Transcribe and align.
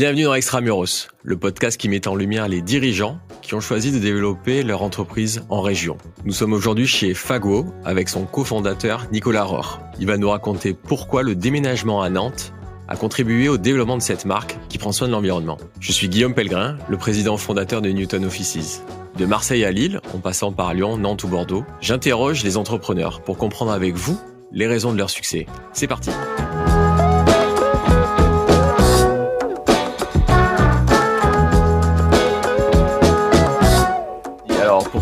Bienvenue 0.00 0.24
dans 0.24 0.32
Extramuros, 0.32 1.08
le 1.22 1.36
podcast 1.36 1.78
qui 1.78 1.90
met 1.90 2.08
en 2.08 2.14
lumière 2.14 2.48
les 2.48 2.62
dirigeants 2.62 3.18
qui 3.42 3.52
ont 3.52 3.60
choisi 3.60 3.92
de 3.92 3.98
développer 3.98 4.62
leur 4.62 4.80
entreprise 4.80 5.42
en 5.50 5.60
région. 5.60 5.98
Nous 6.24 6.32
sommes 6.32 6.54
aujourd'hui 6.54 6.86
chez 6.86 7.12
Fago 7.12 7.66
avec 7.84 8.08
son 8.08 8.24
cofondateur 8.24 9.08
Nicolas 9.12 9.44
Rohr. 9.44 9.78
Il 9.98 10.06
va 10.06 10.16
nous 10.16 10.30
raconter 10.30 10.72
pourquoi 10.72 11.22
le 11.22 11.34
déménagement 11.34 12.00
à 12.00 12.08
Nantes 12.08 12.54
a 12.88 12.96
contribué 12.96 13.50
au 13.50 13.58
développement 13.58 13.98
de 13.98 14.02
cette 14.02 14.24
marque 14.24 14.56
qui 14.70 14.78
prend 14.78 14.92
soin 14.92 15.06
de 15.06 15.12
l'environnement. 15.12 15.58
Je 15.80 15.92
suis 15.92 16.08
Guillaume 16.08 16.32
Pellegrin, 16.32 16.78
le 16.88 16.96
président 16.96 17.36
fondateur 17.36 17.82
de 17.82 17.90
Newton 17.90 18.24
Offices. 18.24 18.82
De 19.18 19.26
Marseille 19.26 19.66
à 19.66 19.70
Lille, 19.70 20.00
en 20.14 20.18
passant 20.20 20.50
par 20.50 20.72
Lyon, 20.72 20.96
Nantes 20.96 21.24
ou 21.24 21.28
Bordeaux, 21.28 21.66
j'interroge 21.82 22.42
les 22.42 22.56
entrepreneurs 22.56 23.20
pour 23.20 23.36
comprendre 23.36 23.72
avec 23.72 23.96
vous 23.96 24.18
les 24.50 24.66
raisons 24.66 24.94
de 24.94 24.98
leur 24.98 25.10
succès. 25.10 25.44
C'est 25.74 25.88
parti. 25.88 26.10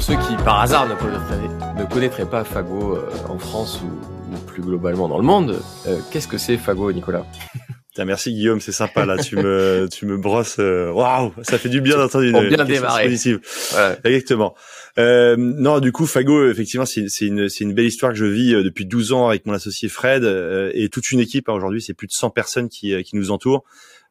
Ceux 0.08 0.16
qui, 0.26 0.42
par 0.42 0.62
hasard, 0.62 0.88
ne 0.88 0.94
connaîtraient, 0.94 1.76
ne 1.78 1.84
connaîtraient 1.84 2.30
pas 2.30 2.42
Fago 2.42 2.96
euh, 2.96 3.10
en 3.28 3.38
France 3.38 3.82
ou, 3.82 4.32
ou, 4.34 4.38
plus 4.46 4.62
globalement 4.62 5.06
dans 5.06 5.18
le 5.18 5.24
monde, 5.24 5.60
euh, 5.86 5.98
qu'est-ce 6.10 6.26
que 6.26 6.38
c'est 6.38 6.56
Fago, 6.56 6.90
Nicolas? 6.92 7.26
Merci 8.06 8.32
Guillaume, 8.32 8.60
c'est 8.60 8.72
sympa 8.72 9.04
là. 9.04 9.18
tu 9.18 9.36
me 9.36 9.88
tu 9.92 10.06
me 10.06 10.16
brosses. 10.16 10.56
euh, 10.60 10.90
Waouh, 10.92 11.32
ça 11.42 11.58
fait 11.58 11.68
du 11.68 11.80
bien 11.80 11.98
d'entendre 11.98 12.24
une, 12.24 12.48
bien 12.48 12.64
démarrer. 12.64 13.04
positive. 13.04 13.40
Voilà. 13.72 13.96
Exactement. 14.04 14.54
Euh, 14.98 15.34
non, 15.36 15.80
du 15.80 15.90
coup, 15.92 16.06
Fago, 16.06 16.48
effectivement, 16.48 16.86
c'est 16.86 17.06
c'est 17.08 17.27
une 17.27 17.48
c'est 17.48 17.64
une 17.64 17.74
belle 17.74 17.86
histoire 17.86 18.12
que 18.12 18.18
je 18.18 18.24
vis 18.24 18.54
euh, 18.54 18.62
depuis 18.62 18.86
12 18.86 19.12
ans 19.12 19.28
avec 19.28 19.46
mon 19.46 19.52
associé 19.52 19.88
Fred 19.88 20.22
euh, 20.24 20.70
et 20.74 20.88
toute 20.88 21.10
une 21.10 21.20
équipe. 21.20 21.48
hein. 21.48 21.54
Aujourd'hui, 21.54 21.82
c'est 21.82 21.94
plus 21.94 22.06
de 22.06 22.12
100 22.12 22.30
personnes 22.30 22.68
qui 22.68 22.94
euh, 22.94 23.02
qui 23.02 23.16
nous 23.16 23.30
entourent. 23.32 23.64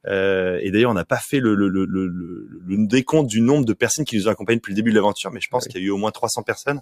Euh, 0.07 0.59
et 0.61 0.71
d'ailleurs, 0.71 0.91
on 0.91 0.95
n'a 0.95 1.05
pas 1.05 1.17
fait 1.17 1.39
le, 1.39 1.53
le, 1.53 1.67
le, 1.67 1.85
le, 1.85 2.07
le 2.07 2.87
décompte 2.87 3.27
du 3.27 3.41
nombre 3.41 3.65
de 3.65 3.73
personnes 3.73 4.05
qui 4.05 4.15
nous 4.15 4.27
ont 4.27 4.31
accompagnés 4.31 4.57
depuis 4.57 4.71
le 4.71 4.75
début 4.77 4.91
de 4.91 4.95
l'aventure, 4.95 5.31
mais 5.31 5.41
je 5.41 5.49
pense 5.49 5.65
Ouais. 5.65 5.71
qu'il 5.71 5.81
y 5.81 5.83
a 5.83 5.87
eu 5.87 5.89
au 5.89 5.97
moins 5.97 6.11
300 6.11 6.43
personnes 6.43 6.79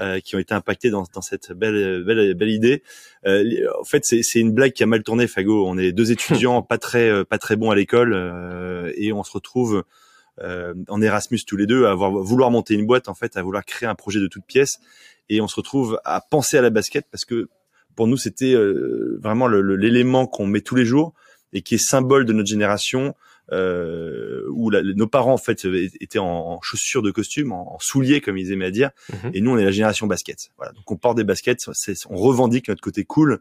euh, 0.00 0.20
qui 0.20 0.36
ont 0.36 0.38
été 0.38 0.52
impactées 0.52 0.90
dans, 0.90 1.04
dans 1.14 1.22
cette 1.22 1.52
belle, 1.52 2.04
belle, 2.04 2.34
belle 2.34 2.50
idée. 2.50 2.82
Euh, 3.26 3.44
en 3.80 3.84
fait, 3.84 4.04
c'est 4.04 4.40
une 4.40 4.52
blague 4.52 4.72
qui 4.72 4.82
a 4.82 4.86
mal 4.86 5.02
tourné, 5.02 5.26
Fago. 5.26 5.66
On 5.66 5.78
est 5.78 5.92
deux 5.92 6.12
étudiants 6.12 6.60
pas 6.62 6.78
très, 6.78 7.08
euh, 7.08 7.24
pas 7.24 7.38
très 7.38 7.56
bons 7.56 7.70
à 7.70 7.74
l'école 7.74 8.12
euh, 8.14 8.92
et 8.96 9.12
on 9.12 9.22
se 9.22 9.32
retrouve 9.32 9.84
euh, 10.42 10.74
en 10.88 11.00
Erasmus 11.00 11.40
tous 11.46 11.56
les 11.56 11.66
deux 11.66 11.86
à 11.86 11.92
avoir, 11.92 12.10
vouloir 12.10 12.50
monter 12.50 12.74
une 12.74 12.86
boîte, 12.86 13.08
en 13.08 13.14
fait, 13.14 13.36
à 13.36 13.42
vouloir 13.42 13.64
créer 13.64 13.88
un 13.88 13.94
projet 13.94 14.20
de 14.20 14.26
toute 14.26 14.44
pièce. 14.44 14.78
Et 15.30 15.40
on 15.40 15.48
se 15.48 15.56
retrouve 15.56 16.00
à 16.04 16.20
penser 16.20 16.58
à 16.58 16.62
la 16.62 16.70
basket 16.70 17.06
parce 17.10 17.24
que 17.24 17.48
pour 17.94 18.06
nous, 18.06 18.16
c'était 18.16 18.54
euh, 18.54 19.18
vraiment 19.22 19.48
l'élément 19.48 20.26
qu'on 20.26 20.46
met 20.46 20.60
tous 20.62 20.74
les 20.74 20.84
jours 20.84 21.14
et 21.52 21.62
qui 21.62 21.74
est 21.76 21.84
symbole 21.84 22.24
de 22.24 22.32
notre 22.32 22.48
génération, 22.48 23.14
euh, 23.50 24.42
où 24.52 24.70
la- 24.70 24.82
nos 24.82 25.06
parents 25.06 25.34
en 25.34 25.38
fait 25.38 25.66
étaient 26.00 26.18
en, 26.18 26.26
en 26.26 26.60
chaussures 26.62 27.02
de 27.02 27.10
costume, 27.10 27.52
en, 27.52 27.74
en 27.74 27.78
souliers 27.80 28.20
comme 28.20 28.38
ils 28.38 28.52
aimaient 28.52 28.66
à 28.66 28.70
dire, 28.70 28.90
Mhm. 29.12 29.30
et 29.34 29.40
nous 29.40 29.50
on 29.50 29.58
est 29.58 29.64
la 29.64 29.70
génération 29.72 30.06
basket. 30.06 30.50
Voilà, 30.56 30.72
donc 30.72 30.90
on 30.90 30.96
porte 30.96 31.16
des 31.16 31.24
baskets, 31.24 31.66
on 32.08 32.16
revendique 32.16 32.68
notre 32.68 32.80
côté 32.80 33.04
cool, 33.04 33.40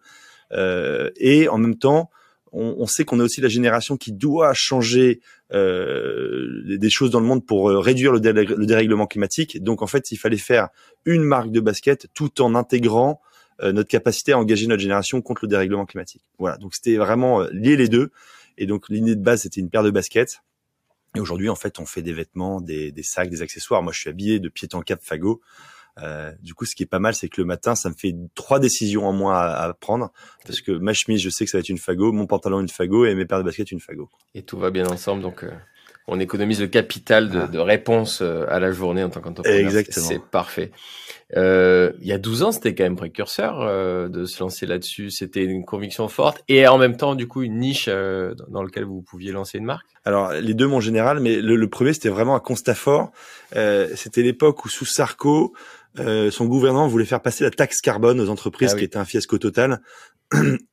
euh, 0.53 1.09
et 1.17 1.47
en 1.47 1.57
même 1.57 1.77
temps, 1.77 2.09
on, 2.51 2.75
on 2.79 2.85
sait 2.87 3.05
qu'on 3.05 3.19
est 3.21 3.23
aussi 3.23 3.39
la 3.39 3.47
génération 3.47 3.95
qui 3.95 4.11
doit 4.11 4.53
changer 4.53 5.21
euh, 5.53 6.77
des- 6.77 6.89
choses 6.89 7.11
dans 7.11 7.19
le 7.21 7.25
monde 7.25 7.45
pour 7.45 7.69
euh, 7.69 7.79
réduire 7.79 8.11
le, 8.11 8.19
le 8.19 8.65
dérèglement 8.65 9.07
climatique. 9.07 9.61
Donc 9.63 9.81
en 9.81 9.87
fait, 9.87 10.11
il 10.11 10.17
fallait 10.17 10.37
faire 10.37 10.67
une 11.05 11.23
marque 11.23 11.51
de 11.51 11.59
basket 11.61 12.07
tout 12.13 12.41
en 12.41 12.55
intégrant 12.55 13.21
notre 13.71 13.89
capacité 13.89 14.31
à 14.31 14.39
engager 14.39 14.67
notre 14.67 14.81
génération 14.81 15.21
contre 15.21 15.45
le 15.45 15.49
dérèglement 15.49 15.85
climatique. 15.85 16.23
Voilà, 16.39 16.57
donc 16.57 16.73
c'était 16.73 16.97
vraiment 16.97 17.41
euh, 17.41 17.49
lier 17.51 17.75
les 17.75 17.87
deux. 17.87 18.11
Et 18.57 18.65
donc 18.65 18.89
l'idée 18.89 19.15
de 19.15 19.21
base, 19.21 19.41
c'était 19.41 19.61
une 19.61 19.69
paire 19.69 19.83
de 19.83 19.91
baskets. 19.91 20.41
Et 21.15 21.19
aujourd'hui, 21.19 21.49
en 21.49 21.55
fait, 21.55 21.79
on 21.79 21.85
fait 21.85 22.01
des 22.01 22.13
vêtements, 22.13 22.61
des, 22.61 22.91
des 22.91 23.03
sacs, 23.03 23.29
des 23.29 23.41
accessoires. 23.41 23.83
Moi, 23.83 23.91
je 23.91 23.99
suis 23.99 24.09
habillé 24.09 24.39
de 24.39 24.49
pied 24.49 24.67
en 24.73 24.81
cap 24.81 24.99
Fago. 25.03 25.41
Euh, 26.01 26.31
du 26.41 26.53
coup, 26.53 26.65
ce 26.65 26.73
qui 26.73 26.83
est 26.83 26.87
pas 26.87 26.99
mal, 26.99 27.13
c'est 27.15 27.27
que 27.27 27.41
le 27.41 27.45
matin, 27.45 27.75
ça 27.75 27.89
me 27.89 27.93
fait 27.95 28.15
trois 28.33 28.59
décisions 28.59 29.05
en 29.05 29.11
moins 29.11 29.35
à, 29.35 29.67
à 29.67 29.73
prendre. 29.73 30.11
Parce 30.45 30.61
que 30.61 30.71
ma 30.71 30.93
chemise, 30.93 31.21
je 31.21 31.29
sais 31.29 31.43
que 31.43 31.51
ça 31.51 31.57
va 31.57 31.59
être 31.59 31.69
une 31.69 31.77
Fago, 31.77 32.13
mon 32.13 32.27
pantalon 32.27 32.61
une 32.61 32.69
Fago 32.69 33.05
et 33.05 33.13
mes 33.13 33.25
paires 33.25 33.39
de 33.39 33.43
baskets 33.43 33.71
une 33.71 33.81
Fago. 33.81 34.09
Et 34.33 34.43
tout 34.43 34.57
va 34.57 34.71
bien 34.71 34.87
ensemble, 34.87 35.21
donc 35.21 35.43
euh, 35.43 35.51
on 36.07 36.19
économise 36.19 36.59
le 36.61 36.67
capital 36.67 37.29
de, 37.29 37.39
Ah. 37.43 37.47
de 37.47 37.59
réponse 37.59 38.21
euh, 38.21 38.45
à 38.49 38.59
la 38.59 38.71
journée 38.71 39.03
en 39.03 39.09
tant 39.09 39.21
qu'entrepreneur. 39.21 39.59
Exactement. 39.59 40.05
C'est 40.07 40.21
parfait. 40.21 40.71
Euh, 41.37 41.91
il 42.01 42.07
y 42.07 42.11
a 42.11 42.17
12 42.17 42.43
ans, 42.43 42.51
c'était 42.51 42.75
quand 42.75 42.83
même 42.83 42.97
précurseur 42.97 43.61
euh, 43.61 44.09
de 44.09 44.25
se 44.25 44.39
lancer 44.43 44.65
là-dessus. 44.65 45.09
C'était 45.11 45.43
une 45.43 45.63
conviction 45.63 46.07
forte 46.09 46.43
et 46.49 46.67
en 46.67 46.77
même 46.77 46.97
temps, 46.97 47.15
du 47.15 47.27
coup, 47.27 47.41
une 47.43 47.59
niche 47.59 47.85
euh, 47.87 48.33
dans- 48.49 48.63
laquelle 48.63 48.83
vous 48.83 49.01
pouviez 49.01 49.31
lancer 49.31 49.57
une 49.57 49.63
marque. 49.65 49.87
Alors, 50.03 50.33
les 50.33 50.53
deux, 50.53 50.67
mon 50.67 50.79
général, 50.81 51.19
mais 51.21 51.37
le, 51.37 51.55
le 51.55 51.69
premier, 51.69 51.93
c'était 51.93 52.09
vraiment 52.09 52.35
un 52.35 52.39
constat 52.41 52.75
fort. 52.75 53.11
Euh, 53.55 53.87
c'était 53.95 54.23
l'époque 54.23 54.65
où, 54.65 54.69
sous 54.69 54.85
Sarko, 54.85 55.53
euh, 55.99 56.31
son 56.31 56.45
gouvernement 56.47 56.87
voulait 56.87 57.05
faire 57.05 57.21
passer 57.21 57.43
la 57.45 57.51
taxe 57.51 57.79
carbone 57.81 58.19
aux 58.19 58.29
entreprises, 58.29 58.69
Ah 58.71 58.75
oui. 58.75 58.79
qui 58.79 58.85
était 58.85 58.97
un 58.97 59.05
fiasco 59.05 59.37
total. 59.37 59.79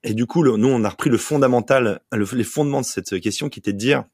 Et 0.02 0.14
du 0.14 0.26
coup, 0.26 0.42
le- 0.42 0.56
nous, 0.56 0.68
on 0.68 0.82
a 0.84 0.88
repris 0.88 1.10
le 1.10 1.18
fondamental, 1.18 2.00
le- 2.12 2.26
les 2.32 2.44
fondements 2.44 2.80
de 2.80 2.86
cette 2.86 3.20
question, 3.20 3.48
qui 3.48 3.58
était 3.60 3.72
de 3.72 3.78
dire 3.78 4.04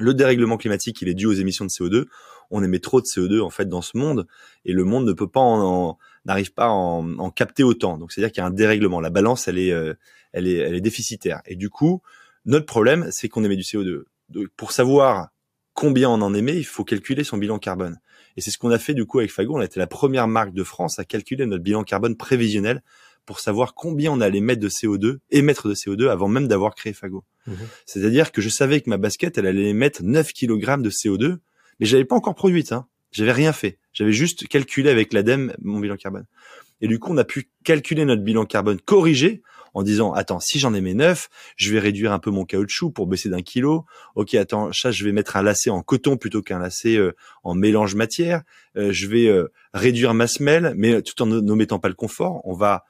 le 0.00 0.14
dérèglement 0.14 0.56
climatique, 0.56 1.00
il 1.02 1.08
est 1.08 1.14
dû 1.14 1.26
aux 1.26 1.32
émissions 1.32 1.64
de 1.64 1.70
CO2. 1.70 2.06
On 2.50 2.64
émet 2.64 2.80
trop 2.80 3.00
de 3.00 3.06
CO2 3.06 3.40
en 3.40 3.50
fait 3.50 3.68
dans 3.68 3.82
ce 3.82 3.96
monde, 3.96 4.26
et 4.64 4.72
le 4.72 4.84
monde 4.84 5.06
ne 5.06 5.12
peut 5.12 5.28
pas 5.28 5.40
en, 5.40 5.98
n'arrive 6.24 6.52
pas 6.52 6.64
à 6.64 6.70
en, 6.70 7.18
en 7.18 7.30
capter 7.30 7.62
autant. 7.62 7.98
Donc, 7.98 8.12
c'est-à-dire 8.12 8.32
qu'il 8.32 8.40
y 8.40 8.44
a 8.44 8.46
un 8.46 8.50
dérèglement. 8.50 9.00
La 9.00 9.10
balance, 9.10 9.46
elle 9.46 9.58
est, 9.58 9.72
euh, 9.72 9.94
elle 10.32 10.46
est, 10.46 10.56
elle 10.56 10.74
est 10.74 10.80
déficitaire. 10.80 11.40
Et 11.46 11.56
du 11.56 11.70
coup, 11.70 12.02
notre 12.44 12.66
problème, 12.66 13.08
c'est 13.10 13.28
qu'on 13.28 13.44
émet 13.44 13.56
du 13.56 13.62
CO2. 13.62 14.02
Donc, 14.30 14.48
pour 14.56 14.72
savoir 14.72 15.28
combien 15.74 16.10
on 16.10 16.20
en 16.22 16.34
émet, 16.34 16.56
il 16.56 16.64
faut 16.64 16.84
calculer 16.84 17.24
son 17.24 17.38
bilan 17.38 17.58
carbone. 17.58 18.00
Et 18.36 18.40
c'est 18.40 18.50
ce 18.50 18.58
qu'on 18.58 18.70
a 18.70 18.78
fait 18.78 18.94
du 18.94 19.06
coup 19.06 19.18
avec 19.18 19.30
Fago. 19.30 19.56
On 19.56 19.60
a 19.60 19.64
été 19.64 19.80
la 19.80 19.86
première 19.86 20.28
marque 20.28 20.52
de 20.52 20.64
France 20.64 20.98
à 20.98 21.04
calculer 21.04 21.46
notre 21.46 21.62
bilan 21.62 21.84
carbone 21.84 22.16
prévisionnel 22.16 22.82
pour 23.30 23.38
savoir 23.38 23.74
combien 23.74 24.10
on 24.10 24.20
allait 24.20 24.40
mettre 24.40 24.60
de 24.60 24.68
CO2, 24.68 25.18
émettre 25.30 25.68
de 25.68 25.74
CO2 25.74 26.08
avant 26.08 26.26
même 26.26 26.48
d'avoir 26.48 26.74
créé 26.74 26.92
Fago. 26.92 27.22
Mhm. 27.46 27.54
C'est-à-dire 27.86 28.32
que 28.32 28.40
je 28.40 28.48
savais 28.48 28.80
que 28.80 28.90
ma 28.90 28.96
basket, 28.96 29.38
elle 29.38 29.46
allait 29.46 29.68
émettre 29.68 30.02
9 30.02 30.32
kg 30.32 30.82
de 30.82 30.90
CO2, 30.90 31.36
mais 31.78 31.86
je 31.86 31.92
l'avais 31.92 32.04
pas 32.04 32.16
encore 32.16 32.34
produite. 32.34 32.72
Hein. 32.72 32.88
J'avais 33.12 33.30
rien 33.30 33.52
fait. 33.52 33.78
J'avais 33.92 34.10
juste 34.10 34.48
calculé 34.48 34.90
avec 34.90 35.12
l'ADEME 35.12 35.54
mon 35.62 35.78
bilan 35.78 35.94
carbone. 35.94 36.26
Et 36.80 36.88
du 36.88 36.98
coup, 36.98 37.12
on 37.12 37.16
a 37.18 37.24
pu 37.24 37.48
calculer 37.62 38.04
notre 38.04 38.22
bilan 38.22 38.46
carbone 38.46 38.80
corrigé 38.80 39.42
en 39.74 39.84
disant, 39.84 40.12
attends, 40.12 40.40
si 40.40 40.58
j'en 40.58 40.74
émets 40.74 40.94
9, 40.94 41.28
je 41.54 41.72
vais 41.72 41.78
réduire 41.78 42.12
un 42.12 42.18
peu 42.18 42.32
mon 42.32 42.44
caoutchouc 42.44 42.90
pour 42.90 43.06
baisser 43.06 43.28
d'un 43.28 43.42
kilo. 43.42 43.86
Ok, 44.16 44.34
attends, 44.34 44.72
ça, 44.72 44.90
je 44.90 45.04
vais 45.04 45.12
mettre 45.12 45.36
un 45.36 45.42
lacet 45.42 45.70
en 45.70 45.82
coton 45.82 46.16
plutôt 46.16 46.42
qu'un 46.42 46.58
lacet 46.58 46.96
euh, 46.96 47.12
en 47.44 47.54
mélange 47.54 47.94
matière. 47.94 48.42
Euh, 48.76 48.92
je 48.92 49.06
vais 49.06 49.28
euh, 49.28 49.52
réduire 49.72 50.14
ma 50.14 50.26
semelle, 50.26 50.72
mais 50.76 51.00
tout 51.02 51.22
en 51.22 51.26
ne 51.26 51.38
ne 51.38 51.54
mettant 51.54 51.78
pas 51.78 51.86
le 51.86 51.94
confort. 51.94 52.40
On 52.44 52.54
va 52.54 52.84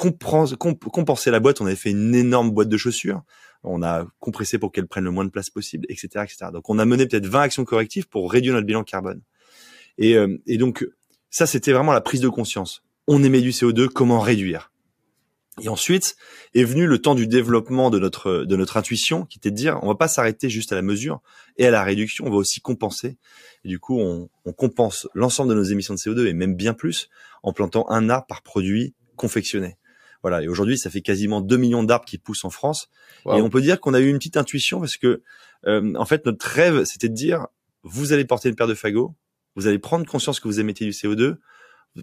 compenser 0.00 1.30
la 1.30 1.40
boîte. 1.40 1.60
On 1.60 1.66
avait 1.66 1.76
fait 1.76 1.90
une 1.90 2.14
énorme 2.14 2.50
boîte 2.50 2.68
de 2.68 2.76
chaussures. 2.76 3.22
On 3.62 3.82
a 3.82 4.06
compressé 4.18 4.58
pour 4.58 4.72
qu'elle 4.72 4.86
prenne 4.86 5.04
le 5.04 5.10
moins 5.10 5.24
de 5.24 5.30
place 5.30 5.50
possible, 5.50 5.86
etc., 5.88 6.08
etc. 6.24 6.46
Donc, 6.52 6.70
on 6.70 6.78
a 6.78 6.84
mené 6.84 7.06
peut-être 7.06 7.26
20 7.26 7.40
actions 7.40 7.64
correctives 7.64 8.08
pour 8.08 8.32
réduire 8.32 8.54
notre 8.54 8.66
bilan 8.66 8.84
carbone. 8.84 9.20
Et, 9.98 10.16
euh, 10.16 10.38
et 10.46 10.56
donc, 10.56 10.86
ça, 11.28 11.46
c'était 11.46 11.72
vraiment 11.72 11.92
la 11.92 12.00
prise 12.00 12.20
de 12.20 12.28
conscience. 12.28 12.82
On 13.06 13.22
émet 13.22 13.40
du 13.40 13.50
CO2, 13.50 13.88
comment 13.88 14.20
réduire? 14.20 14.70
Et 15.62 15.68
ensuite 15.68 16.16
est 16.54 16.64
venu 16.64 16.86
le 16.86 16.98
temps 16.98 17.14
du 17.14 17.26
développement 17.26 17.90
de 17.90 17.98
notre 17.98 18.44
de 18.44 18.56
notre 18.56 18.76
intuition, 18.76 19.26
qui 19.26 19.38
était 19.38 19.50
de 19.50 19.56
dire, 19.56 19.78
on 19.82 19.88
va 19.88 19.94
pas 19.94 20.08
s'arrêter 20.08 20.48
juste 20.48 20.72
à 20.72 20.74
la 20.74 20.80
mesure 20.80 21.20
et 21.58 21.66
à 21.66 21.70
la 21.70 21.82
réduction, 21.82 22.24
on 22.26 22.30
va 22.30 22.36
aussi 22.36 22.60
compenser. 22.60 23.18
Et 23.64 23.68
du 23.68 23.78
coup, 23.78 23.98
on, 24.00 24.30
on 24.46 24.52
compense 24.52 25.06
l'ensemble 25.12 25.50
de 25.50 25.54
nos 25.54 25.64
émissions 25.64 25.92
de 25.92 25.98
CO2 25.98 26.26
et 26.26 26.32
même 26.32 26.54
bien 26.54 26.72
plus 26.72 27.10
en 27.42 27.52
plantant 27.52 27.84
un 27.90 28.08
arbre 28.08 28.26
par 28.26 28.42
produit 28.42 28.94
confectionné. 29.16 29.76
Voilà. 30.22 30.42
Et 30.42 30.48
aujourd'hui, 30.48 30.78
ça 30.78 30.90
fait 30.90 31.00
quasiment 31.00 31.40
2 31.40 31.56
millions 31.56 31.82
d'arbres 31.82 32.04
qui 32.04 32.18
poussent 32.18 32.44
en 32.44 32.50
France. 32.50 32.88
Wow. 33.24 33.38
Et 33.38 33.42
on 33.42 33.50
peut 33.50 33.60
dire 33.60 33.80
qu'on 33.80 33.94
a 33.94 34.00
eu 34.00 34.08
une 34.08 34.18
petite 34.18 34.36
intuition 34.36 34.80
parce 34.80 34.96
que, 34.96 35.22
euh, 35.66 35.94
en 35.94 36.04
fait, 36.04 36.26
notre 36.26 36.46
rêve, 36.46 36.84
c'était 36.84 37.08
de 37.08 37.14
dire, 37.14 37.46
vous 37.82 38.12
allez 38.12 38.24
porter 38.24 38.48
une 38.48 38.56
paire 38.56 38.66
de 38.66 38.74
fagots, 38.74 39.14
vous 39.56 39.66
allez 39.66 39.78
prendre 39.78 40.06
conscience 40.06 40.40
que 40.40 40.48
vous 40.48 40.60
émettez 40.60 40.84
du 40.84 40.92
CO2, 40.92 41.36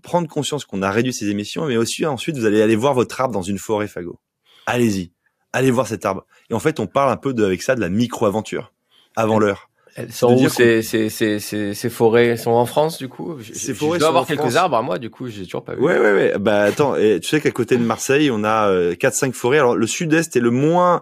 prendre 0.02 0.28
conscience 0.28 0.66
qu'on 0.66 0.82
a 0.82 0.92
réduit 0.92 1.14
ces 1.14 1.30
émissions, 1.30 1.66
mais 1.66 1.78
aussi 1.78 2.06
ensuite, 2.06 2.38
vous 2.38 2.46
allez 2.46 2.62
aller 2.62 2.76
voir 2.76 2.94
votre 2.94 3.20
arbre 3.22 3.34
dans 3.34 3.42
une 3.42 3.58
forêt 3.58 3.88
fagot. 3.88 4.20
Allez-y, 4.66 5.14
allez 5.54 5.72
voir 5.72 5.88
cet 5.88 6.06
arbre. 6.06 6.26
Et 6.50 6.54
en 6.54 6.60
fait, 6.60 6.80
on 6.80 6.88
parle 6.88 7.12
un 7.12 7.18
peu 7.18 7.34
de, 7.34 7.44
avec 7.44 7.62
ça 7.62 7.76
de 7.76 7.82
la 7.82 7.90
micro-aventure 7.90 8.74
avant 9.16 9.40
l'heure. 9.40 9.70
Elles 9.98 10.12
sont 10.14 10.34
où 10.36 10.48
ces, 10.48 10.84
ces, 10.84 11.10
ces, 11.10 11.40
ces, 11.40 11.74
ces 11.74 11.90
forêts 11.90 12.28
Elles 12.28 12.40
sont 12.40 12.52
en 12.52 12.66
France, 12.68 12.98
du 13.00 13.10
coup 13.10 13.36
Ces 13.54 13.74
forêts 13.74 13.96
Je 13.96 14.00
dois 14.02 14.10
avoir 14.10 14.28
quelques 14.28 14.56
arbres 14.56 14.78
à 14.78 14.82
moi, 14.84 15.00
du 15.00 15.10
coup, 15.10 15.28
j'ai 15.28 15.44
toujours 15.46 15.64
pas 15.64 15.74
vu. 15.74 15.82
Ouais, 15.82 15.98
ouais, 16.00 16.14
ouais. 16.14 16.34
Bah 16.40 16.62
attends, 16.62 16.96
et 16.96 17.20
tu 17.20 17.28
sais 17.28 17.42
qu'à 17.42 17.52
côté 17.52 17.76
de 17.78 17.84
Marseille, 17.84 18.30
on 18.32 18.44
a 18.44 18.70
euh, 18.70 18.94
4-5 18.94 19.34
forêts. 19.34 19.58
Alors 19.58 19.76
le 19.76 19.88
sud-est 19.88 20.36
est 20.36 20.40
le 20.40 20.52
moins, 20.52 21.02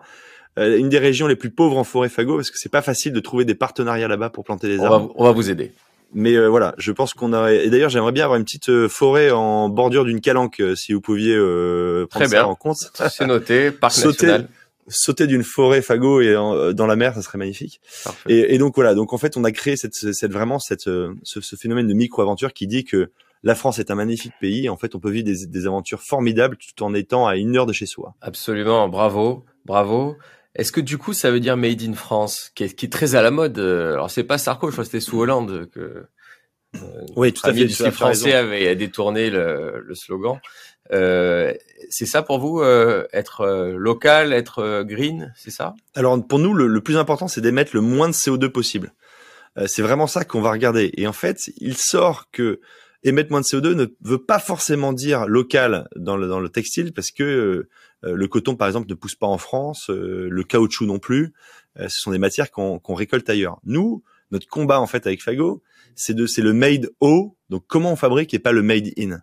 euh, 0.58 0.78
une 0.78 0.88
des 0.90 1.00
régions 1.00 1.28
les 1.28 1.36
plus 1.36 1.50
pauvres 1.50 1.78
en 1.78 1.84
forêt 1.84 2.08
fagot 2.10 2.38
parce 2.38 2.50
que 2.52 2.58
c'est 2.58 2.72
pas 2.72 2.82
facile 2.82 3.12
de 3.12 3.20
trouver 3.20 3.44
des 3.44 3.56
partenariats 3.56 4.08
là-bas 4.08 4.30
pour 4.30 4.46
planter 4.46 4.70
des 4.70 4.80
on, 4.80 4.86
arbres. 4.86 5.08
va, 5.08 5.14
on 5.18 5.24
va 5.26 5.32
vous 5.34 5.50
aider. 5.50 5.74
Mais 6.14 6.36
euh, 6.36 6.48
voilà, 6.48 6.74
je 6.78 6.94
pense 6.94 7.14
qu'on 7.14 7.34
a. 7.34 7.52
Et 7.52 7.70
d'ailleurs, 7.70 7.90
j'aimerais 7.90 8.14
bien 8.14 8.24
avoir 8.24 8.38
une 8.40 8.46
petite 8.46 8.70
euh, 8.70 8.88
forêt 8.88 9.32
en 9.32 9.68
bordure 9.68 10.06
d'une 10.06 10.22
calanque, 10.22 10.62
euh, 10.62 10.74
si 10.76 10.94
vous 10.94 11.02
pouviez 11.02 11.36
euh, 11.36 12.06
prendre 12.10 12.26
Très 12.28 12.36
ça 12.38 12.44
bien. 12.44 12.46
en 12.50 12.56
compte. 12.56 12.78
C'est 13.10 13.26
noté, 13.26 13.72
parc 13.72 13.94
Sauter. 13.94 14.28
national. 14.28 14.48
Sauter 14.88 15.28
d'une 15.28 15.44
forêt 15.44 15.82
fagot 15.82 16.22
et 16.22 16.34
dans 16.34 16.88
la 16.88 16.96
mer, 16.96 17.14
ça 17.14 17.22
serait 17.22 17.38
magnifique. 17.38 17.82
Et, 18.28 18.54
et, 18.54 18.58
donc 18.58 18.76
voilà, 18.76 18.94
donc 18.94 19.14
en 19.14 19.18
fait, 19.18 19.38
on 19.38 19.44
a 19.44 19.52
créé 19.52 19.76
cette, 19.76 19.94
cette 19.96 20.32
vraiment 20.32 20.60
cette, 20.60 20.84
ce, 20.84 21.16
ce 21.24 21.56
phénomène 21.56 21.88
de 21.88 21.94
micro-aventure 21.94 22.54
qui 22.54 22.68
dit 22.68 22.84
que 22.84 23.12
la 23.44 23.56
France 23.56 23.80
est 23.80 23.92
un 23.92 23.96
magnifique 23.96 24.34
pays. 24.40 24.70
En 24.70 24.78
fait, 24.78 24.96
on 24.96 25.00
peut 25.00 25.12
vivre 25.12 25.26
des, 25.26 25.46
des 25.46 25.68
aventures 25.68 26.02
formidables 26.02 26.58
tout 26.58 26.84
en 26.84 26.94
étant 26.94 27.28
à 27.28 27.36
une 27.36 27.56
heure 27.58 27.66
de 27.66 27.74
chez 27.74 27.86
soi. 27.86 28.16
Absolument, 28.22 28.90
bravo, 28.90 29.46
bravo. 29.66 30.18
Est-ce 30.56 30.72
que 30.72 30.82
du 30.82 30.98
coup, 30.98 31.14
ça 31.14 31.32
veut 31.32 31.40
dire 31.40 31.58
Made 31.58 31.82
in 31.82 31.94
France, 31.94 32.52
qui 32.56 32.64
est, 32.64 32.76
qui 32.76 32.86
est 32.86 32.90
très 32.90 33.16
à 33.16 33.22
la 33.22 33.30
mode 33.30 33.60
Alors, 33.60 34.10
c'est 34.10 34.24
pas 34.24 34.38
Sarko, 34.38 34.68
je 34.68 34.72
crois 34.72 34.84
que 34.84 34.90
c'était 34.90 35.02
sous 35.02 35.20
Hollande 35.20 35.70
que 35.72 36.08
euh, 36.76 37.06
oui, 37.16 37.34
tout 37.34 37.46
à 37.48 37.54
fait. 37.54 37.66
Le 37.66 37.92
français 37.92 38.34
avait 38.34 38.76
détourné 38.76 39.30
le, 39.30 39.84
le 39.86 39.96
slogan. 39.96 40.40
Euh, 40.92 41.54
c'est 41.90 42.06
ça 42.06 42.22
pour 42.22 42.40
vous, 42.40 42.60
euh, 42.62 43.06
être 43.14 43.42
euh, 43.42 43.76
local, 43.78 44.34
être 44.34 44.60
euh, 44.60 44.84
green, 44.84 45.34
c'est 45.36 45.52
ça? 45.52 45.76
Alors 45.94 46.26
pour 46.26 46.40
nous, 46.40 46.54
le, 46.54 46.68
le 46.68 46.82
plus 46.82 46.98
important, 46.98 47.28
c'est 47.28 47.42
d'émettre 47.42 47.72
le 47.74 47.82
moins 47.82 48.08
de 48.08 48.14
CO2 48.14 48.50
possible. 48.50 48.94
c'est 49.68 49.82
vraiment 49.82 50.08
ça 50.08 50.26
qu'on 50.26 50.42
va 50.42 50.52
regarder. 50.52 50.92
Et 50.98 51.08
en 51.08 51.14
fait, 51.14 51.50
il 51.58 51.78
sort 51.78 52.30
que 52.32 52.60
émettre 53.04 53.32
moins 53.32 53.42
de 53.42 53.46
CO2 53.46 53.74
ne 53.74 53.86
veut 54.02 54.24
pas 54.24 54.40
forcément 54.40 54.94
dire 54.94 55.28
local 55.28 55.88
dans 55.96 56.18
le, 56.18 56.28
dans 56.28 56.40
le 56.40 56.50
textile, 56.50 56.92
parce 56.92 57.12
que 57.12 57.68
le 58.02 58.28
coton, 58.28 58.56
par 58.56 58.68
exemple, 58.68 58.90
ne 58.90 58.96
pousse 58.96 59.16
pas 59.16 59.28
en 59.28 59.38
France, 59.38 59.90
le 59.90 60.44
caoutchouc 60.44 60.86
non 60.86 61.00
plus. 61.00 61.34
ce 61.80 61.88
sont 61.88 62.12
des 62.12 62.18
matières 62.18 62.52
qu'on 62.52 62.94
récolte 62.94 63.30
ailleurs. 63.30 63.60
Nous, 63.64 64.04
notre 64.32 64.48
combat 64.48 64.82
en 64.82 64.88
fait 64.88 65.08
avec 65.08 65.24
Fago, 65.24 65.64
c'est 65.96 66.14
de 66.14 66.26
c'est 66.26 66.42
le 66.42 66.52
made 66.52 66.90
au, 67.00 67.38
donc 67.50 67.64
comment 67.68 67.94
on 67.94 67.96
fabrique 67.96 68.34
et 68.34 68.40
pas 68.40 68.52
le 68.52 68.62
made 68.62 68.92
in? 68.98 69.22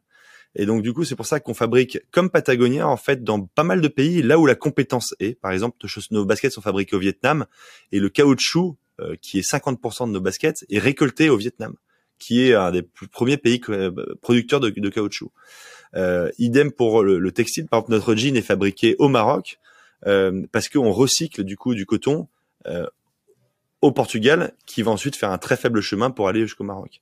Et 0.54 0.66
donc 0.66 0.82
du 0.82 0.93
coup, 0.93 1.04
c'est 1.04 1.16
pour 1.16 1.26
ça 1.26 1.40
qu'on 1.40 1.54
fabrique 1.54 1.99
comme 2.10 2.31
Patagonia 2.31 2.87
en 2.87 2.96
fait 2.96 3.25
dans 3.25 3.46
pas 3.46 3.64
mal 3.64 3.81
de 3.81 3.88
pays 3.88 4.22
là 4.22 4.38
où 4.38 4.46
la 4.46 4.54
compétence 4.54 5.14
est. 5.19 5.40
Par 5.40 5.52
exemple, 5.52 5.76
nos 6.10 6.25
baskets 6.25 6.52
sont 6.52 6.60
fabriquées 6.60 6.96
au 6.96 6.99
Vietnam 6.99 7.46
et 7.90 7.99
le 7.99 8.08
caoutchouc 8.08 8.76
euh, 9.00 9.16
qui 9.20 9.38
est 9.38 9.50
50% 9.50 10.08
de 10.08 10.12
nos 10.12 10.20
baskets 10.20 10.64
est 10.69 10.78
récolté 10.78 11.31
au 11.31 11.37
Vietnam, 11.37 11.75
qui 12.19 12.46
est 12.46 12.54
un 12.54 12.70
des 12.70 12.82
plus 12.82 13.08
premiers 13.08 13.38
pays 13.38 13.60
euh, 13.70 13.90
producteurs 14.20 14.60
de, 14.60 14.88
caoutchouc. 14.88 15.32
Euh, 15.94 16.31
idem 16.38 16.72
pour 16.72 17.02
le, 17.02 17.19
le, 17.19 17.32
textile. 17.32 17.66
Par 17.66 17.81
exemple, 17.81 17.93
notre 17.93 18.14
jean 18.14 18.37
est 18.37 18.43
fabriqué 18.43 18.96
au 18.98 19.08
Maroc 19.08 19.58
euh, 20.06 20.43
parce 20.50 20.69
qu'on 20.69 20.90
recycle 20.90 21.44
du 21.44 21.56
coup 21.56 21.75
du 21.75 21.87
coton 21.87 22.28
euh, 22.66 22.87
au 23.81 23.93
Portugal, 23.93 24.52
qui 24.66 24.82
va 24.82 24.90
ensuite 24.93 25.16
faire 25.16 25.31
un 25.31 25.38
très 25.38 25.56
faible 25.56 25.81
chemin 25.81 26.10
pour 26.10 26.28
aller 26.28 26.40
jusqu'au 26.43 26.64
Maroc. 26.64 27.00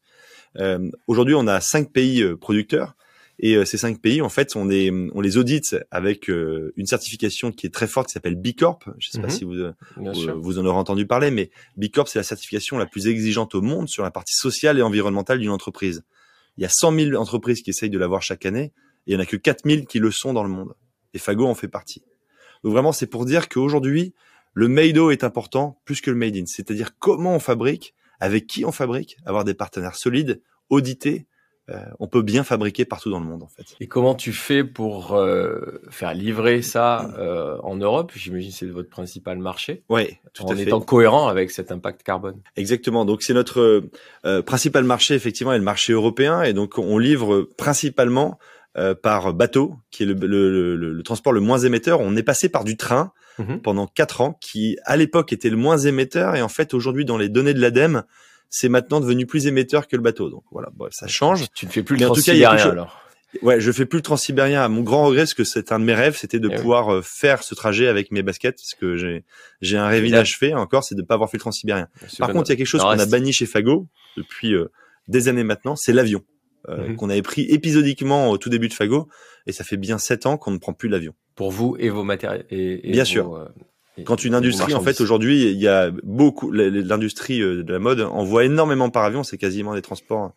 Euh, 0.57 0.91
Aujourd'hui, 1.07 1.35
on 1.35 1.47
a 1.47 1.61
cinq 1.61 1.93
pays 1.93 2.25
producteurs. 2.37 2.95
Et 3.43 3.55
euh, 3.57 3.65
ces 3.65 3.79
cinq 3.79 4.01
pays, 4.01 4.21
en 4.21 4.29
fait, 4.29 4.55
on, 4.55 4.69
est, 4.69 4.91
on 4.91 5.21
les 5.23 5.39
audite 5.39 5.77
avec 5.91 6.29
euh, 6.29 6.75
une 6.77 6.87
certification 6.87 7.53
qui 7.53 7.67
est 7.67 7.71
très 7.71 7.87
forte, 7.87 8.09
qui 8.09 8.13
s'appelle 8.13 8.37
B 8.37 8.49
Corp. 8.57 8.85
Je 8.99 9.09
ne 9.09 9.13
sais 9.13 9.21
pas 9.21 9.29
mhm. 9.29 9.33
si 9.33 9.45
vous, 9.45 10.43
vous, 10.43 10.59
en 10.59 10.67
aurez 10.67 10.77
entendu 10.77 11.07
parler, 11.07 11.31
mais 11.31 11.51
B 11.77 11.87
Corp, 11.93 12.07
c'est 12.07 12.19
la 12.19 12.23
certification 12.23 12.77
la 12.77 12.85
plus 12.85 13.09
exigeante 13.09 13.55
au 13.55 13.63
monde 13.63 13.89
sur 13.89 14.03
la 14.03 14.11
partie 14.11 14.35
sociale 14.35 14.79
et 14.79 14.83
environnementale 14.83 15.39
d'une 15.39 15.51
entreprise. 15.51 16.03
Il 16.59 16.63
y 16.63 16.67
a 16.67 16.69
100 16.69 16.95
000 16.95 17.15
entreprises 17.15 17.63
qui 17.63 17.71
essayent 17.71 17.91
de 17.91 17.99
l'avoir 17.99 18.21
chaque 18.21 18.45
année, 18.45 18.73
et 19.07 19.13
il 19.13 19.15
y 19.15 19.17
en 19.17 19.21
a 19.21 19.27
que 19.27 19.37
4 19.37 19.63
000 19.65 19.87
qui 19.87 19.99
le 20.01 20.11
sont 20.11 20.35
dans 20.35 20.43
le 20.43 20.51
monde. 20.51 20.75
Et 21.15 21.19
Fago 21.19 21.47
en 21.47 21.55
fait 21.55 21.69
partie. 21.69 22.03
Donc 22.63 22.73
vraiment, 22.73 22.93
c'est 22.93 23.07
pour 23.07 23.25
dire 23.25 23.49
qu'aujourd'hui, 23.49 24.13
le 24.53 24.69
made-o 24.69 25.11
est 25.11 25.25
important 25.25 25.81
plus 25.87 26.03
que 26.03 26.11
le 26.11 26.17
made-in. 26.17 26.45
C'est-à-dire 26.47 26.99
comment 26.99 27.35
on 27.37 27.41
fabrique, 27.41 27.95
avec 28.19 28.47
qui 28.47 28.67
on 28.67 28.73
fabrique, 28.73 29.17
avoir 29.25 29.45
des 29.45 29.55
partenaires 29.55 29.97
solides, 29.97 30.43
audités. 30.69 31.27
Euh, 31.71 31.85
on 31.99 32.07
peut 32.09 32.23
bien 32.23 32.43
fabriquer 32.45 32.85
partout 32.85 33.11
dans 33.11 33.21
le 33.21 33.27
monde 33.27 33.43
en 33.43 33.49
fait. 33.49 33.65
Et 33.81 33.87
comment 33.87 34.15
tu 34.15 34.33
fais 34.33 34.65
pour 34.65 35.15
euh, 35.15 35.81
faire 35.91 36.15
livrer 36.15 36.63
ça 36.63 37.11
euh, 37.19 37.57
en 37.63 37.77
Europe? 37.77 38.13
J'imagine 38.15 38.51
c'est 38.51 38.67
votre 38.67 38.89
principal 38.89 39.39
marché. 39.39 39.83
Oui, 39.89 40.17
tout 40.33 40.45
en 40.45 40.53
à 40.53 40.57
fait. 40.57 40.63
étant 40.63 40.81
cohérent 40.81 41.29
avec 41.29 41.51
cet 41.51 41.71
impact 41.73 42.03
carbone. 42.03 42.41
Exactement. 42.57 43.05
Donc 43.05 43.23
c'est 43.23 43.35
notre 43.35 43.83
principal 44.47 44.85
marché 44.85 45.15
effectivement, 45.15 45.53
est 45.53 45.59
le 45.59 45.65
marché 45.65 45.93
européen, 45.93 46.43
et 46.43 46.53
donc 46.53 46.79
on 46.79 46.99
livre 46.99 47.49
principalement 47.57 48.39
par 49.03 49.35
bateau, 49.35 49.75
qui 49.91 50.05
est 50.05 50.07
le, 50.07 50.15
le, 50.15 50.77
le, 50.77 51.03
transport 51.03 51.33
le 51.33 51.41
moins 51.41 51.59
émetteur. 51.59 52.01
On 52.01 52.17
est 52.17 52.23
passé 52.23 52.49
par 52.49 52.65
du 52.65 52.77
train 52.77 53.13
Mhm. 53.41 53.61
pendant 53.63 53.87
quatre 53.87 54.21
ans, 54.21 54.39
qui 54.41 54.77
à 54.85 54.97
l'époque 54.97 55.33
était 55.33 55.51
le 55.51 55.57
moins 55.57 55.79
émetteur 55.79 56.37
et 56.37 56.43
en 56.43 56.49
fait 56.49 56.75
aujourd'hui 56.75 57.05
dans 57.05 57.17
les 57.17 57.29
données 57.29 57.55
de 57.55 57.61
l'ADEME, 57.61 58.03
c'est 58.51 58.69
maintenant 58.69 59.01
devenu 59.01 59.27
plus 59.27 59.47
émetteur 59.47 59.89
que 59.89 59.97
le 59.97 60.03
bateau. 60.03 60.29
Donc 60.29 60.45
voilà, 60.51 60.71
ça 60.91 61.07
change. 61.07 61.47
Tu 61.55 61.67
ne 61.67 61.71
fais 61.71 61.83
plus 61.83 61.97
le 61.97 62.07
transsibérien 62.07 62.51
alors. 62.51 63.01
Ouais, 63.43 63.61
je 63.61 63.71
fais 63.71 63.87
plus 63.87 63.99
le 63.99 64.03
transsibérien. 64.03 64.63
À 64.63 64.69
mon 64.69 64.83
grand 64.83 65.05
regret, 65.05 65.23
parce 65.23 65.35
que 65.35 65.45
c'est 65.45 65.71
un 65.71 65.79
de 65.79 65.85
mes 65.85 65.95
rêves, 65.95 66.17
c'était 66.17 66.41
de 66.41 66.51
eh 66.53 66.57
pouvoir 66.57 66.93
euh, 66.93 67.01
faire 67.01 67.45
ce 67.45 67.55
trajet 67.55 67.87
avec 67.87 68.11
mes 68.11 68.23
baskets, 68.23 68.57
parce 68.57 68.75
que 68.75 68.97
j'ai 68.97 69.25
j'ai 69.61 69.79
un 69.79 69.87
rêve 69.87 70.05
inachevé 70.05 70.53
encore, 70.53 70.83
c'est 70.83 70.97
de 70.97 71.03
ne 71.03 71.07
pas 71.07 71.15
avoir 71.15 71.31
fait 71.31 71.37
le 71.37 71.43
transsibérien. 71.43 71.87
Par 72.19 72.33
contre, 72.33 72.51
il 72.51 72.53
y 72.53 72.55
a 72.55 72.57
quelque 72.57 72.67
chose 72.67 72.83
qu'on 72.83 72.89
a 72.89 73.07
banni 73.07 73.33
chez 73.33 73.47
Fago 73.47 73.87
depuis 74.17 74.53
euh, 74.53 74.73
des 75.07 75.29
années 75.29 75.45
maintenant, 75.45 75.77
c'est 75.77 75.93
l'avion. 75.93 76.23
Euh, 76.69 76.89
mhm. 76.89 76.97
qu'on 76.97 77.09
avait 77.09 77.23
pris 77.23 77.43
épisodiquement 77.49 78.31
au 78.31 78.37
tout 78.37 78.51
début 78.51 78.69
de 78.69 78.75
Fago, 78.75 79.09
et 79.47 79.53
ça 79.53 79.65
fait 79.65 79.79
bien 79.79 79.97
sept 79.97 80.27
ans 80.27 80.37
qu'on 80.37 80.51
ne 80.51 80.59
prend 80.59 80.75
plus 80.75 80.91
l'avion. 80.91 81.15
Pour 81.35 81.51
vous 81.51 81.75
et 81.79 81.89
vos 81.89 82.05
matériels. 82.05 82.45
Et, 82.51 82.91
bien 82.91 83.07
sûr. 83.07 83.35
Euh, 83.35 83.49
Quand 84.05 84.25
une 84.25 84.35
industrie, 84.35 84.75
en 84.75 84.81
fait, 84.81 85.01
aujourd'hui, 85.01 85.51
il 85.51 85.59
y 85.59 85.69
a 85.69 85.91
beaucoup, 86.03 86.51
l'industrie 86.51 87.43
euh, 87.43 87.63
de 87.63 87.73
la 87.73 87.79
mode 87.79 88.01
envoie 88.01 88.45
énormément 88.45 88.91
par 88.91 89.05
avion, 89.05 89.23
c'est 89.23 89.39
quasiment 89.39 89.75
des 89.75 89.83
transports, 89.83 90.33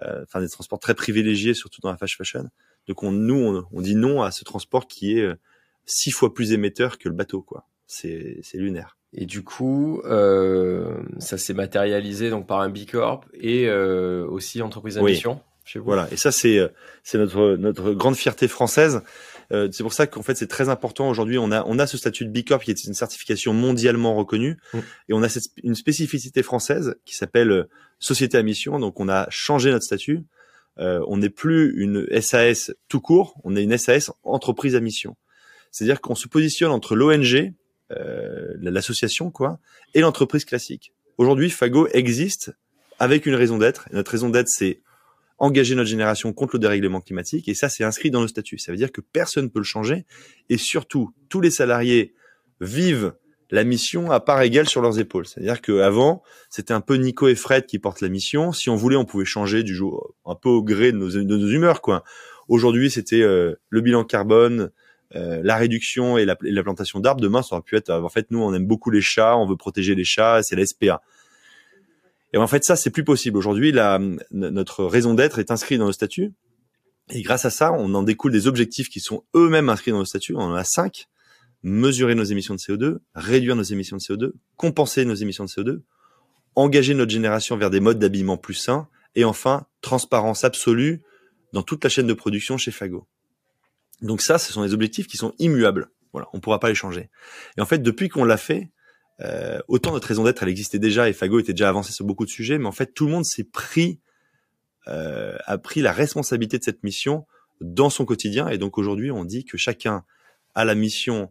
enfin 0.00 0.40
des 0.40 0.48
transports 0.48 0.78
très 0.78 0.94
privilégiés, 0.94 1.54
surtout 1.54 1.80
dans 1.80 1.90
la 1.90 1.96
fast 1.96 2.16
fashion. 2.16 2.48
Donc 2.88 3.02
on, 3.02 3.12
nous, 3.12 3.64
on, 3.72 3.80
dit 3.80 3.94
non 3.94 4.22
à 4.22 4.30
ce 4.30 4.44
transport 4.44 4.86
qui 4.86 5.18
est 5.18 5.28
six 5.86 6.10
fois 6.10 6.34
plus 6.34 6.52
émetteur 6.52 6.98
que 6.98 7.08
le 7.08 7.14
bateau, 7.14 7.42
quoi. 7.42 7.66
C'est 7.86 8.42
lunaire. 8.54 8.96
Et 9.16 9.26
du 9.26 9.44
coup, 9.44 10.00
euh, 10.04 10.96
ça 11.18 11.38
s'est 11.38 11.54
matérialisé 11.54 12.30
donc 12.30 12.48
par 12.48 12.60
un 12.60 12.68
B 12.68 12.78
Corp 12.90 13.24
et 13.32 13.68
euh, 13.68 14.26
aussi 14.26 14.60
entreprise 14.60 14.98
à 14.98 15.02
mission? 15.02 15.40
Voilà, 15.76 16.08
et 16.12 16.16
ça 16.16 16.30
c'est 16.30 16.58
euh, 16.58 16.68
c'est 17.02 17.18
notre 17.18 17.56
notre 17.56 17.92
grande 17.92 18.16
fierté 18.16 18.48
française. 18.48 19.02
Euh, 19.52 19.68
c'est 19.72 19.82
pour 19.82 19.92
ça 19.92 20.06
qu'en 20.06 20.22
fait 20.22 20.34
c'est 20.36 20.46
très 20.46 20.68
important 20.68 21.08
aujourd'hui. 21.08 21.38
On 21.38 21.50
a 21.50 21.64
on 21.66 21.78
a 21.78 21.86
ce 21.86 21.96
statut 21.96 22.24
de 22.24 22.30
B 22.30 22.44
Corp 22.46 22.62
qui 22.62 22.70
est 22.70 22.84
une 22.84 22.94
certification 22.94 23.52
mondialement 23.52 24.14
reconnue 24.14 24.58
mm. 24.72 24.78
et 25.08 25.12
on 25.14 25.22
a 25.22 25.28
cette, 25.28 25.44
une 25.62 25.74
spécificité 25.74 26.42
française 26.42 26.96
qui 27.04 27.14
s'appelle 27.14 27.50
euh, 27.50 27.68
société 27.98 28.36
à 28.38 28.42
mission. 28.42 28.78
Donc 28.78 29.00
on 29.00 29.08
a 29.08 29.26
changé 29.30 29.70
notre 29.70 29.84
statut. 29.84 30.24
Euh, 30.78 31.04
on 31.06 31.18
n'est 31.18 31.30
plus 31.30 31.74
une 31.80 32.06
SAS 32.20 32.72
tout 32.88 33.00
court, 33.00 33.36
on 33.44 33.54
est 33.54 33.62
une 33.62 33.76
SAS 33.78 34.10
entreprise 34.22 34.74
à 34.74 34.80
mission. 34.80 35.16
C'est-à-dire 35.70 36.00
qu'on 36.00 36.14
se 36.14 36.28
positionne 36.28 36.70
entre 36.70 36.96
l'ONG, 36.96 37.52
euh, 37.92 38.54
l'association 38.60 39.30
quoi, 39.30 39.58
et 39.94 40.00
l'entreprise 40.00 40.44
classique. 40.44 40.92
Aujourd'hui, 41.16 41.50
Fago 41.50 41.86
existe 41.88 42.52
avec 42.98 43.26
une 43.26 43.34
raison 43.34 43.58
d'être. 43.58 43.88
Notre 43.92 44.10
raison 44.10 44.30
d'être, 44.30 44.48
c'est 44.48 44.80
engager 45.38 45.74
notre 45.74 45.88
génération 45.88 46.32
contre 46.32 46.56
le 46.56 46.60
dérèglement 46.60 47.00
climatique. 47.00 47.48
Et 47.48 47.54
ça, 47.54 47.68
c'est 47.68 47.84
inscrit 47.84 48.10
dans 48.10 48.22
le 48.22 48.28
statut. 48.28 48.58
Ça 48.58 48.72
veut 48.72 48.78
dire 48.78 48.92
que 48.92 49.00
personne 49.00 49.44
ne 49.44 49.50
peut 49.50 49.58
le 49.58 49.64
changer. 49.64 50.06
Et 50.48 50.58
surtout, 50.58 51.12
tous 51.28 51.40
les 51.40 51.50
salariés 51.50 52.14
vivent 52.60 53.14
la 53.50 53.64
mission 53.64 54.10
à 54.10 54.20
part 54.20 54.40
égale 54.42 54.68
sur 54.68 54.80
leurs 54.80 54.98
épaules. 54.98 55.26
C'est-à-dire 55.26 55.60
qu'avant, 55.60 56.22
c'était 56.50 56.72
un 56.72 56.80
peu 56.80 56.94
Nico 56.94 57.28
et 57.28 57.34
Fred 57.34 57.66
qui 57.66 57.78
portent 57.78 58.00
la 58.00 58.08
mission. 58.08 58.52
Si 58.52 58.70
on 58.70 58.76
voulait, 58.76 58.96
on 58.96 59.04
pouvait 59.04 59.24
changer 59.24 59.62
du 59.62 59.74
jour 59.74 60.14
un 60.24 60.34
peu 60.34 60.48
au 60.48 60.62
gré 60.62 60.92
de 60.92 60.96
nos, 60.96 61.10
de 61.10 61.22
nos 61.22 61.48
humeurs. 61.48 61.80
quoi. 61.80 62.04
Aujourd'hui, 62.48 62.90
c'était 62.90 63.22
euh, 63.22 63.54
le 63.70 63.80
bilan 63.80 64.04
carbone, 64.04 64.70
euh, 65.14 65.40
la 65.44 65.56
réduction 65.56 66.18
et 66.18 66.24
la, 66.24 66.36
et 66.44 66.50
la 66.50 66.62
plantation 66.62 67.00
d'arbres. 67.00 67.20
Demain, 67.20 67.42
ça 67.42 67.54
aurait 67.56 67.62
pu 67.62 67.76
être, 67.76 67.90
en 67.90 68.08
fait, 68.08 68.30
nous, 68.30 68.40
on 68.40 68.52
aime 68.54 68.66
beaucoup 68.66 68.90
les 68.90 69.00
chats, 69.00 69.36
on 69.36 69.46
veut 69.46 69.56
protéger 69.56 69.94
les 69.94 70.04
chats, 70.04 70.42
c'est 70.42 70.56
la 70.56 70.66
SPA. 70.66 71.02
Et 72.34 72.36
en 72.36 72.48
fait, 72.48 72.64
ça, 72.64 72.74
c'est 72.74 72.90
plus 72.90 73.04
possible. 73.04 73.38
Aujourd'hui, 73.38 73.72
notre 74.32 74.84
raison 74.84 75.14
d'être 75.14 75.38
est 75.38 75.52
inscrite 75.52 75.78
dans 75.78 75.86
le 75.86 75.92
statut. 75.92 76.32
Et 77.10 77.22
grâce 77.22 77.44
à 77.44 77.50
ça, 77.50 77.72
on 77.72 77.94
en 77.94 78.02
découle 78.02 78.32
des 78.32 78.48
objectifs 78.48 78.88
qui 78.88 78.98
sont 78.98 79.22
eux-mêmes 79.36 79.68
inscrits 79.68 79.92
dans 79.92 80.00
le 80.00 80.04
statut. 80.04 80.34
On 80.34 80.40
en 80.40 80.54
a 80.54 80.64
cinq. 80.64 81.06
Mesurer 81.62 82.16
nos 82.16 82.24
émissions 82.24 82.56
de 82.56 82.58
CO2, 82.58 82.98
réduire 83.14 83.54
nos 83.54 83.62
émissions 83.62 83.96
de 83.98 84.02
CO2, 84.02 84.32
compenser 84.56 85.04
nos 85.04 85.14
émissions 85.14 85.44
de 85.44 85.48
CO2, 85.48 85.82
engager 86.56 86.92
notre 86.92 87.12
génération 87.12 87.56
vers 87.56 87.70
des 87.70 87.78
modes 87.78 88.00
d'habillement 88.00 88.36
plus 88.36 88.54
sains, 88.54 88.88
et 89.14 89.24
enfin, 89.24 89.66
transparence 89.80 90.42
absolue 90.42 91.02
dans 91.52 91.62
toute 91.62 91.84
la 91.84 91.88
chaîne 91.88 92.08
de 92.08 92.14
production 92.14 92.58
chez 92.58 92.72
Fago. 92.72 93.06
Donc 94.02 94.22
ça, 94.22 94.38
ce 94.38 94.52
sont 94.52 94.64
des 94.64 94.74
objectifs 94.74 95.06
qui 95.06 95.16
sont 95.16 95.34
immuables. 95.38 95.88
Voilà, 96.12 96.28
on 96.32 96.38
ne 96.38 96.42
pourra 96.42 96.58
pas 96.58 96.68
les 96.68 96.74
changer. 96.74 97.10
Et 97.56 97.60
en 97.60 97.66
fait, 97.66 97.78
depuis 97.78 98.08
qu'on 98.08 98.24
l'a 98.24 98.36
fait, 98.36 98.72
euh, 99.20 99.60
autant 99.68 99.92
notre 99.92 100.08
raison 100.08 100.24
d'être, 100.24 100.42
elle 100.42 100.48
existait 100.48 100.78
déjà 100.78 101.08
et 101.08 101.12
Fago 101.12 101.38
était 101.38 101.52
déjà 101.52 101.68
avancé 101.68 101.92
sur 101.92 102.04
beaucoup 102.04 102.24
de 102.24 102.30
sujets, 102.30 102.58
mais 102.58 102.66
en 102.66 102.72
fait, 102.72 102.94
tout 102.94 103.06
le 103.06 103.12
monde 103.12 103.24
s'est 103.24 103.44
pris, 103.44 104.00
euh, 104.88 105.36
a 105.46 105.58
pris 105.58 105.82
la 105.82 105.92
responsabilité 105.92 106.58
de 106.58 106.64
cette 106.64 106.82
mission 106.82 107.26
dans 107.60 107.90
son 107.90 108.04
quotidien. 108.04 108.48
Et 108.48 108.58
donc 108.58 108.78
aujourd'hui, 108.78 109.10
on 109.10 109.24
dit 109.24 109.44
que 109.44 109.56
chacun 109.56 110.04
a 110.54 110.64
la 110.64 110.74
mission 110.74 111.30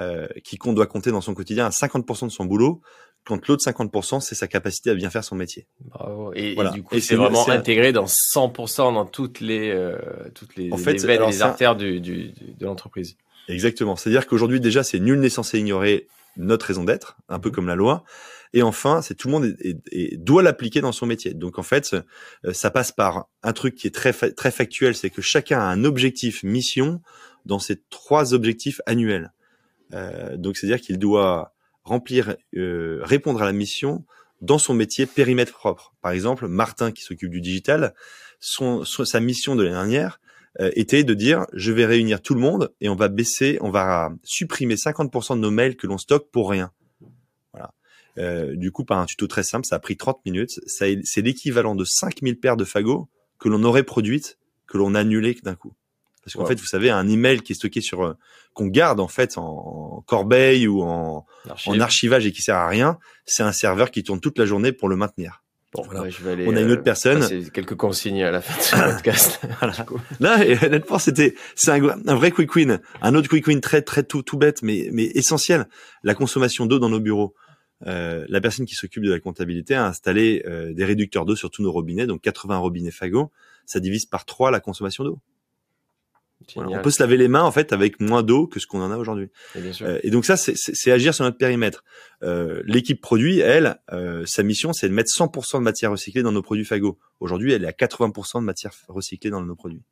euh, 0.00 0.26
qui 0.42 0.58
compte, 0.58 0.74
doit 0.74 0.86
compter 0.86 1.10
dans 1.10 1.20
son 1.20 1.34
quotidien 1.34 1.66
à 1.66 1.70
50% 1.70 2.26
de 2.26 2.30
son 2.30 2.44
boulot, 2.44 2.80
quand 3.24 3.46
l'autre 3.48 3.64
50%, 3.64 4.20
c'est 4.20 4.34
sa 4.34 4.46
capacité 4.46 4.90
à 4.90 4.94
bien 4.94 5.08
faire 5.08 5.24
son 5.24 5.34
métier. 5.34 5.66
Bravo. 5.80 6.32
Et, 6.34 6.54
voilà. 6.54 6.70
du 6.70 6.82
coup, 6.82 6.98
c'est 7.00 7.16
vraiment 7.16 7.48
intégré 7.48 7.92
dans 7.92 8.04
100% 8.04 8.94
dans 8.94 9.06
toutes 9.06 9.40
les, 9.40 9.70
euh, 9.70 9.96
toutes 10.34 10.56
les, 10.56 10.70
en 10.72 10.76
fait, 10.76 10.94
les 10.94 11.06
veines, 11.06 11.26
les 11.26 11.42
artères 11.42 11.74
du, 11.74 12.00
du, 12.00 12.32
de 12.58 12.66
l'entreprise. 12.66 13.16
Exactement. 13.48 13.96
C'est-à-dire 13.96 14.26
qu'aujourd'hui 14.26 14.60
déjà, 14.60 14.82
c'est 14.82 14.98
nul 14.98 15.20
n'est 15.20 15.30
censé 15.30 15.58
ignorer 15.58 16.06
notre 16.36 16.66
raison 16.66 16.84
d'être, 16.84 17.16
un 17.28 17.38
peu 17.38 17.48
mhm. 17.48 17.54
comme 17.54 17.66
la 17.66 17.74
loi. 17.74 18.04
Et 18.52 18.62
enfin, 18.62 19.02
c'est 19.02 19.14
tout 19.14 19.28
le 19.28 19.32
monde 19.32 19.56
doit 20.12 20.42
l'appliquer 20.42 20.80
dans 20.80 20.92
son 20.92 21.06
métier. 21.06 21.34
Donc 21.34 21.58
en 21.58 21.62
fait, 21.62 21.94
euh, 22.44 22.52
ça 22.52 22.70
passe 22.70 22.92
par 22.92 23.26
un 23.42 23.52
truc 23.52 23.74
qui 23.74 23.88
est 23.88 23.94
très 23.94 24.12
très 24.12 24.50
factuel, 24.50 24.94
c'est 24.94 25.10
que 25.10 25.22
chacun 25.22 25.58
a 25.58 25.64
un 25.64 25.84
objectif 25.84 26.42
mission 26.44 27.00
dans 27.46 27.58
ces 27.58 27.82
trois 27.90 28.32
objectifs 28.32 28.80
annuels. 28.86 29.32
Euh, 29.92 30.36
donc 30.36 30.56
c'est-à-dire 30.56 30.80
qu'il 30.80 30.98
doit 30.98 31.52
remplir, 31.82 32.36
euh, 32.56 33.00
répondre 33.02 33.42
à 33.42 33.44
la 33.44 33.52
mission 33.52 34.04
dans 34.40 34.58
son 34.58 34.74
métier 34.74 35.06
périmètre 35.06 35.52
propre. 35.52 35.94
Par 36.00 36.12
exemple, 36.12 36.46
Martin 36.46 36.92
qui 36.92 37.02
s'occupe 37.02 37.30
du 37.30 37.40
digital, 37.40 37.94
son, 38.40 38.84
sa 38.84 39.20
mission 39.20 39.56
de 39.56 39.62
l'année 39.62 39.74
dernière 39.74 40.20
euh, 40.60 40.70
était 40.74 41.04
de 41.04 41.14
dire 41.14 41.46
je 41.52 41.72
vais 41.72 41.86
réunir 41.86 42.22
tout 42.22 42.34
le 42.34 42.40
monde 42.40 42.72
et 42.80 42.88
on 42.88 42.94
va 42.94 43.08
baisser, 43.08 43.58
on 43.60 43.70
va 43.70 44.10
supprimer 44.22 44.76
50% 44.76 45.34
de 45.36 45.40
nos 45.40 45.50
mails 45.50 45.76
que 45.76 45.86
l'on 45.86 45.98
stocke 45.98 46.30
pour 46.30 46.50
rien. 46.50 46.70
Euh, 48.18 48.54
du 48.54 48.70
coup, 48.70 48.84
par 48.84 48.98
un 48.98 49.06
tuto 49.06 49.26
très 49.26 49.42
simple, 49.42 49.66
ça 49.66 49.76
a 49.76 49.78
pris 49.78 49.96
30 49.96 50.24
minutes. 50.24 50.60
C'est 50.66 51.22
l'équivalent 51.22 51.74
de 51.74 51.84
5000 51.84 52.38
paires 52.38 52.56
de 52.56 52.64
fagots 52.64 53.08
que 53.38 53.48
l'on 53.48 53.62
aurait 53.64 53.82
produites, 53.82 54.38
que 54.66 54.78
l'on 54.78 54.94
a 54.94 55.00
annulées 55.00 55.36
d'un 55.42 55.54
coup. 55.54 55.74
Parce 56.24 56.34
qu'en 56.34 56.46
fait, 56.46 56.58
vous 56.58 56.66
savez, 56.66 56.88
un 56.88 57.06
email 57.06 57.42
qui 57.42 57.52
est 57.52 57.54
stocké 57.54 57.82
sur, 57.82 58.02
euh, 58.02 58.14
qu'on 58.54 58.66
garde 58.66 58.98
en 58.98 59.08
fait 59.08 59.36
en 59.36 60.02
corbeille 60.06 60.66
ou 60.66 60.82
en, 60.82 61.26
en 61.66 61.80
archivage 61.80 62.24
et 62.24 62.32
qui 62.32 62.40
sert 62.40 62.56
à 62.56 62.66
rien, 62.66 62.98
c'est 63.26 63.42
un 63.42 63.52
serveur 63.52 63.90
qui 63.90 64.02
tourne 64.02 64.20
toute 64.20 64.38
la 64.38 64.46
journée 64.46 64.72
pour 64.72 64.88
le 64.88 64.96
maintenir. 64.96 65.43
Bon, 65.74 65.82
voilà. 65.82 66.08
je 66.08 66.22
vais 66.22 66.32
aller, 66.32 66.46
on 66.46 66.54
a 66.54 66.60
une 66.60 66.70
autre 66.70 66.80
euh, 66.80 66.84
personne. 66.84 67.50
quelques 67.50 67.74
consignes 67.74 68.22
à 68.22 68.30
la 68.30 68.40
fin 68.40 68.56
de 68.56 68.62
ce 68.62 68.92
podcast. 68.92 69.40
Là, 70.20 70.38
honnêtement, 70.64 70.98
c'était 70.98 71.34
c'est 71.56 71.72
un, 71.72 71.84
un, 72.06 72.14
vrai 72.14 72.30
quick 72.30 72.54
win. 72.54 72.80
Un 73.02 73.14
autre 73.14 73.28
quick 73.28 73.46
win 73.46 73.60
très 73.60 73.82
très 73.82 74.04
tout 74.04 74.22
tout 74.22 74.38
bête, 74.38 74.62
mais 74.62 74.88
mais 74.92 75.04
essentiel. 75.14 75.66
La 76.02 76.14
consommation 76.14 76.66
d'eau 76.66 76.78
dans 76.78 76.90
nos 76.90 77.00
bureaux. 77.00 77.34
Euh, 77.86 78.24
la 78.28 78.40
personne 78.40 78.66
qui 78.66 78.74
s'occupe 78.74 79.02
de 79.02 79.10
la 79.10 79.20
comptabilité 79.20 79.74
a 79.74 79.86
installé 79.86 80.42
euh, 80.46 80.72
des 80.72 80.84
réducteurs 80.84 81.26
d'eau 81.26 81.36
sur 81.36 81.50
tous 81.50 81.62
nos 81.62 81.72
robinets, 81.72 82.06
donc 82.06 82.22
80 82.22 82.56
robinets 82.58 82.90
Fago, 82.90 83.30
ça 83.66 83.80
divise 83.80 84.06
par 84.06 84.24
3 84.24 84.50
la 84.50 84.60
consommation 84.60 85.04
d'eau. 85.04 85.18
On 86.56 86.82
peut 86.82 86.90
se 86.90 87.02
laver 87.02 87.16
les 87.16 87.28
mains 87.28 87.42
en 87.42 87.52
fait 87.52 87.72
avec 87.72 88.00
moins 88.00 88.22
d'eau 88.22 88.46
que 88.46 88.60
ce 88.60 88.66
qu'on 88.66 88.82
en 88.82 88.90
a 88.90 88.96
aujourd'hui. 88.96 89.30
Et, 89.54 89.60
euh, 89.82 89.98
et, 90.02 90.10
donc 90.10 90.24
ça, 90.24 90.36
c'est 90.36 90.90
agir 90.90 91.14
sur 91.14 91.24
notre 91.24 91.38
périmètre. 91.38 91.84
L'équipe 92.64 93.00
produit, 93.00 93.40
elle, 93.40 93.80
sa 94.26 94.42
mission, 94.42 94.72
c'est 94.72 94.88
de 94.88 94.94
mettre 94.94 95.10
100% 95.10 95.58
de 95.58 95.62
matière 95.62 95.90
recyclée 95.90 96.22
dans 96.22 96.32
nos 96.32 96.42
produits 96.42 96.64
Fago. 96.64 96.98
Aujourd'hui, 97.20 97.52
elle 97.52 97.64
est 97.64 97.68
à 97.68 97.72
80% 97.72 98.40
de 98.40 98.44
matière 98.44 98.72
recyclée 98.88 99.30
dans 99.30 99.40
nos 99.40 99.54
produits. 99.54 99.82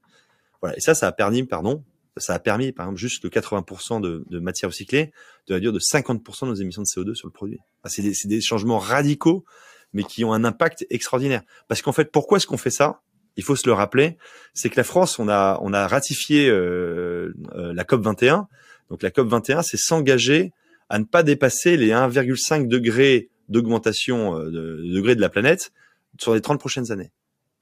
Voilà. 0.60 0.76
Et 0.76 0.80
ça, 0.80 0.94
ça 0.94 1.08
a 1.08 1.12
permis, 1.12 1.42
pardon, 1.42 1.84
ça 2.16 2.34
a 2.34 2.38
permis, 2.38 2.72
par 2.72 2.86
exemple, 2.86 3.00
juste 3.00 3.24
le 3.24 3.30
80% 3.30 4.00
de, 4.00 4.24
de, 4.28 4.38
matière 4.38 4.70
recyclée 4.70 5.12
de 5.48 5.54
réduire 5.54 5.72
de 5.72 5.78
50% 5.78 6.46
nos 6.46 6.54
émissions 6.54 6.82
de 6.82 6.86
CO2 6.86 7.14
sur 7.14 7.26
le 7.26 7.32
produit. 7.32 7.58
c'est 7.86 8.02
des, 8.02 8.14
des, 8.24 8.40
changements 8.40 8.78
radicaux, 8.78 9.44
mais 9.92 10.04
qui 10.04 10.24
ont 10.24 10.32
un 10.32 10.44
impact 10.44 10.86
extraordinaire. 10.90 11.42
Parce 11.68 11.82
qu'en 11.82 11.92
fait, 11.92 12.10
pourquoi 12.12 12.36
est-ce 12.36 12.46
qu'on 12.46 12.58
fait 12.58 12.70
ça? 12.70 13.02
Il 13.36 13.44
faut 13.44 13.56
se 13.56 13.66
le 13.66 13.72
rappeler, 13.72 14.18
c'est 14.54 14.68
que 14.68 14.76
la 14.76 14.84
France, 14.84 15.18
on 15.18 15.28
a, 15.28 15.58
on 15.62 15.72
a 15.72 15.86
ratifié 15.86 16.48
euh, 16.48 17.32
euh, 17.54 17.72
la 17.74 17.84
COP 17.84 18.02
21. 18.02 18.48
Donc 18.90 19.02
la 19.02 19.10
COP 19.10 19.28
21, 19.28 19.62
c'est 19.62 19.78
s'engager 19.78 20.52
à 20.90 20.98
ne 20.98 21.04
pas 21.04 21.22
dépasser 21.22 21.76
les 21.76 21.90
1,5 21.90 22.68
degrés 22.68 23.30
d'augmentation 23.48 24.38
euh, 24.38 24.44
de, 24.46 24.82
de 24.82 24.94
degrés 24.94 25.16
de 25.16 25.20
la 25.20 25.30
planète 25.30 25.72
sur 26.18 26.34
les 26.34 26.40
30 26.40 26.60
prochaines 26.60 26.92
années. 26.92 27.10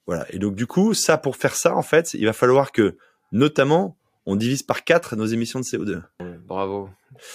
Voilà. 0.07 0.27
Et 0.31 0.39
donc 0.39 0.57
du 0.57 0.67
coup, 0.67 0.95
ça, 0.95 1.19
pour 1.19 1.37
faire 1.37 1.55
ça, 1.55 1.77
en 1.77 1.83
fait, 1.83 2.15
il 2.15 2.25
va 2.25 2.33
falloir 2.33 2.73
que, 2.73 2.97
notamment, 3.31 3.97
on 4.27 4.37
divise 4.37 4.63
par 4.63 4.85
4 4.85 5.17
nos 5.17 5.27
émissions 5.27 5.61
de 5.61 5.65
CO2. 5.65 6.03
Bravo. 6.47 6.91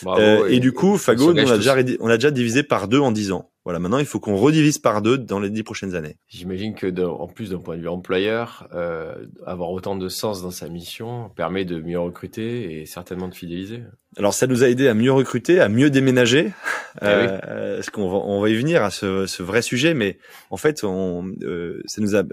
Euh, 0.05 0.47
et, 0.47 0.59
du 0.59 0.71
coup, 0.71 0.97
Fago, 0.97 1.33
on, 1.33 1.37
a 1.37 1.57
déjà, 1.57 1.75
on 1.99 2.07
a 2.07 2.17
déjà 2.17 2.31
divisé 2.31 2.63
par 2.63 2.87
2 2.87 2.99
en 2.99 3.11
10 3.11 3.31
ans. 3.31 3.49
Voilà, 3.65 3.79
maintenant 3.79 3.97
il 3.97 4.05
faut 4.05 4.19
qu'on 4.19 4.35
redivise 4.35 4.77
par 4.77 5.01
2 5.01 5.17
dans 5.17 5.39
les 5.39 5.49
10 5.49 5.63
prochaines 5.63 5.95
années. 5.95 6.17
J'imagine 6.27 6.75
que 6.75 7.03
en 7.03 7.27
plus 7.27 7.49
d'un 7.49 7.57
point 7.57 7.75
de 7.75 7.81
vue 7.81 7.87
employeur, 7.89 8.69
euh, 8.75 9.25
avoir 9.43 9.71
autant 9.71 9.95
de 9.95 10.07
sens 10.07 10.43
dans 10.43 10.51
sa 10.51 10.69
mission 10.69 11.29
permet 11.35 11.65
de 11.65 11.81
mieux 11.81 11.99
recruter 11.99 12.79
et 12.79 12.85
certainement 12.85 13.27
de 13.27 13.33
fidéliser. 13.33 13.81
Alors 14.17 14.35
ça 14.35 14.45
nous 14.45 14.63
a 14.63 14.69
aidé 14.69 14.87
à 14.87 14.93
mieux 14.93 15.11
recruter, 15.11 15.59
à 15.59 15.67
mieux 15.67 15.89
déménager. 15.89 16.53
Eh 17.01 17.05
euh, 17.05 17.81
ce 17.81 17.89
qu'on 17.89 18.07
va, 18.07 18.17
on 18.17 18.39
va 18.39 18.49
y 18.49 18.55
venir 18.55 18.83
à 18.83 18.91
ce, 18.91 19.25
ce 19.25 19.41
vrai 19.41 19.63
sujet, 19.63 19.95
mais 19.95 20.19
en 20.51 20.57
fait, 20.57 20.83
on, 20.83 21.33
euh, 21.41 21.81
ça 21.85 22.01
nous 22.01 22.15
a 22.15 22.23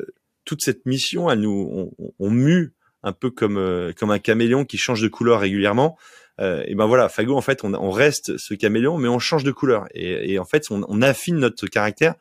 toute 0.45 0.63
cette 0.63 0.87
mission, 0.87 1.31
elle 1.31 1.41
nous, 1.41 1.91
on, 1.99 2.13
on 2.19 2.31
mue 2.31 2.75
un 3.03 3.13
peu 3.13 3.31
comme 3.31 3.57
euh, 3.57 3.93
comme 3.93 4.11
un 4.11 4.19
caméléon 4.19 4.65
qui 4.65 4.79
change 4.79 5.03
de 5.03 5.09
couleur 5.09 5.41
régulièrement. 5.41 5.99
Euh, 6.41 6.65
et 6.67 6.75
ben 6.75 6.87
voilà, 6.87 7.09
Fago 7.09 7.37
en 7.37 7.41
fait, 7.43 7.63
on, 7.63 7.75
on, 7.75 7.91
reste 7.91 8.39
ce 8.39 8.55
caméléon, 8.55 8.97
mais 8.97 9.09
on 9.09 9.19
change 9.19 9.45
de 9.45 9.53
couleur. 9.53 9.87
Et, 9.95 10.33
et 10.33 10.39
en 10.39 10.45
fait, 10.45 10.71
on, 10.71 10.85
on, 10.89 11.03
affine 11.03 11.37
notre 11.37 11.67
caractère 11.67 12.15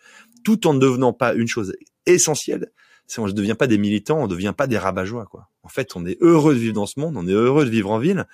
tout 0.43 0.67
en 0.67 0.73
ne 0.73 0.79
devenant 0.79 1.13
pas 1.13 1.33
une 1.33 1.47
chose 1.47 1.73
essentielle. 2.05 2.71
C'est 3.07 3.19
on 3.19 3.27
ne 3.27 3.31
devient 3.31 3.55
pas 3.57 3.67
des 3.67 3.77
militants, 3.77 4.19
on 4.19 4.23
ne 4.23 4.31
devient 4.31 4.53
pas 4.55 4.67
des 4.67 4.77
rabat 4.77 5.05
quoi. 5.29 5.49
En 5.63 5.69
fait, 5.69 5.95
on 5.95 6.05
est 6.05 6.17
heureux 6.21 6.53
de 6.53 6.59
vivre 6.59 6.73
dans 6.73 6.85
ce 6.85 6.99
monde, 6.99 7.15
on 7.17 7.27
est 7.27 7.33
heureux 7.33 7.65
de 7.65 7.69
vivre 7.69 7.91
en 7.91 7.99
ville. 7.99 8.25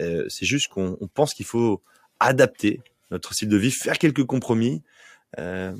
Euh, 0.00 0.26
c'est 0.28 0.46
juste 0.46 0.68
qu'on 0.68 0.96
pense 1.14 1.32
qu'il 1.32 1.46
faut 1.46 1.82
adapter 2.20 2.80
notre 3.10 3.34
style 3.34 3.48
de 3.48 3.56
vie, 3.56 3.70
faire 3.70 3.98
quelques 3.98 4.24
compromis. 4.24 4.82
Euh, 5.38 5.72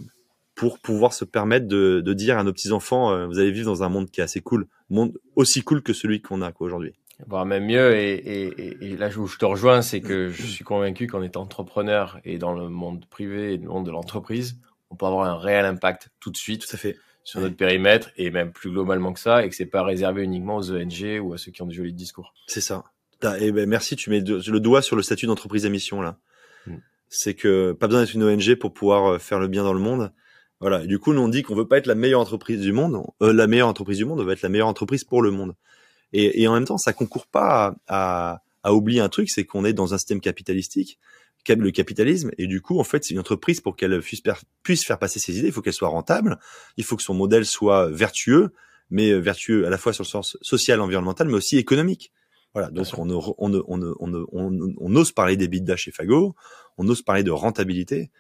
pour 0.57 0.81
pouvoir 0.81 1.13
se 1.13 1.25
permettre 1.25 1.69
de, 1.69 2.01
de 2.01 2.13
dire 2.15 2.39
à 2.39 2.43
nos 2.43 2.53
petits 2.53 2.73
enfants, 2.73 3.13
euh, 3.13 3.27
vous 3.27 3.39
allez 3.39 3.53
vivre 3.53 3.67
dans 3.67 3.85
un 3.85 3.89
monde 3.89 4.11
qui 4.11 4.21
est 4.21 4.25
assez 4.25 4.41
cool, 4.41 4.67
monde 4.89 5.17
aussi 5.37 5.63
cool 5.63 5.83
que 5.83 5.93
celui 5.93 6.23
qu'on 6.23 6.43
a 6.43 6.51
aujourd'hui. 6.59 6.95
Voire 7.27 7.47
même 7.47 7.65
mieux. 7.65 7.95
Et, 7.95 8.15
et, 8.15 8.77
et, 8.85 8.97
là 8.97 9.09
où 9.17 9.27
je 9.27 9.39
te 9.39 9.45
rejoins, 9.45 9.81
c'est 9.81 10.01
que 10.01 10.29
je 10.29 10.43
suis 10.43 10.65
convaincu 10.65 11.07
qu'en 11.07 11.23
étant 11.23 11.43
entrepreneur 11.43 12.19
et 12.25 12.39
dans 12.39 12.53
le 12.53 12.69
monde 12.69 13.07
privé 13.07 13.55
et 13.55 13.57
le 13.57 13.69
monde 13.69 13.87
de 13.87 13.91
l'entreprise, 13.91 14.57
on 14.91 14.97
peut 14.97 15.07
avoir 15.07 15.27
un 15.27 15.39
réel 15.39 15.65
impact 15.65 16.11
tout 16.21 16.31
de 16.31 16.37
suite. 16.37 16.67
Tout 16.67 16.75
à 16.75 16.79
fait. 16.79 16.97
Sur 17.25 17.41
notre 17.41 17.57
périmètre 17.57 18.11
et 18.17 18.31
même 18.31 18.53
plus 18.53 18.71
globalement 18.71 19.13
que 19.13 19.19
ça, 19.19 19.45
et 19.45 19.49
que 19.49 19.57
c'est 19.57 19.67
pas 19.67 19.83
réservé 19.83 20.23
uniquement 20.23 20.59
aux 20.59 20.71
ONG 20.71 21.21
ou 21.21 21.33
à 21.33 21.39
ceux 21.39 21.51
qui 21.51 21.61
ont 21.61 21.67
des 21.67 21.75
jolis 21.75 21.93
discours. 21.93 22.33
C'est 22.47 22.61
ça. 22.61 22.85
Et 23.41 23.51
ben 23.51 23.69
merci, 23.69 23.97
tu 23.97 24.11
mets 24.11 24.21
le 24.21 24.61
doigt 24.61 24.81
sur 24.81 24.95
le 24.95 25.03
statut 25.03 25.27
d'entreprise 25.27 25.67
à 25.67 25.69
mission 25.69 26.01
là. 26.01 26.19
Mm. 26.67 26.77
C'est 27.09 27.35
que 27.35 27.73
pas 27.73 27.89
besoin 27.89 28.03
d'être 28.03 28.15
une 28.15 28.23
ONG 28.23 28.55
pour 28.55 28.73
pouvoir 28.73 29.15
euh, 29.15 29.19
faire 29.19 29.41
le 29.41 29.49
bien 29.49 29.65
dans 29.65 29.73
le 29.73 29.81
monde. 29.81 30.13
Voilà. 30.61 30.85
Et 30.85 30.87
du 30.87 30.99
coup, 30.99 31.13
nous 31.13 31.21
on 31.21 31.29
dit 31.29 31.43
qu'on 31.43 31.55
veut 31.55 31.69
pas 31.69 31.79
être 31.79 31.87
la 31.87 31.95
meilleure 31.95 32.21
entreprise 32.21 32.61
du 32.61 32.73
monde, 32.73 33.03
euh, 33.23 33.33
la 33.33 33.47
meilleure 33.47 33.69
entreprise 33.69 33.99
du 33.99 34.05
monde, 34.05 34.21
on 34.21 34.25
veut 34.25 34.33
être 34.33 34.43
la 34.43 34.49
meilleure 34.49 34.69
entreprise 34.69 35.05
pour 35.05 35.23
le 35.23 35.31
monde. 35.31 35.55
Et, 36.13 36.43
et 36.43 36.49
en 36.49 36.55
même 36.55 36.65
temps, 36.65 36.79
ça 36.79 36.93
concourt 36.93 37.27
pas 37.27 37.75
à, 37.89 38.43
à, 38.63 38.73
oublier 38.73 39.01
un 39.01 39.09
truc, 39.09 39.29
c'est 39.29 39.45
qu'on 39.45 39.65
est 39.65 39.73
dans 39.73 39.93
un 39.93 39.99
système 39.99 40.21
capitalistique, 40.21 40.99
le 41.55 41.71
capitalisme, 41.71 42.31
et 42.39 42.47
du 42.47 42.61
coup, 42.61 42.81
en 42.81 42.85
fait, 42.85 43.05
c'est 43.05 43.15
une 43.15 43.21
entreprise 43.21 43.61
pour 43.61 43.77
qu'elle 43.77 44.01
puisse 44.63 44.85
faire 44.85 44.99
passer 44.99 45.21
ses 45.21 45.39
idées, 45.39 45.47
il 45.47 45.53
faut 45.53 45.63
qu'elle 45.63 45.73
soit 45.73 45.89
rentable, 45.89 46.39
il 46.77 46.85
faut 46.85 46.97
que 46.97 47.03
son 47.03 47.15
modèle 47.15 47.45
soit 47.47 47.89
vertueux, 47.89 48.53
mais 48.91 49.13
vertueux 49.19 49.67
à 49.67 49.71
la 49.71 49.79
fois 49.79 49.93
sur 49.93 50.03
le 50.03 50.09
sens 50.09 50.37
social, 50.43 50.81
environnemental, 50.81 51.29
mais 51.29 51.35
aussi 51.35 51.57
économique. 51.57 52.13
Voilà, 52.53 52.71
donc 52.71 52.87
on, 52.97 53.11
on, 53.11 53.35
on, 53.39 53.95
on, 53.99 54.75
on, 54.79 54.97
ose 54.97 55.13
parler 55.13 55.37
des 55.37 55.47
bidas 55.47 55.77
chez 55.77 55.93
Fago, 55.93 56.35
on 56.79 56.89
ose 56.89 57.03
parler 57.03 57.23
de 57.23 57.31
rentabilité. 57.31 58.11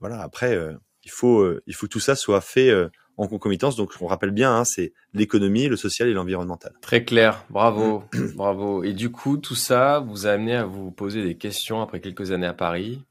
Voilà, 0.00 0.20
après, 0.20 0.54
euh, 0.56 0.74
il 1.04 1.10
faut, 1.10 1.40
euh, 1.40 1.62
il 1.66 1.74
faut 1.74 1.86
que 1.86 1.92
tout 1.92 2.00
ça 2.00 2.16
soit 2.16 2.40
fait 2.40 2.70
euh, 2.70 2.88
en 3.16 3.26
concomitance. 3.26 3.76
Donc, 3.76 3.92
on 4.00 4.06
rappelle 4.06 4.30
bien, 4.30 4.54
hein, 4.54 4.64
c'est 4.64 4.92
l'économie, 5.12 5.68
le 5.68 5.76
social 5.76 6.08
et 6.08 6.12
l'environnemental. 6.12 6.72
Très 6.80 7.04
clair. 7.04 7.44
Bravo, 7.50 8.04
bravo. 8.34 8.82
Et 8.82 8.92
du 8.92 9.10
coup, 9.10 9.36
tout 9.36 9.54
ça 9.54 10.00
vous 10.00 10.26
a 10.26 10.30
amené 10.30 10.54
à 10.54 10.64
vous 10.64 10.90
poser 10.90 11.22
des 11.22 11.36
questions 11.36 11.82
après 11.82 12.00
quelques 12.00 12.32
années 12.32 12.46
à 12.46 12.54
Paris 12.54 13.02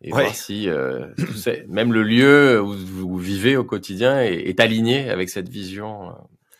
et 0.00 0.10
voir 0.10 0.32
si 0.32 0.68
euh, 0.68 1.06
même 1.66 1.92
le 1.92 2.04
lieu 2.04 2.62
où 2.62 2.72
vous 2.72 3.18
vivez 3.18 3.56
au 3.56 3.64
quotidien 3.64 4.22
est, 4.22 4.60
aligné 4.60 5.10
avec 5.10 5.28
cette 5.28 5.48
vision 5.48 6.14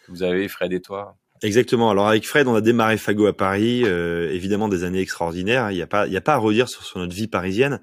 que 0.04 0.10
vous 0.10 0.24
avez, 0.24 0.48
Fred 0.48 0.72
et 0.72 0.80
toi. 0.80 1.16
Exactement. 1.42 1.88
Alors 1.88 2.08
avec 2.08 2.26
Fred, 2.26 2.48
on 2.48 2.56
a 2.56 2.60
démarré 2.60 2.96
Fago 2.96 3.26
à 3.26 3.36
Paris, 3.36 3.84
évidemment 3.84 4.68
des 4.68 4.82
années 4.82 5.00
extraordinaires. 5.00 5.70
Il 5.70 5.76
n'y 5.76 5.82
a 5.82 5.86
pas, 5.86 6.08
il 6.08 6.12
y 6.12 6.16
a 6.16 6.20
pas 6.20 6.34
à 6.34 6.38
redire 6.38 6.68
sur, 6.68 6.82
sur 6.82 6.98
notre 6.98 7.14
vie 7.14 7.28
parisienne 7.28 7.80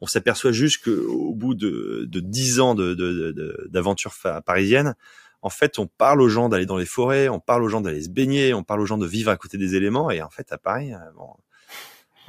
on 0.00 0.06
s'aperçoit 0.06 0.52
juste 0.52 0.84
qu'au 0.84 1.34
bout 1.34 1.54
de 1.54 2.20
dix 2.20 2.60
ans 2.60 2.74
d'aventure 2.74 4.12
de, 4.24 4.40
parisienne, 4.40 4.94
en 5.42 5.50
fait, 5.50 5.78
on 5.78 5.86
parle 5.86 6.20
aux 6.20 6.28
gens 6.28 6.48
d'aller 6.48 6.66
dans 6.66 6.76
les 6.76 6.86
forêts, 6.86 7.28
on 7.28 7.40
parle 7.40 7.62
aux 7.62 7.68
gens 7.68 7.80
d'aller 7.80 8.02
se 8.02 8.08
baigner, 8.08 8.54
on 8.54 8.64
parle 8.64 8.80
aux 8.80 8.86
gens 8.86 8.98
de 8.98 9.06
vivre 9.06 9.30
à 9.30 9.36
côté 9.36 9.56
des 9.56 9.76
éléments. 9.76 10.10
Et 10.10 10.20
en 10.20 10.30
fait, 10.30 10.52
à 10.52 10.58
Paris, 10.58 10.92
euh, 10.92 10.98
bon, 11.16 11.28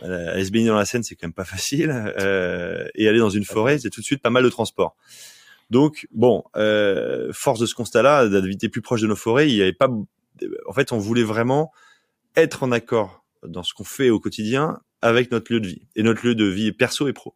euh, 0.04 0.34
aller 0.34 0.46
se 0.46 0.52
baigner 0.52 0.68
dans 0.68 0.78
la 0.78 0.86
Seine, 0.86 1.04
c'est 1.04 1.16
quand 1.16 1.28
même 1.28 1.34
pas 1.34 1.46
facile. 1.46 1.92
Euh, 2.20 2.88
et 2.94 3.08
aller 3.08 3.20
dans 3.20 3.30
une 3.30 3.46
forêt, 3.46 3.80
c'est 3.80 3.90
tout 3.90 4.02
de 4.02 4.06
suite 4.06 4.22
pas 4.22 4.30
mal 4.30 4.44
de 4.44 4.50
transport. 4.50 4.96
Donc, 5.72 6.08
bon, 6.12 6.44
force 7.32 7.60
de 7.60 7.66
ce 7.66 7.76
constat-là, 7.76 8.28
d'habiter 8.28 8.70
plus 8.70 8.82
proche 8.82 9.02
de 9.02 9.08
nos 9.08 9.16
forêts, 9.16 9.50
il 9.50 9.56
n'y 9.56 9.62
avait 9.62 9.74
pas. 9.74 9.90
En 10.68 10.74
fait, 10.74 10.92
on 10.92 10.98
voulait 10.98 11.24
vraiment 11.24 11.72
être 12.36 12.64
en 12.64 12.72
accord 12.72 13.24
dans 13.44 13.64
ce 13.64 13.74
qu'on 13.74 13.84
fait 13.84 14.10
au 14.10 14.20
quotidien 14.20 14.80
avec 15.02 15.32
notre 15.32 15.52
lieu 15.54 15.60
de 15.60 15.68
vie 15.68 15.88
et 15.96 16.04
notre 16.04 16.26
lieu 16.26 16.36
de 16.36 16.46
vie 16.46 16.72
perso 16.72 17.08
et 17.08 17.14
pro. 17.14 17.36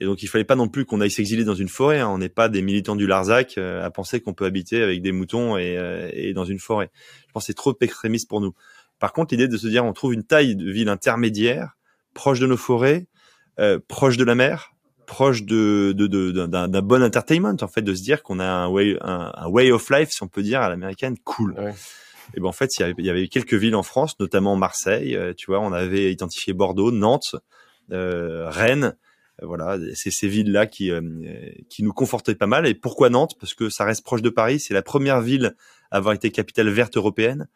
Et 0.00 0.06
donc, 0.06 0.22
il 0.22 0.28
fallait 0.28 0.44
pas 0.44 0.56
non 0.56 0.68
plus 0.68 0.86
qu'on 0.86 1.02
aille 1.02 1.10
s'exiler 1.10 1.44
dans 1.44 1.54
une 1.54 1.68
forêt. 1.68 2.00
Hein. 2.00 2.08
On 2.08 2.18
n'est 2.18 2.30
pas 2.30 2.48
des 2.48 2.62
militants 2.62 2.96
du 2.96 3.06
Larzac 3.06 3.58
euh, 3.58 3.84
à 3.84 3.90
penser 3.90 4.20
qu'on 4.20 4.32
peut 4.32 4.46
habiter 4.46 4.82
avec 4.82 5.02
des 5.02 5.12
moutons 5.12 5.58
et, 5.58 5.76
euh, 5.76 6.10
et, 6.14 6.32
dans 6.32 6.46
une 6.46 6.58
forêt. 6.58 6.90
Je 7.28 7.32
pense 7.32 7.42
que 7.42 7.46
c'est 7.48 7.54
trop 7.54 7.76
extrémiste 7.82 8.28
pour 8.28 8.40
nous. 8.40 8.54
Par 8.98 9.12
contre, 9.12 9.34
l'idée 9.34 9.46
de 9.46 9.58
se 9.58 9.68
dire, 9.68 9.84
on 9.84 9.92
trouve 9.92 10.14
une 10.14 10.24
taille 10.24 10.56
de 10.56 10.70
ville 10.70 10.88
intermédiaire, 10.88 11.76
proche 12.14 12.40
de 12.40 12.46
nos 12.46 12.56
forêts, 12.56 13.08
euh, 13.58 13.78
proche 13.88 14.16
de 14.16 14.24
la 14.24 14.34
mer, 14.34 14.72
proche 15.06 15.42
de 15.44 15.92
d'un 15.92 16.48
de, 16.48 16.66
d'un 16.66 16.82
bon 16.82 17.02
entertainment 17.02 17.56
en 17.60 17.68
fait 17.68 17.82
de 17.82 17.94
se 17.94 18.02
dire 18.02 18.22
qu'on 18.22 18.38
a 18.38 18.46
un 18.46 18.68
way 18.68 18.96
un, 19.00 19.48
way 19.48 19.72
of 19.72 19.90
life 19.90 20.10
si 20.10 20.22
on 20.22 20.28
peut 20.28 20.42
dire 20.42 20.60
à 20.60 20.68
l'américaine 20.68 21.16
cool 21.24 21.56
et 22.32 22.38
ben 22.38 22.46
en 22.46 22.52
fait 22.52 22.70
il 22.78 22.82
y, 22.82 22.84
avait, 22.84 22.94
il 22.96 23.04
y 23.04 23.10
avait 23.10 23.26
quelques 23.26 23.54
villes 23.54 23.74
en 23.74 23.82
France 23.82 24.20
notamment 24.20 24.54
Marseille 24.54 25.18
tu 25.36 25.46
vois 25.46 25.58
on 25.58 25.72
avait 25.72 26.12
identifié 26.12 26.52
Bordeaux 26.52 26.92
Nantes 26.92 27.34
Rennes 27.90 28.94
voilà 29.42 29.78
c'est 29.94 30.10
ces 30.10 30.28
villes 30.28 30.52
là 30.52 30.66
qui 30.66 30.90
euh, 30.90 31.00
qui 31.68 31.82
nous 31.82 31.92
confortaient 31.92 32.34
pas 32.34 32.46
mal 32.46 32.66
et 32.66 32.74
pourquoi 32.74 33.10
Nantes? 33.10 33.36
Parce 33.38 33.54
que 33.54 33.68
ça 33.68 33.84
reste 33.84 34.04
proche 34.04 34.22
de 34.22 34.30
Paris 34.30 34.60
c'est 34.60 34.74
la 34.74 34.82
première 34.82 35.20
ville 35.20 35.54
à 35.90 35.96
avoir 35.96 36.14
été 36.14 36.30
capitale 36.30 36.68
verte 36.68 36.96
européenne 36.96 37.48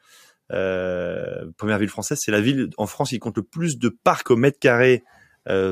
première 0.49 1.79
ville 1.79 1.89
française 1.89 2.19
c'est 2.23 2.33
la 2.33 2.41
ville 2.41 2.71
en 2.77 2.87
France 2.87 3.11
qui 3.11 3.19
compte 3.19 3.37
le 3.37 3.43
plus 3.43 3.79
de 3.79 3.89
parcs 3.89 4.31
au 4.31 4.37
mètre 4.37 4.59
carré 4.59 5.03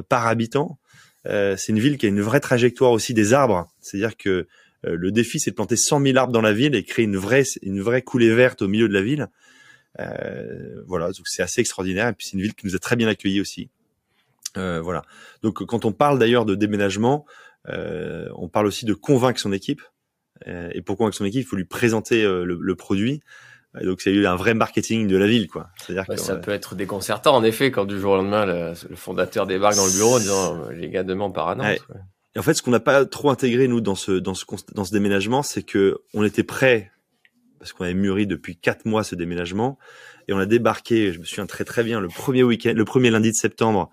par 0.09 0.26
habitant 0.26 0.78
euh, 1.26 1.57
c'est 1.57 1.73
une 1.73 1.78
ville 1.78 1.99
qui 1.99 2.07
a 2.07 2.09
une 2.09 2.21
vraie 2.21 2.40
trajectoire 2.40 2.92
aussi 2.92 3.14
des 3.14 3.33
arbres. 3.33 3.69
C'est-à-dire 3.81 4.16
que 4.16 4.47
euh, 4.85 4.97
le 4.97 5.12
défi, 5.12 5.38
c'est 5.38 5.50
de 5.50 5.54
planter 5.54 5.76
100 5.76 6.02
000 6.02 6.16
arbres 6.19 6.33
dans 6.33 6.40
la 6.40 6.52
ville 6.52 6.75
et 6.75 6.85
créer 6.85 7.04
une 7.04 7.16
vraie, 7.16 7.45
une 7.62 7.81
vraie 7.81 8.02
coulée 8.02 8.35
verte 8.35 8.62
au 8.62 8.69
milieu 8.69 8.88
de 8.88 8.95
la 8.95 9.02
ville. 9.02 9.28
Euh, 10.00 10.83
voilà, 10.87 11.07
donc 11.07 11.26
c'est 11.26 11.42
assez 11.42 11.61
extraordinaire. 11.61 12.09
Et 12.09 12.12
puis 12.12 12.26
c'est 12.26 12.37
une 12.37 12.42
ville 12.42 12.54
qui 12.54 12.66
nous 12.66 12.75
a 12.75 12.78
très 12.78 12.97
bien 12.97 13.09
accueillis 13.09 13.40
aussi. 13.40 13.71
Euh, 14.56 14.80
voilà. 14.80 15.02
Donc 15.42 15.64
quand 15.64 15.85
on 15.85 15.92
parle 15.92 16.18
d'ailleurs 16.18 16.44
de 16.44 16.54
déménagement, 16.54 17.25
euh, 17.68 18.28
on 18.37 18.49
parle 18.49 18.66
aussi 18.66 18.85
de 18.85 18.94
convaincre 18.94 19.40
son 19.40 19.52
équipe. 19.52 19.82
et 20.47 20.82
pour 20.82 20.97
convaincre 20.97 21.16
son 21.16 21.25
équipe, 21.25 21.42
il 21.42 21.47
faut 21.47 21.56
lui 21.56 21.64
présenter 21.64 22.23
le, 22.23 22.59
le, 22.61 22.75
produit. 22.75 23.23
Et 23.80 23.87
donc, 23.87 24.00
c'est 24.02 24.11
eu 24.11 24.26
un 24.26 24.37
vrai 24.37 24.52
marketing 24.54 25.06
de 25.06 25.16
la 25.16 25.26
ville, 25.26 25.49
quoi. 25.49 25.71
C'est-à-dire 25.78 26.06
que 26.06 26.16
ça 26.16 26.37
peut 26.37 26.50
être 26.50 26.75
déconcertant, 26.75 27.35
en 27.35 27.44
effet, 27.44 27.71
quand 27.71 27.87
du 27.87 27.99
jour 27.99 28.12
au 28.12 28.16
lendemain, 28.16 28.44
le, 28.44 28.73
le 28.90 28.97
fondateur 28.97 29.47
débarque 29.47 29.76
dans 29.76 29.87
le 29.87 29.92
bureau 29.92 30.16
en 30.16 30.18
disant 30.18 30.68
les 30.71 30.90
gars 30.90 31.04
demain 31.04 31.32
à 31.35 31.54
Nantes. 31.54 31.78
Et 32.35 32.38
en 32.38 32.42
fait, 32.42 32.54
ce 32.54 32.62
qu'on 32.62 32.71
n'a 32.71 32.80
pas 32.80 33.04
trop 33.04 33.30
intégré 33.30 33.68
nous 33.68 33.80
dans 33.80 33.94
ce 33.94 34.12
dans 34.12 34.35
ce 34.35 34.44
dans 34.75 34.85
ce 34.85 34.92
déménagement, 34.92 35.42
c'est 35.42 35.62
que 35.62 36.00
on 36.14 36.25
était 36.25 36.44
prêt 36.44 36.90
parce 37.59 37.73
qu'on 37.73 37.85
avait 37.85 37.94
mûri 37.94 38.26
depuis 38.26 38.56
quatre 38.56 38.87
mois 38.87 39.04
ce 39.04 39.14
déménagement 39.14 39.78
et 40.28 40.32
on 40.32 40.38
a 40.38 40.47
débarqué. 40.47 41.12
Je 41.12 41.21
me 41.21 41.25
souviens 41.25 41.47
très 41.47 41.64
très 41.64 41.85
bien 41.85 42.00
le 42.00 42.09
premier 42.09 42.42
week-end, 42.42 42.73
le 42.75 42.85
premier 42.85 43.11
lundi 43.11 43.30
de 43.30 43.37
septembre 43.37 43.90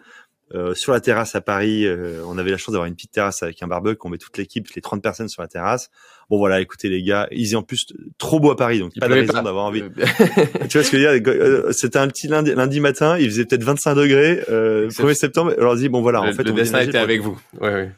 euh, 0.54 0.74
sur 0.74 0.92
la 0.92 1.00
terrasse 1.00 1.36
à 1.36 1.42
Paris, 1.42 1.86
euh, 1.86 2.24
on 2.26 2.38
avait 2.38 2.52
la 2.52 2.58
chance 2.58 2.74
d'avoir 2.74 2.88
une 2.88 2.96
petite 2.96 3.12
terrasse 3.12 3.44
avec 3.44 3.62
un 3.62 3.68
barbecue. 3.68 4.00
On 4.04 4.10
met 4.10 4.18
toute 4.18 4.38
l'équipe, 4.38 4.68
les 4.76 4.82
30 4.82 5.02
personnes 5.02 5.30
sur 5.30 5.42
la 5.42 5.48
terrasse. 5.48 5.90
Bon 6.30 6.38
voilà, 6.38 6.60
écoutez 6.62 6.90
les 6.90 7.02
gars, 7.04 7.28
ils 7.32 7.50
y 7.50 7.56
en 7.56 7.64
plus 7.64 7.88
trop 8.18 8.40
beau 8.40 8.52
à 8.52 8.56
Paris, 8.56 8.80
donc 8.80 8.94
pas 9.00 9.08
de 9.08 9.14
raison 9.14 9.42
d'avoir 9.42 9.66
envie. 9.66 9.82
tu 9.82 10.78
vois 10.78 10.84
ce 10.84 10.92
que 10.92 10.98
je 11.00 11.08
veux 11.08 11.20
dire 11.20 11.34
euh, 11.34 11.72
C'était 11.72 11.98
un 11.98 12.08
petit 12.08 12.28
lundi, 12.28 12.54
lundi 12.54 12.80
matin, 12.80 13.18
il 13.18 13.30
faisait 13.30 13.46
peut-être 13.46 13.64
25 13.64 13.96
degrés. 13.96 14.44
Euh, 14.50 14.90
1er 14.90 15.14
septembre, 15.14 15.56
on 15.60 15.76
dit 15.76 15.90
bon 15.90 16.02
voilà, 16.02 16.22
en 16.22 16.34
fait, 16.34 16.44
le 16.44 16.52
on 16.52 16.56
destin 16.56 16.82
était 16.82 16.98
avec 16.98 17.22
vous. 17.22 17.40
Ouais, 17.60 17.74
ouais 17.74 17.92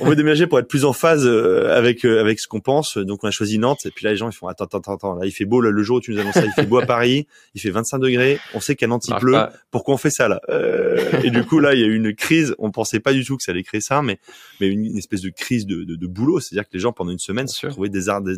on 0.00 0.06
veut 0.06 0.16
déménager 0.16 0.46
pour 0.46 0.58
être 0.58 0.68
plus 0.68 0.84
en 0.84 0.92
phase 0.92 1.26
euh, 1.26 1.76
avec 1.76 2.04
euh, 2.04 2.20
avec 2.20 2.40
ce 2.40 2.48
qu'on 2.48 2.60
pense. 2.60 2.98
Donc 2.98 3.24
on 3.24 3.28
a 3.28 3.30
choisi 3.30 3.58
Nantes. 3.58 3.86
Et 3.86 3.90
puis 3.90 4.04
là 4.04 4.10
les 4.10 4.16
gens 4.16 4.28
ils 4.28 4.34
font 4.34 4.48
attends 4.48 4.64
attends 4.64 4.94
attends 4.94 5.14
là 5.14 5.26
il 5.26 5.32
fait 5.32 5.44
beau 5.44 5.60
le 5.60 5.82
jour 5.82 5.98
où 5.98 6.00
tu 6.00 6.12
nous 6.12 6.18
annonces 6.18 6.34
ça 6.34 6.44
il 6.44 6.52
fait 6.52 6.66
beau 6.66 6.78
à 6.78 6.86
Paris, 6.86 7.26
il 7.54 7.60
fait 7.60 7.70
25 7.70 7.98
degrés. 7.98 8.38
On 8.54 8.60
sait 8.60 8.76
qu'à 8.76 8.86
Nantes 8.86 9.04
il 9.08 9.14
pleut. 9.16 9.36
Pourquoi 9.70 9.94
on 9.94 9.98
fait 9.98 10.10
ça 10.10 10.28
là? 10.28 10.40
Euh, 10.48 11.20
Et 11.22 11.30
du 11.30 11.44
coup 11.44 11.58
là 11.58 11.74
il 11.74 11.80
y 11.80 11.84
a 11.84 11.86
eu 11.86 11.94
une 11.94 12.14
crise. 12.14 12.54
On 12.58 12.70
pensait 12.70 13.00
pas 13.00 13.12
du 13.12 13.24
tout 13.24 13.36
que 13.36 13.42
ça 13.42 13.52
allait 13.52 13.62
créer 13.62 13.80
ça, 13.80 14.02
mais 14.02 14.18
mais 14.60 14.68
une, 14.68 14.96
espèce 14.96 15.22
de 15.22 15.30
crise 15.30 15.66
de, 15.66 15.84
de, 15.84 16.06
boulot. 16.06 16.40
C'est-à-dire 16.40 16.68
que 16.68 16.74
les 16.74 16.80
gens 16.80 16.92
pendant 16.92 17.10
une 17.10 17.18
semaine 17.18 17.48
se 17.48 17.66
trouvaient 17.66 17.88
des, 17.88 18.06
des, 18.24 18.36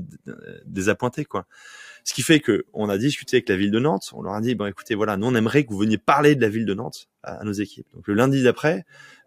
désappointés 0.66 1.24
quoi. 1.24 1.46
Ce 2.06 2.12
qui 2.12 2.20
fait 2.20 2.38
que 2.38 2.66
on 2.74 2.90
a 2.90 2.98
discuté 2.98 3.38
avec 3.38 3.48
la 3.48 3.56
ville 3.56 3.70
de 3.70 3.78
Nantes. 3.78 4.10
On 4.12 4.22
leur 4.22 4.34
a 4.34 4.40
dit 4.40 4.54
bon 4.54 4.66
écoutez 4.66 4.94
voilà 4.94 5.16
nous 5.16 5.26
on 5.26 5.34
aimerait 5.34 5.64
que 5.64 5.70
vous 5.70 5.78
veniez 5.78 5.98
parler 5.98 6.34
de 6.34 6.40
la 6.40 6.48
ville 6.48 6.66
de 6.66 6.74
Nantes 6.74 7.08
à, 7.22 7.40
à 7.40 7.44
nos 7.44 7.52
équipes. 7.52 7.86
Donc 7.94 8.06
le 8.06 8.14
lundi 8.14 8.42
d'après 8.42 8.84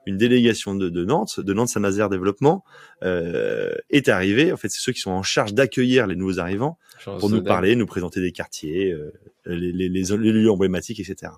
une 0.07 0.17
délégation 0.17 0.75
de, 0.75 0.89
de 0.89 1.05
Nantes, 1.05 1.39
de 1.39 1.53
Nantes 1.53 1.69
Saint-Nazaire 1.69 2.09
Développement, 2.09 2.63
euh, 3.03 3.75
est 3.89 4.09
arrivée. 4.09 4.51
En 4.51 4.57
fait, 4.57 4.69
c'est 4.69 4.81
ceux 4.81 4.93
qui 4.93 4.99
sont 4.99 5.11
en 5.11 5.23
charge 5.23 5.53
d'accueillir 5.53 6.07
les 6.07 6.15
nouveaux 6.15 6.39
arrivants 6.39 6.77
pour 7.19 7.29
nous 7.29 7.43
parler, 7.43 7.75
nous 7.75 7.85
présenter 7.85 8.21
des 8.21 8.31
quartiers, 8.31 8.91
euh, 8.91 9.13
les, 9.45 9.71
les, 9.71 9.89
les, 9.89 10.31
lieux 10.31 10.51
emblématiques, 10.51 10.99
etc. 10.99 11.33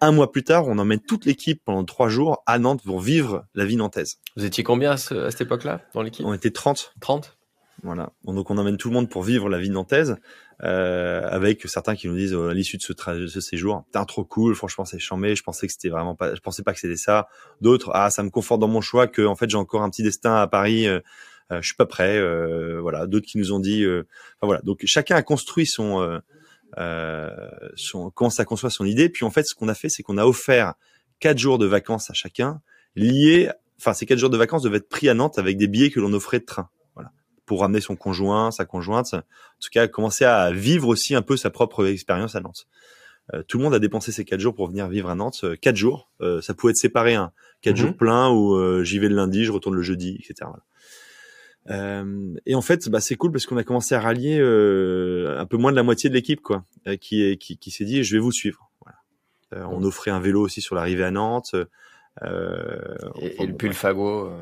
Un 0.00 0.12
mois 0.12 0.32
plus 0.32 0.42
tard, 0.42 0.66
on 0.66 0.78
emmène 0.78 1.00
toute 1.00 1.26
l'équipe 1.26 1.60
pendant 1.64 1.84
trois 1.84 2.08
jours 2.08 2.42
à 2.46 2.58
Nantes 2.58 2.82
pour 2.84 3.00
vivre 3.00 3.46
la 3.54 3.64
vie 3.64 3.76
nantaise. 3.76 4.18
Vous 4.36 4.44
étiez 4.44 4.64
combien 4.64 4.92
à, 4.92 4.96
cette 4.96 5.40
époque-là 5.40 5.80
dans 5.94 6.02
l'équipe? 6.02 6.26
On 6.26 6.34
était 6.34 6.50
30. 6.50 6.94
30 7.00 7.36
Voilà. 7.82 8.12
Donc 8.24 8.50
on 8.50 8.58
emmène 8.58 8.76
tout 8.76 8.88
le 8.88 8.94
monde 8.94 9.08
pour 9.08 9.24
vivre 9.24 9.48
la 9.48 9.58
vie 9.58 9.70
nantaise. 9.70 10.16
Euh, 10.62 11.26
avec 11.28 11.66
certains 11.66 11.96
qui 11.96 12.06
nous 12.06 12.14
disent 12.14 12.34
euh, 12.34 12.50
à 12.50 12.54
l'issue 12.54 12.76
de 12.76 12.82
ce, 12.82 12.92
ce 13.26 13.40
séjour, 13.40 13.84
t'es 13.90 13.98
trop 14.06 14.24
cool, 14.24 14.54
franchement 14.54 14.84
c'est 14.84 15.00
chambé, 15.00 15.34
je 15.34 15.42
pensais 15.42 15.66
que 15.66 15.72
c'était 15.72 15.88
vraiment 15.88 16.14
pas, 16.14 16.36
je 16.36 16.40
pensais 16.40 16.62
pas 16.62 16.72
que 16.72 16.78
c'était 16.78 16.96
ça. 16.96 17.26
D'autres, 17.60 17.90
ah 17.94 18.10
ça 18.10 18.22
me 18.22 18.30
conforte 18.30 18.60
dans 18.60 18.68
mon 18.68 18.80
choix 18.80 19.08
que 19.08 19.22
en 19.22 19.34
fait 19.34 19.50
j'ai 19.50 19.56
encore 19.56 19.82
un 19.82 19.90
petit 19.90 20.04
destin 20.04 20.36
à 20.36 20.46
Paris, 20.46 20.86
euh, 20.86 21.00
euh 21.50 21.60
je 21.60 21.66
suis 21.66 21.74
pas 21.74 21.86
prêt, 21.86 22.16
euh, 22.16 22.80
voilà. 22.80 23.08
D'autres 23.08 23.26
qui 23.26 23.38
nous 23.38 23.52
ont 23.52 23.58
dit, 23.58 23.84
enfin 23.84 24.46
voilà. 24.46 24.60
Donc 24.62 24.82
chacun 24.84 25.16
a 25.16 25.22
construit 25.22 25.66
son, 25.66 26.20
son, 27.74 28.10
comment 28.10 28.30
ça 28.30 28.44
conçoit 28.44 28.70
son 28.70 28.84
idée. 28.84 29.08
Puis 29.08 29.24
en 29.24 29.30
fait 29.30 29.42
ce 29.42 29.56
qu'on 29.56 29.68
a 29.68 29.74
fait, 29.74 29.88
c'est 29.88 30.04
qu'on 30.04 30.18
a 30.18 30.24
offert 30.24 30.74
quatre 31.18 31.38
jours 31.38 31.58
de 31.58 31.66
vacances 31.66 32.08
à 32.08 32.14
chacun, 32.14 32.60
liés, 32.94 33.50
enfin 33.80 33.94
ces 33.94 34.06
quatre 34.06 34.18
jours 34.18 34.30
de 34.30 34.38
vacances 34.38 34.62
devaient 34.62 34.76
être 34.76 34.88
pris 34.88 35.08
à 35.08 35.14
Nantes 35.14 35.40
avec 35.40 35.56
des 35.56 35.66
billets 35.66 35.90
que 35.90 35.98
l'on 35.98 36.12
offrait 36.12 36.38
de 36.38 36.44
train 36.44 36.68
pour 37.52 37.60
ramener 37.60 37.82
son 37.82 37.96
conjoint, 37.96 38.50
sa 38.50 38.64
conjointe, 38.64 39.12
en 39.12 39.20
tout 39.60 39.68
cas 39.70 39.86
commencer 39.86 40.24
à 40.24 40.50
vivre 40.52 40.88
aussi 40.88 41.14
un 41.14 41.20
peu 41.20 41.36
sa 41.36 41.50
propre 41.50 41.84
expérience 41.84 42.34
à 42.34 42.40
Nantes. 42.40 42.66
Euh, 43.34 43.42
tout 43.46 43.58
le 43.58 43.64
monde 43.64 43.74
a 43.74 43.78
dépensé 43.78 44.10
ces 44.10 44.24
quatre 44.24 44.40
jours 44.40 44.54
pour 44.54 44.68
venir 44.68 44.88
vivre 44.88 45.10
à 45.10 45.14
Nantes. 45.14 45.40
Euh, 45.44 45.54
quatre 45.54 45.76
jours, 45.76 46.08
euh, 46.22 46.40
ça 46.40 46.54
pouvait 46.54 46.70
être 46.70 46.78
séparé, 46.78 47.14
hein. 47.14 47.30
quatre 47.60 47.76
mhm. 47.76 47.82
jours 47.88 47.94
pleins 47.94 48.30
où 48.30 48.82
j'y 48.84 48.98
vais 48.98 49.10
le 49.10 49.16
lundi, 49.16 49.44
je 49.44 49.52
retourne 49.52 49.74
le 49.74 49.82
jeudi, 49.82 50.18
etc. 50.18 50.50
et 52.46 52.54
en 52.54 52.62
fait, 52.62 52.88
bah, 52.88 53.00
c'est 53.00 53.16
cool 53.16 53.32
parce 53.32 53.44
qu'on 53.44 53.58
a 53.58 53.64
commencé 53.64 53.94
à 53.94 54.00
rallier 54.00 54.38
un 54.40 55.44
peu 55.44 55.58
moins 55.58 55.72
de 55.72 55.76
la 55.76 55.82
moitié 55.82 56.08
de 56.08 56.14
l'équipe, 56.14 56.40
quoi, 56.40 56.64
qui, 57.02 57.22
est, 57.22 57.36
qui, 57.36 57.58
qui 57.58 57.70
s'est 57.70 57.84
dit 57.84 58.02
je 58.02 58.16
vais 58.16 58.20
vous 58.20 58.32
suivre. 58.32 58.70
Voilà. 58.80 59.68
on 59.68 59.84
offrait 59.84 60.10
un 60.10 60.20
vélo 60.20 60.40
aussi 60.40 60.62
sur 60.62 60.74
l'arrivée 60.74 61.04
à 61.04 61.10
Nantes. 61.10 61.54
et, 62.22 63.46
le 63.46 63.52
pull 63.52 63.74
fagot 63.74 64.32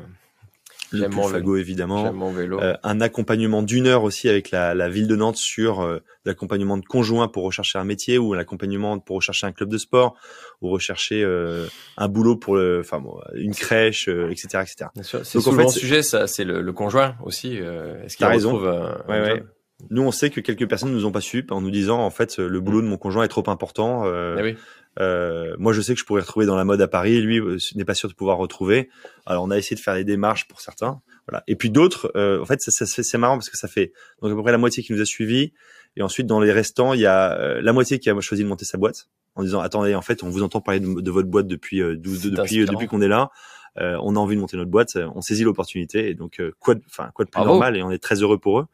le 0.91 1.09
Fago 1.09 1.57
évidemment, 1.57 2.11
vélo. 2.31 2.61
Euh, 2.61 2.75
un 2.83 3.01
accompagnement 3.01 3.61
d'une 3.61 3.87
heure 3.87 4.03
aussi 4.03 4.29
avec 4.29 4.51
la, 4.51 4.73
la, 4.73 4.89
ville 4.89 5.07
de 5.07 5.15
Nantes 5.15 5.37
sur 5.37 5.81
euh, 5.81 5.99
l'accompagnement 6.25 6.77
de 6.77 6.85
conjoints 6.85 7.27
pour 7.27 7.43
rechercher 7.43 7.79
un 7.79 7.83
métier 7.83 8.17
ou 8.17 8.33
l'accompagnement 8.33 8.99
pour 8.99 9.17
rechercher 9.17 9.47
un 9.47 9.51
club 9.51 9.69
de 9.69 9.77
sport 9.77 10.15
ou 10.61 10.69
rechercher 10.69 11.23
euh, 11.23 11.67
un 11.97 12.07
boulot 12.07 12.35
pour 12.35 12.55
le, 12.55 12.79
enfin 12.81 13.01
une 13.33 13.55
crèche, 13.55 14.07
etc., 14.07 14.63
etc. 14.63 14.89
C'est 15.13 15.23
souvent 15.23 15.63
en 15.63 15.67
fait, 15.67 15.79
sujet, 15.79 16.01
ça, 16.01 16.27
c'est 16.27 16.43
le, 16.43 16.61
le, 16.61 16.73
conjoint 16.73 17.15
aussi. 17.23 17.55
Est-ce 17.55 18.17
qu'il 18.17 18.25
raison. 18.25 18.53
retrouve 18.53 19.05
ouais, 19.09 19.21
ouais. 19.21 19.43
Nous, 19.89 20.03
on 20.03 20.11
sait 20.11 20.29
que 20.29 20.39
quelques 20.41 20.69
personnes 20.69 20.91
nous 20.91 21.07
ont 21.07 21.11
pas 21.11 21.21
su 21.21 21.43
en 21.49 21.59
nous 21.59 21.71
disant 21.71 21.99
en 22.01 22.11
fait 22.11 22.37
le 22.37 22.59
boulot 22.59 22.81
de 22.81 22.87
mon 22.87 22.97
conjoint 22.97 23.23
est 23.23 23.29
trop 23.29 23.49
important. 23.49 24.05
Eh 24.05 24.41
oui. 24.41 24.57
Euh, 24.99 25.55
moi, 25.57 25.73
je 25.73 25.81
sais 25.81 25.93
que 25.93 25.99
je 25.99 26.05
pourrais 26.05 26.21
retrouver 26.21 26.45
dans 26.45 26.55
la 26.55 26.65
mode 26.65 26.81
à 26.81 26.87
Paris. 26.87 27.21
Lui 27.21 27.39
euh, 27.39 27.57
n'est 27.75 27.85
pas 27.85 27.93
sûr 27.93 28.09
de 28.09 28.13
pouvoir 28.13 28.37
retrouver. 28.37 28.89
Alors, 29.25 29.43
on 29.43 29.51
a 29.51 29.57
essayé 29.57 29.75
de 29.75 29.81
faire 29.81 29.95
des 29.95 30.03
démarches 30.03 30.47
pour 30.47 30.61
certains. 30.61 31.01
Voilà. 31.27 31.43
Et 31.47 31.55
puis 31.55 31.69
d'autres, 31.69 32.11
euh, 32.15 32.41
en 32.41 32.45
fait, 32.45 32.61
ça, 32.61 32.71
ça, 32.71 33.03
c'est 33.03 33.17
marrant 33.17 33.35
parce 33.37 33.49
que 33.49 33.57
ça 33.57 33.67
fait 33.67 33.93
donc 34.21 34.31
à 34.31 34.35
peu 34.35 34.41
près 34.41 34.51
la 34.51 34.57
moitié 34.57 34.83
qui 34.83 34.93
nous 34.93 35.01
a 35.01 35.05
suivis. 35.05 35.53
Et 35.95 36.01
ensuite, 36.01 36.27
dans 36.27 36.39
les 36.39 36.51
restants, 36.51 36.93
il 36.93 37.01
y 37.01 37.05
a 37.05 37.37
euh, 37.37 37.61
la 37.61 37.73
moitié 37.73 37.99
qui 37.99 38.09
a 38.09 38.19
choisi 38.21 38.43
de 38.43 38.49
monter 38.49 38.65
sa 38.65 38.77
boîte 38.77 39.09
en 39.35 39.43
disant 39.43 39.61
attendez, 39.61 39.95
en 39.95 40.01
fait, 40.01 40.23
on 40.23 40.29
vous 40.29 40.43
entend 40.43 40.59
parler 40.59 40.81
de, 40.81 41.11
votre 41.11 41.29
boîte 41.29 41.47
depuis 41.47 41.79
depuis 41.79 42.65
depuis 42.65 42.87
qu'on 42.87 43.01
est 43.01 43.07
là. 43.07 43.29
on 43.77 44.15
a 44.17 44.19
envie 44.19 44.35
de 44.35 44.41
monter 44.41 44.57
notre 44.57 44.69
boîte. 44.69 44.97
On 45.15 45.21
saisit 45.21 45.45
l'opportunité. 45.45 46.09
Et 46.09 46.15
donc, 46.15 46.41
quoi, 46.59 46.75
de, 46.75 46.81
enfin, 46.85 47.11
quoi 47.13 47.23
de 47.23 47.29
plus 47.29 47.41
normal 47.41 47.77
Et 47.77 47.83
on 47.83 47.91
est 47.91 47.97
très 48.01 48.15
heureux 48.15 48.39
pour 48.39 48.59
eux. 48.59 48.65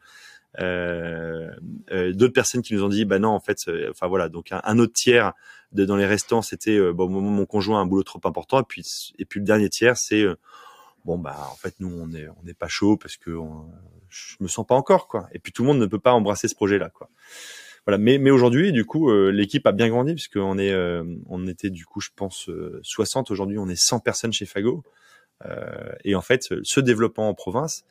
Euh, 0.60 1.50
euh, 1.92 2.12
d'autres 2.14 2.32
personnes 2.32 2.62
qui 2.62 2.74
nous 2.74 2.82
ont 2.82 2.88
dit 2.88 3.04
bah 3.04 3.18
non 3.18 3.28
en 3.28 3.40
fait 3.40 3.70
enfin 3.90 4.06
voilà 4.08 4.30
donc 4.30 4.48
un, 4.50 4.78
autre 4.78 4.94
tiers 4.94 5.34
de, 5.72 5.84
dans 5.84 5.96
les 5.96 6.06
restants 6.06 6.40
c'était 6.40 6.78
euh, 6.78 6.94
bon 6.94 7.06
mon, 7.08 7.44
conjoint 7.44 7.78
a 7.78 7.82
un 7.82 7.86
boulot 7.86 8.02
trop 8.02 8.20
important 8.24 8.58
et 8.58 8.64
puis 8.66 9.12
et 9.18 9.26
puis 9.26 9.40
le 9.40 9.46
dernier 9.46 9.68
tiers 9.68 9.98
c'est 9.98 10.24
bon 11.04 11.18
bah 11.18 11.36
en 11.52 11.54
fait 11.56 11.74
nous 11.80 11.94
on 11.94 12.10
est 12.12 12.28
on 12.28 12.42
n'est 12.44 12.54
pas 12.54 12.66
chaud 12.66 12.96
parce 12.96 13.18
que 13.18 13.38
je 14.08 14.36
me 14.40 14.48
sens 14.48 14.66
pas 14.66 14.74
encore 14.74 15.06
quoi. 15.06 15.28
Et 15.32 15.38
puis 15.38 15.52
tout 15.52 15.62
le 15.62 15.68
monde 15.68 15.78
ne 15.78 15.86
peut 15.86 15.98
pas 15.98 16.12
embrasser 16.12 16.48
ce 16.48 16.54
projet 16.54 16.78
là 16.78 16.88
quoi. 16.88 17.10
Voilà 17.86 17.98
mais 17.98 18.16
mais 18.16 18.30
aujourd'hui 18.30 18.72
du 18.72 18.86
coup 18.86 19.12
l'équipe 19.30 19.66
a 19.66 19.72
bien 19.72 19.90
grandi 19.90 20.14
puisque 20.14 20.36
on 20.36 20.58
est 20.58 20.74
on 21.26 21.46
était 21.46 21.70
du 21.70 21.84
coup 21.84 22.00
je 22.00 22.08
pense 22.16 22.50
60 22.82 23.30
aujourd'hui 23.30 23.58
on 23.58 23.68
est 23.68 23.76
100 23.76 24.00
personnes 24.00 24.32
chez 24.32 24.46
Fago. 24.46 24.82
Et 26.04 26.14
en 26.14 26.22
fait 26.22 26.48
ce 26.62 26.80
développement 26.80 27.28
en 27.28 27.34
province 27.34 27.84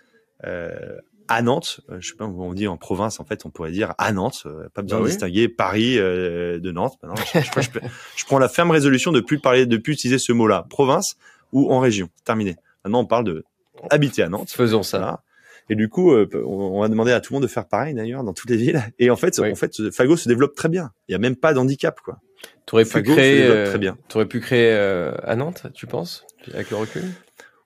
euh, 0.43 0.99
à 1.27 1.41
Nantes. 1.41 1.81
Euh, 1.89 1.97
je 1.99 2.09
sais 2.09 2.15
pas 2.15 2.25
on 2.25 2.53
dit 2.53 2.67
en 2.67 2.77
province. 2.77 3.19
En 3.19 3.25
fait, 3.25 3.45
on 3.45 3.49
pourrait 3.49 3.71
dire 3.71 3.93
à 3.97 4.11
Nantes. 4.11 4.43
Euh, 4.45 4.69
pas 4.73 4.81
besoin 4.81 4.99
bah 4.99 5.05
de 5.05 5.09
distinguer 5.09 5.47
Paris 5.49 5.97
euh, 5.97 6.59
de 6.59 6.71
Nantes. 6.71 6.97
je, 7.33 8.25
prends 8.25 8.39
la 8.39 8.49
ferme 8.49 8.71
résolution 8.71 9.11
de 9.11 9.19
plus 9.19 9.39
parler, 9.39 9.65
de 9.65 9.77
plus 9.77 9.93
utiliser 9.93 10.19
ce 10.19 10.31
mot-là, 10.31 10.65
province 10.69 11.17
ou 11.51 11.71
en 11.71 11.79
région. 11.79 12.09
Terminé. 12.25 12.55
Maintenant, 12.83 13.01
on 13.01 13.05
parle 13.05 13.25
de 13.25 13.43
habiter 13.89 14.23
à 14.23 14.29
Nantes. 14.29 14.51
Faisons 14.51 14.83
ça. 14.83 15.23
Et 15.69 15.75
du 15.75 15.89
coup, 15.89 16.13
on 16.13 16.79
va 16.79 16.87
demander 16.87 17.11
à 17.11 17.19
tout 17.19 17.33
le 17.33 17.37
monde 17.37 17.43
de 17.43 17.49
faire 17.49 17.67
pareil 17.67 17.93
d'ailleurs 17.93 18.23
dans 18.23 18.33
toutes 18.33 18.49
les 18.49 18.55
villes. 18.55 18.81
Et 18.99 19.09
en 19.09 19.17
fait, 19.17 19.37
en 19.39 19.55
fait, 19.55 19.91
Fago 19.91 20.15
se 20.15 20.29
développe 20.29 20.55
très 20.55 20.69
bien. 20.69 20.91
Il 21.09 21.11
y 21.11 21.15
a 21.15 21.17
même 21.17 21.35
pas 21.35 21.53
d'handicap, 21.53 21.99
quoi. 21.99 22.19
T'aurais 22.65 22.85
pu 22.85 23.03
créer, 23.03 23.65
très 23.65 23.77
bien. 23.77 23.97
T'aurais 24.07 24.27
pu 24.27 24.39
créer 24.39 24.71
à 24.71 25.35
Nantes, 25.35 25.67
tu 25.73 25.85
penses, 25.85 26.25
avec 26.53 26.71
le 26.71 26.77
recul? 26.77 27.03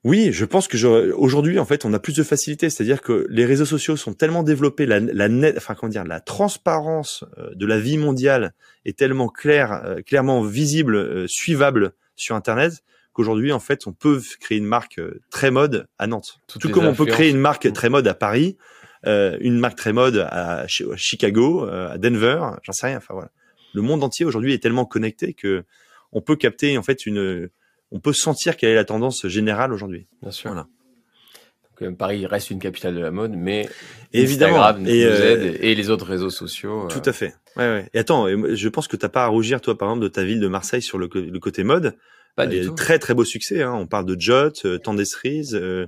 Oui, 0.03 0.31
je 0.31 0.45
pense 0.45 0.67
que 0.67 1.11
aujourd'hui, 1.11 1.59
en 1.59 1.65
fait, 1.65 1.85
on 1.85 1.93
a 1.93 1.99
plus 1.99 2.15
de 2.15 2.23
facilité. 2.23 2.71
C'est-à-dire 2.71 3.01
que 3.01 3.27
les 3.29 3.45
réseaux 3.45 3.65
sociaux 3.65 3.95
sont 3.95 4.13
tellement 4.13 4.41
développés, 4.41 4.87
la, 4.87 4.99
la 4.99 5.29
net, 5.29 5.55
enfin 5.57 5.75
comment 5.75 5.91
dire, 5.91 6.03
la 6.03 6.19
transparence 6.19 7.23
euh, 7.37 7.51
de 7.53 7.67
la 7.67 7.79
vie 7.79 7.97
mondiale 7.97 8.53
est 8.85 8.97
tellement 8.97 9.27
claire, 9.27 9.83
euh, 9.85 10.01
clairement 10.01 10.41
visible, 10.41 10.95
euh, 10.95 11.27
suivable 11.27 11.93
sur 12.15 12.35
Internet 12.35 12.83
qu'aujourd'hui, 13.13 13.51
en 13.51 13.59
fait, 13.59 13.85
on 13.85 13.93
peut 13.93 14.19
créer 14.39 14.57
une 14.57 14.65
marque 14.65 14.99
très 15.29 15.51
mode 15.51 15.85
à 15.99 16.07
Nantes. 16.07 16.39
Tout 16.47 16.69
comme 16.69 16.85
on 16.85 16.95
peut 16.95 17.05
créer 17.05 17.29
une 17.29 17.39
marque 17.39 17.71
très 17.73 17.89
mode 17.89 18.07
à 18.07 18.13
Paris, 18.13 18.57
une 19.05 19.59
marque 19.59 19.77
très 19.77 19.91
mode 19.91 20.25
à, 20.29 20.65
Chicago, 20.67 21.65
à 21.65 21.97
Denver, 21.97 22.39
j'en 22.63 22.71
sais 22.71 22.87
rien. 22.87 22.97
Enfin 22.97 23.13
voilà, 23.13 23.29
le 23.73 23.81
monde 23.81 24.01
entier 24.01 24.25
aujourd'hui 24.25 24.53
est 24.53 24.59
tellement 24.59 24.85
connecté 24.85 25.33
que 25.33 25.65
on 26.13 26.21
peut 26.21 26.37
capter 26.37 26.77
en 26.77 26.83
fait 26.83 27.05
une 27.05 27.49
on 27.91 27.99
peut 27.99 28.13
sentir 28.13 28.57
quelle 28.57 28.69
est 28.69 28.75
la 28.75 28.85
tendance 28.85 29.27
générale 29.27 29.73
aujourd'hui. 29.73 30.07
Bien 30.21 30.31
sûr. 30.31 30.49
Voilà. 30.49 30.67
Donc, 31.63 31.81
euh, 31.81 31.95
Paris 31.95 32.25
reste 32.25 32.51
une 32.51 32.59
capitale 32.59 32.95
de 32.95 33.01
la 33.01 33.11
mode, 33.11 33.33
mais 33.35 33.69
évidemment 34.13 34.63
Instagram 34.63 34.87
et, 34.87 35.03
euh, 35.05 35.57
et, 35.59 35.75
les 35.75 35.89
autres 35.89 36.05
réseaux 36.05 36.29
sociaux. 36.29 36.87
Tout 36.89 37.01
à 37.05 37.13
fait. 37.13 37.35
Ouais, 37.57 37.67
ouais. 37.67 37.89
Et 37.93 37.99
attends, 37.99 38.27
je 38.29 38.69
pense 38.69 38.87
que 38.87 38.95
t'as 38.95 39.09
pas 39.09 39.25
à 39.25 39.27
rougir 39.27 39.61
toi 39.61 39.77
par 39.77 39.89
exemple 39.89 40.03
de 40.03 40.09
ta 40.09 40.23
ville 40.23 40.39
de 40.39 40.47
Marseille 40.47 40.81
sur 40.81 40.97
le, 40.97 41.07
côté 41.07 41.63
mode. 41.63 41.95
Pas 42.35 42.47
du 42.47 42.65
tout. 42.65 42.73
Très 42.73 42.97
très 42.97 43.13
beau 43.13 43.25
succès. 43.25 43.61
Hein. 43.61 43.73
On 43.73 43.87
parle 43.87 44.05
de 44.05 44.19
Jot, 44.19 44.51
euh, 44.65 44.77
Tendestries. 44.77 45.49
Euh, 45.53 45.87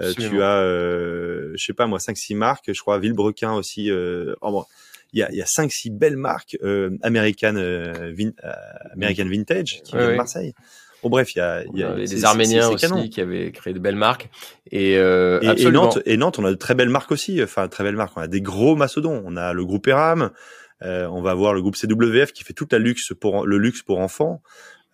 euh, 0.00 0.14
tu 0.14 0.42
as, 0.42 0.58
euh, 0.58 1.52
je 1.56 1.64
sais 1.64 1.72
pas 1.72 1.86
moi, 1.86 1.98
5-6 1.98 2.34
marques. 2.34 2.72
Je 2.72 2.80
crois 2.80 2.98
Villebrequin 2.98 3.52
aussi. 3.52 3.90
Euh, 3.90 4.34
oh, 4.40 4.50
bon, 4.50 4.64
il 5.12 5.20
y 5.20 5.22
a, 5.22 5.32
y 5.32 5.42
a 5.42 5.46
5-6 5.46 5.96
belles 5.96 6.16
marques 6.16 6.56
euh, 6.62 6.96
American, 7.02 7.54
vin, 7.54 8.30
American 8.92 9.26
Vintage 9.26 9.82
qui 9.84 9.96
viennent 9.96 10.12
de 10.12 10.16
Marseille. 10.16 10.54
Bon 11.02 11.08
bref, 11.08 11.34
il 11.34 11.38
y 11.38 11.40
a, 11.40 11.64
y 11.74 11.82
a 11.82 11.94
des 11.94 12.24
Arméniens 12.24 12.68
aussi 12.68 13.10
qui 13.10 13.20
avaient 13.20 13.50
créé 13.50 13.72
de 13.72 13.80
belles 13.80 13.96
marques 13.96 14.30
et, 14.70 14.96
euh, 14.96 15.40
et, 15.40 15.70
Nantes 15.70 15.98
et 16.06 16.16
Nantes, 16.16 16.38
on 16.38 16.44
a 16.44 16.50
de 16.50 16.56
très 16.56 16.74
belles 16.74 16.88
marques 16.88 17.10
aussi. 17.10 17.42
Enfin, 17.42 17.68
très 17.68 17.82
belles 17.82 17.96
marques. 17.96 18.16
On 18.16 18.20
a 18.20 18.28
des 18.28 18.40
gros 18.40 18.76
mastodons. 18.76 19.22
On 19.26 19.36
a 19.36 19.52
le 19.52 19.64
groupe 19.64 19.88
Eram. 19.88 20.30
Euh, 20.82 21.06
on 21.06 21.22
va 21.22 21.34
voir 21.34 21.54
le 21.54 21.60
groupe 21.60 21.76
CWF 21.76 22.32
qui 22.32 22.44
fait 22.44 22.54
toute 22.54 22.72
la 22.72 22.78
luxe 22.78 23.12
pour 23.20 23.46
le 23.46 23.58
luxe 23.58 23.82
pour 23.82 23.98
enfants. 23.98 24.42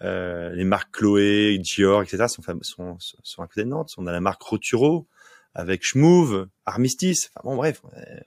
Euh, 0.03 0.51
les 0.55 0.64
marques 0.64 0.92
Chloé, 0.92 1.59
Dior, 1.59 2.03
etc. 2.03 2.25
sont, 2.29 2.42
sont, 2.62 2.97
sont 2.99 3.42
à 3.42 3.47
côté 3.47 3.64
de 3.64 3.68
Nantes. 3.68 3.92
On 3.99 4.07
a 4.07 4.12
la 4.12 4.21
marque 4.21 4.42
Roturo 4.42 5.07
avec 5.55 5.85
Schmouve, 5.85 6.49
Armistice. 6.64 7.31
Enfin 7.37 7.51
bon, 7.51 7.57
bref, 7.57 7.83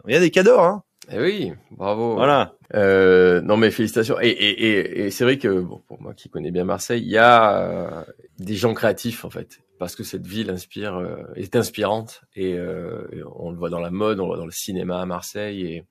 il 0.08 0.14
y 0.14 0.18
a 0.18 0.20
des 0.20 0.32
cadeaux. 0.32 0.60
Hein. 0.60 0.84
Eh 1.14 1.20
oui, 1.20 1.52
bravo. 1.72 2.16
Voilà. 2.16 2.56
Euh, 2.74 3.42
non 3.42 3.58
mais 3.58 3.70
félicitations. 3.70 4.20
Et, 4.22 4.30
et, 4.30 4.64
et, 4.64 5.06
et 5.06 5.12
c'est 5.12 5.26
vrai 5.26 5.38
que 5.38 5.60
bon, 5.60 5.82
pour 5.88 6.02
moi 6.02 6.14
qui 6.14 6.30
connais 6.30 6.52
bien 6.52 6.64
Marseille, 6.64 7.02
il 7.02 7.10
y 7.10 7.18
a 7.18 7.58
euh, 7.58 8.04
des 8.40 8.56
gens 8.56 8.74
créatifs 8.74 9.26
en 9.26 9.30
fait, 9.30 9.62
parce 9.78 9.96
que 9.96 10.04
cette 10.04 10.26
ville 10.26 10.50
inspire, 10.50 10.96
euh, 10.96 11.24
est 11.36 11.56
inspirante 11.56 12.22
et, 12.36 12.54
euh, 12.54 13.04
on 13.36 13.52
le 13.52 13.58
voit 13.58 13.70
dans 13.70 13.82
la 13.82 13.92
mode, 13.92 14.20
on 14.20 14.24
le 14.24 14.28
voit 14.30 14.38
dans 14.38 14.46
le 14.46 14.52
cinéma 14.52 15.02
à 15.02 15.06
Marseille 15.06 15.66
et, 15.66 15.84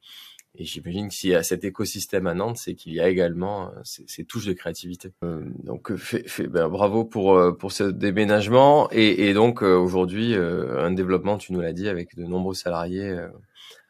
et 0.56 0.64
j'imagine 0.64 1.08
que 1.08 1.14
s'il 1.14 1.30
y 1.30 1.34
a 1.34 1.42
cet 1.42 1.64
écosystème 1.64 2.26
à 2.26 2.32
Nantes, 2.32 2.56
c'est 2.56 2.74
qu'il 2.74 2.94
y 2.94 3.00
a 3.00 3.08
également 3.08 3.70
ces, 3.84 4.04
ces 4.08 4.24
touches 4.24 4.46
de 4.46 4.52
créativité. 4.54 5.12
donc 5.22 5.94
fait, 5.96 6.26
fait, 6.28 6.48
ben, 6.48 6.68
bravo 6.68 7.04
pour 7.04 7.56
pour 7.58 7.72
ce 7.72 7.84
déménagement 7.84 8.88
et, 8.90 9.28
et 9.28 9.34
donc 9.34 9.62
aujourd'hui 9.62 10.34
un 10.34 10.90
développement, 10.90 11.38
tu 11.38 11.52
nous 11.52 11.60
l'as 11.60 11.72
dit, 11.72 11.88
avec 11.88 12.16
de 12.16 12.24
nombreux 12.24 12.54
salariés 12.54 13.16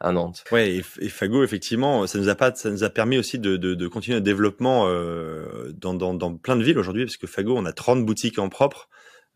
à 0.01 0.13
Nantes. 0.13 0.45
Ouais, 0.51 0.77
et, 0.77 1.09
Fago 1.09 1.45
effectivement, 1.45 2.07
ça 2.07 2.19
nous 2.19 2.29
a 2.29 2.35
pas, 2.35 2.55
ça 2.55 2.71
nous 2.71 2.85
a 2.85 2.91
permis 2.91 3.19
aussi 3.19 3.39
de, 3.39 3.57
de, 3.57 3.75
de 3.75 3.89
continuer 3.89 4.17
le 4.17 4.23
développement 4.23 4.87
euh, 4.89 5.73
dans, 5.73 5.95
dans, 5.95 6.15
dans, 6.15 6.35
plein 6.37 6.57
de 6.57 6.65
villes 6.65 6.79
aujourd'hui, 6.79 7.05
parce 7.05 7.19
que 7.19 7.27
Fago, 7.27 7.57
on 7.57 7.67
a 7.67 7.73
30 7.73 8.05
boutiques 8.05 8.39
en 8.39 8.49
propre 8.49 8.89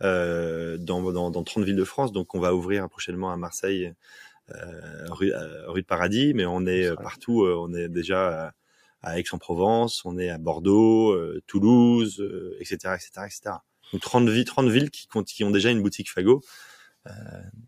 euh, 0.02 0.78
dans, 0.78 1.12
dans, 1.12 1.30
dans 1.30 1.44
30 1.44 1.64
villes 1.64 1.76
de 1.76 1.84
France, 1.84 2.12
donc 2.12 2.34
on 2.34 2.40
va 2.40 2.54
ouvrir 2.54 2.88
prochainement 2.88 3.30
à 3.30 3.36
Marseille, 3.36 3.92
euh, 4.50 5.06
rue, 5.10 5.32
euh, 5.32 5.70
rue, 5.70 5.82
de 5.82 5.86
Paradis, 5.86 6.32
mais 6.34 6.46
on 6.46 6.66
est 6.66 6.94
partout, 6.96 7.44
euh, 7.44 7.54
on 7.58 7.74
est 7.74 7.88
déjà 7.88 8.52
à 9.02 9.18
Aix-en-Provence, 9.18 10.02
on 10.06 10.18
est 10.18 10.30
à 10.30 10.38
Bordeaux, 10.38 11.14
Toulouse, 11.46 12.26
etc., 12.58 12.94
etc., 12.94 13.10
etc. 13.26 13.56
Donc 13.92 14.00
30 14.00 14.30
villes, 14.30 14.46
30 14.46 14.68
villes 14.70 14.90
qui, 14.90 15.08
qui 15.26 15.44
ont 15.44 15.50
déjà 15.50 15.70
une 15.70 15.82
boutique 15.82 16.10
Fago. 16.10 16.42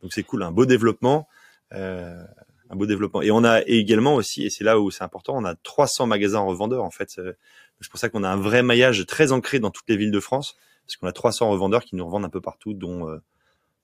donc 0.00 0.14
c'est 0.14 0.22
cool, 0.22 0.42
un 0.42 0.50
beau 0.50 0.64
développement. 0.64 1.28
Euh, 1.72 2.24
un 2.70 2.76
beau 2.76 2.86
développement. 2.86 3.22
Et 3.22 3.30
on 3.30 3.44
a 3.44 3.62
également 3.66 4.14
aussi, 4.14 4.44
et 4.44 4.50
c'est 4.50 4.64
là 4.64 4.80
où 4.80 4.90
c'est 4.90 5.04
important, 5.04 5.34
on 5.36 5.44
a 5.44 5.54
300 5.54 6.06
magasins 6.06 6.40
revendeurs 6.40 6.84
en 6.84 6.90
fait. 6.90 7.18
Euh, 7.18 7.32
c'est 7.80 7.90
pour 7.90 8.00
ça 8.00 8.08
qu'on 8.08 8.24
a 8.24 8.28
un 8.28 8.36
vrai 8.36 8.62
maillage 8.62 9.04
très 9.06 9.32
ancré 9.32 9.58
dans 9.58 9.70
toutes 9.70 9.88
les 9.88 9.96
villes 9.96 10.10
de 10.10 10.20
France, 10.20 10.56
parce 10.86 10.96
qu'on 10.96 11.06
a 11.06 11.12
300 11.12 11.50
revendeurs 11.50 11.84
qui 11.84 11.96
nous 11.96 12.04
revendent 12.04 12.24
un 12.24 12.30
peu 12.30 12.40
partout, 12.40 12.72
dont 12.72 13.08
euh, 13.08 13.18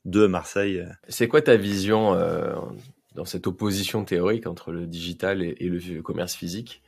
deux 0.05 0.25
à 0.25 0.29
Marseille. 0.29 0.85
C'est 1.09 1.29
quoi 1.29 1.43
ta 1.43 1.57
vision 1.57 2.15
euh, 2.15 2.55
dans 3.15 3.25
cette 3.25 3.47
opposition 3.47 4.05
théorique 4.05 4.47
entre 4.47 4.73
le 4.73 4.87
digital 4.87 5.43
et, 5.43 5.57
le 5.61 6.01
commerce 6.01 6.35
physique? 6.35 6.83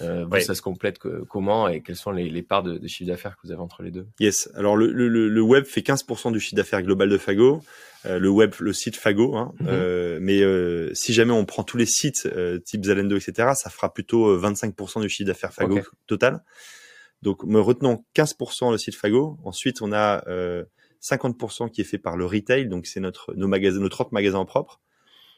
Euh, 0.00 0.40
Ça 0.40 0.54
se 0.54 0.62
complète 0.62 0.98
comment 1.28 1.68
et 1.68 1.82
quelles 1.82 1.96
sont 1.96 2.10
les, 2.10 2.30
les 2.30 2.42
parts 2.42 2.62
de, 2.62 2.78
de 2.78 2.88
chiffre 2.88 3.10
d'affaires 3.10 3.36
que 3.36 3.46
vous 3.46 3.52
avez 3.52 3.60
entre 3.60 3.82
les 3.82 3.90
deux? 3.90 4.06
Yes. 4.20 4.50
Alors 4.54 4.76
le, 4.76 4.90
le, 4.92 5.08
le 5.08 5.40
web 5.42 5.64
fait 5.64 5.80
15% 5.82 6.32
du 6.32 6.40
chiffre 6.40 6.56
d'affaires 6.56 6.82
global 6.82 7.08
de 7.08 7.18
Fago. 7.18 7.62
Euh, 8.06 8.18
le 8.18 8.28
web, 8.28 8.54
le 8.58 8.72
site 8.72 8.96
Fago. 8.96 9.36
Hein, 9.36 9.52
mhm. 9.60 9.68
euh, 9.70 10.18
mais 10.20 10.42
euh, 10.42 10.92
si 10.94 11.12
jamais 11.12 11.32
on 11.32 11.44
prend 11.44 11.62
tous 11.62 11.76
les 11.76 11.86
sites 11.86 12.28
type 12.64 12.84
Zalendo, 12.84 13.16
etc., 13.16 13.50
ça 13.54 13.70
fera 13.70 13.92
plutôt 13.92 14.38
25% 14.38 15.00
du 15.00 15.08
chiffre 15.08 15.26
d'affaires 15.26 15.52
Fago 15.52 15.80
total. 16.06 16.42
Donc, 17.22 17.44
me 17.44 17.60
retenons 17.60 18.04
15% 18.16 18.72
le 18.72 18.78
site 18.78 18.96
Fago. 18.96 19.38
Ensuite, 19.44 19.80
on 19.82 19.92
a 19.92 20.24
50% 21.02 21.70
qui 21.70 21.80
est 21.80 21.84
fait 21.84 21.98
par 21.98 22.16
le 22.16 22.26
retail, 22.26 22.68
donc 22.68 22.86
c'est 22.86 23.00
notre 23.00 23.34
nos 23.34 23.48
magasins, 23.48 23.80
nos 23.80 23.88
30 23.88 24.12
magasins 24.12 24.44
propres 24.44 24.80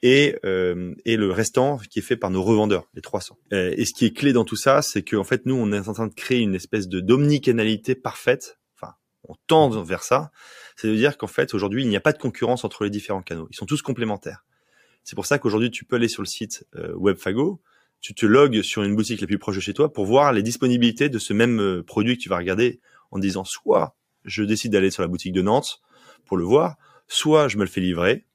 et, 0.05 0.37
euh, 0.45 0.95
et 1.07 1.17
le 1.17 1.31
restant 1.31 1.79
qui 1.79 2.01
est 2.01 2.03
fait 2.03 2.19
par 2.19 2.29
nos 2.29 2.43
revendeurs, 2.43 2.91
les 2.93 3.01
300. 3.01 3.39
Euh, 3.55 3.73
et 3.75 3.87
ce 3.87 3.95
qui 3.95 4.05
est 4.05 4.13
clé 4.13 4.35
dans 4.35 4.45
tout 4.45 4.55
ça, 4.55 4.83
c'est 4.83 5.03
qu'en 5.03 5.25
fait, 5.25 5.47
nous, 5.47 5.55
on 5.55 5.73
est 5.73 5.89
en 5.89 5.95
train 5.95 6.07
de 6.07 6.13
créer 6.13 6.41
une 6.41 6.55
espèce 6.55 6.89
de 6.89 7.01
d'omnicanalité 7.01 7.95
parfaite. 7.95 8.61
Enfin, 8.77 8.93
on 9.27 9.35
tend 9.47 9.71
vers 9.83 10.03
ça. 10.03 10.31
C'est 10.77 10.89
de 10.89 10.95
dire 10.95 11.17
qu'en 11.17 11.27
fait, 11.27 11.55
aujourd'hui, 11.55 11.83
il 11.83 11.89
n'y 11.89 11.97
a 11.97 12.03
pas 12.03 12.13
de 12.13 12.19
concurrence 12.19 12.67
entre 12.67 12.85
les 12.85 12.91
différents 12.91 13.23
canaux. 13.23 13.49
Ils 13.51 13.57
sont 13.57 13.65
tous 13.65 13.81
complémentaires. 13.81 14.45
C'est 15.05 15.17
pour 15.17 15.25
ça 15.25 15.39
qu'aujourd'hui, 15.39 15.71
tu 15.71 15.87
peux 15.87 15.97
aller 15.97 16.09
sur 16.09 16.21
le 16.21 16.27
site 16.27 16.67
euh, 16.77 16.93
Webfago, 16.97 17.63
tu 18.03 18.15
te 18.15 18.27
logs 18.27 18.61
sur 18.61 18.83
une 18.83 18.95
boutique 18.95 19.23
la 19.23 19.27
plus 19.27 19.39
proche 19.39 19.57
de 19.57 19.63
chez 19.63 19.73
toi 19.73 19.91
pour 19.91 20.05
voir 20.05 20.35
les 20.35 20.43
disponibilités 20.43 21.09
de 21.09 21.19
ce 21.19 21.33
même 21.33 21.61
euh, 21.61 21.83
produit 21.83 22.19
que 22.19 22.23
tu 22.23 22.29
vas 22.29 22.37
regarder 22.37 22.81
en 23.11 23.19
disant 23.19 23.45
soit 23.45 23.97
je 24.27 24.43
décide 24.43 24.73
d'aller 24.73 24.91
sur 24.91 25.03
la 25.03 25.09
boutique 25.09 25.33
de 25.33 25.41
Nantes 25.41 25.81
pour 26.27 26.37
le 26.37 26.45
voir, 26.45 26.77
soit 27.09 27.49
je 27.49 27.57
me 27.57 27.63
le 27.63 27.71
fais 27.71 27.81
livrer, 27.81 28.27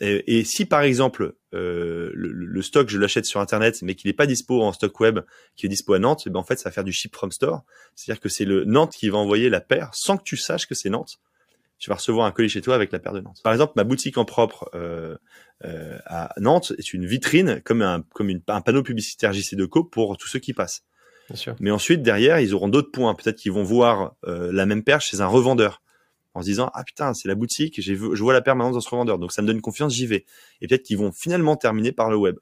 et, 0.00 0.44
si 0.44 0.64
par 0.64 0.80
exemple 0.82 1.34
euh, 1.54 2.10
le, 2.14 2.62
stock 2.62 2.88
je 2.88 2.98
l'achète 2.98 3.26
sur 3.26 3.40
internet 3.40 3.82
mais 3.82 3.94
qu'il 3.94 4.08
n'est 4.08 4.14
pas 4.14 4.26
dispo 4.26 4.62
en 4.62 4.72
stock 4.72 4.98
web, 5.00 5.20
qui 5.56 5.66
est 5.66 5.68
dispo 5.68 5.92
à 5.92 5.98
Nantes, 5.98 6.22
eh 6.26 6.30
ben 6.30 6.40
en 6.40 6.44
fait 6.44 6.58
ça 6.58 6.70
va 6.70 6.72
faire 6.72 6.84
du 6.84 6.92
ship 6.92 7.14
from 7.14 7.30
store, 7.30 7.64
c'est-à-dire 7.94 8.20
que 8.20 8.28
c'est 8.28 8.46
le 8.46 8.64
Nantes 8.64 8.94
qui 8.94 9.08
va 9.10 9.18
envoyer 9.18 9.50
la 9.50 9.60
paire 9.60 9.90
sans 9.92 10.16
que 10.16 10.22
tu 10.22 10.36
saches 10.36 10.66
que 10.66 10.74
c'est 10.74 10.90
Nantes. 10.90 11.20
Tu 11.78 11.88
vas 11.88 11.96
recevoir 11.96 12.26
un 12.26 12.30
colis 12.30 12.50
chez 12.50 12.60
toi 12.60 12.74
avec 12.74 12.92
la 12.92 12.98
paire 12.98 13.14
de 13.14 13.20
Nantes. 13.20 13.40
Par 13.42 13.54
exemple, 13.54 13.72
ma 13.76 13.84
boutique 13.84 14.18
en 14.18 14.26
propre 14.26 14.70
euh, 14.74 15.16
euh, 15.64 15.98
à 16.04 16.32
Nantes 16.38 16.72
est 16.76 16.92
une 16.92 17.06
vitrine 17.06 17.62
comme 17.64 17.82
un 17.82 18.02
comme 18.14 18.28
une, 18.28 18.42
un 18.48 18.60
panneau 18.60 18.82
publicitaire 18.82 19.32
JC2Co 19.32 19.88
pour 19.88 20.16
tous 20.16 20.28
ceux 20.28 20.38
qui 20.38 20.54
passent. 20.54 20.82
Bien 21.28 21.36
sûr. 21.36 21.56
Mais 21.60 21.70
ensuite 21.70 22.02
derrière 22.02 22.40
ils 22.40 22.54
auront 22.54 22.68
d'autres 22.68 22.90
points. 22.90 23.14
Peut-être 23.14 23.36
qu'ils 23.36 23.52
vont 23.52 23.62
voir 23.62 24.14
euh, 24.26 24.50
la 24.52 24.66
même 24.66 24.82
paire 24.82 25.00
chez 25.00 25.20
un 25.20 25.26
revendeur 25.26 25.82
en 26.40 26.42
se 26.42 26.46
disant 26.46 26.70
ah 26.74 26.82
putain 26.84 27.14
c'est 27.14 27.28
la 27.28 27.34
boutique, 27.34 27.80
je 27.80 27.94
vois 27.94 28.32
la 28.32 28.40
permanence 28.40 28.74
dans 28.74 28.80
ce 28.80 28.88
revendeur, 28.88 29.18
donc 29.18 29.30
ça 29.30 29.42
me 29.42 29.46
donne 29.46 29.60
confiance, 29.60 29.94
j'y 29.94 30.06
vais. 30.06 30.24
Et 30.60 30.66
peut-être 30.66 30.82
qu'ils 30.82 30.98
vont 30.98 31.12
finalement 31.12 31.56
terminer 31.56 31.92
par 31.92 32.10
le 32.10 32.16
web 32.16 32.36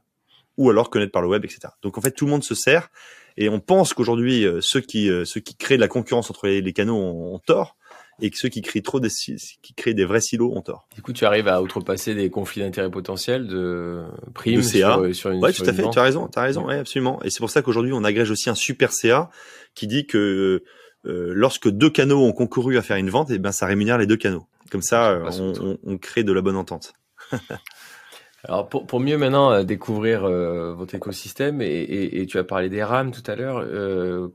ou 0.56 0.70
alors 0.70 0.88
connaître 0.90 1.12
par 1.12 1.22
le 1.22 1.28
web, 1.28 1.44
etc. 1.44 1.68
Donc 1.82 1.98
en 1.98 2.00
fait 2.00 2.12
tout 2.12 2.24
le 2.24 2.30
monde 2.30 2.44
se 2.44 2.54
sert 2.54 2.90
et 3.36 3.48
on 3.48 3.60
pense 3.60 3.94
qu'aujourd'hui 3.94 4.46
euh, 4.46 4.60
ceux 4.60 4.80
qui 4.80 5.10
euh, 5.10 5.24
ceux 5.24 5.40
qui 5.40 5.56
créent 5.56 5.76
de 5.76 5.80
la 5.80 5.88
concurrence 5.88 6.30
entre 6.30 6.46
les, 6.48 6.72
canaux 6.72 6.96
ont, 6.96 7.38
tort 7.40 7.76
et 8.20 8.30
que 8.30 8.38
ceux 8.38 8.48
qui 8.48 8.62
créent 8.62 8.82
trop 8.82 9.00
des 9.00 9.08
qui 9.08 9.74
créent 9.74 9.94
des 9.94 10.04
vrais 10.04 10.20
silos 10.20 10.52
ont 10.54 10.62
tort. 10.62 10.88
Du 10.94 11.02
coup, 11.02 11.12
tu 11.12 11.24
arrives 11.24 11.48
à 11.48 11.60
outrepasser 11.60 12.14
des 12.14 12.30
conflits 12.30 12.62
d'intérêts 12.62 12.90
potentiels 12.90 13.46
de 13.46 14.04
primes 14.34 14.56
de 14.56 14.62
CA. 14.62 14.94
Sur, 14.94 15.14
sur 15.14 15.30
une 15.30 15.42
Ouais, 15.42 15.52
tout 15.52 15.64
à 15.64 15.72
fait, 15.72 15.88
tu 15.90 15.98
as 15.98 16.02
raison, 16.02 16.28
tu 16.28 16.38
as 16.38 16.42
raison, 16.42 16.66
ouais. 16.66 16.78
absolument. 16.78 17.22
Et 17.22 17.30
c'est 17.30 17.38
pour 17.38 17.50
ça 17.50 17.62
qu'aujourd'hui, 17.62 17.92
on 17.92 18.02
agrège 18.02 18.30
aussi 18.30 18.50
un 18.50 18.56
super 18.56 18.92
CA 18.92 19.30
qui 19.74 19.86
dit 19.86 20.06
que 20.06 20.64
euh, 21.08 21.32
lorsque 21.34 21.68
deux 21.68 21.90
canaux 21.90 22.24
ont 22.24 22.32
concouru 22.32 22.78
à 22.78 22.82
faire 22.82 22.96
une 22.96 23.10
vente, 23.10 23.30
et 23.30 23.34
eh 23.34 23.38
ben 23.38 23.52
ça 23.52 23.66
rémunère 23.66 23.98
les 23.98 24.06
deux 24.06 24.16
canaux. 24.16 24.46
Comme 24.70 24.82
ça, 24.82 25.10
euh, 25.10 25.30
on, 25.38 25.78
on, 25.82 25.98
crée 25.98 26.24
de 26.24 26.32
la 26.32 26.40
bonne 26.40 26.56
entente. 26.56 26.92
Alors 28.44 28.68
pour, 28.68 28.86
pour, 28.86 29.00
mieux 29.00 29.18
maintenant 29.18 29.50
euh, 29.50 29.64
découvrir 29.64 30.22
votre 30.22 30.94
écosystème 30.94 31.60
et, 31.60 31.66
et, 31.66 32.20
et, 32.20 32.26
tu 32.26 32.38
as 32.38 32.44
parlé 32.44 32.68
des 32.68 32.82
RAM 32.84 33.10
tout 33.10 33.28
à 33.28 33.34
l'heure, 33.34 33.58
euh, 33.58 34.28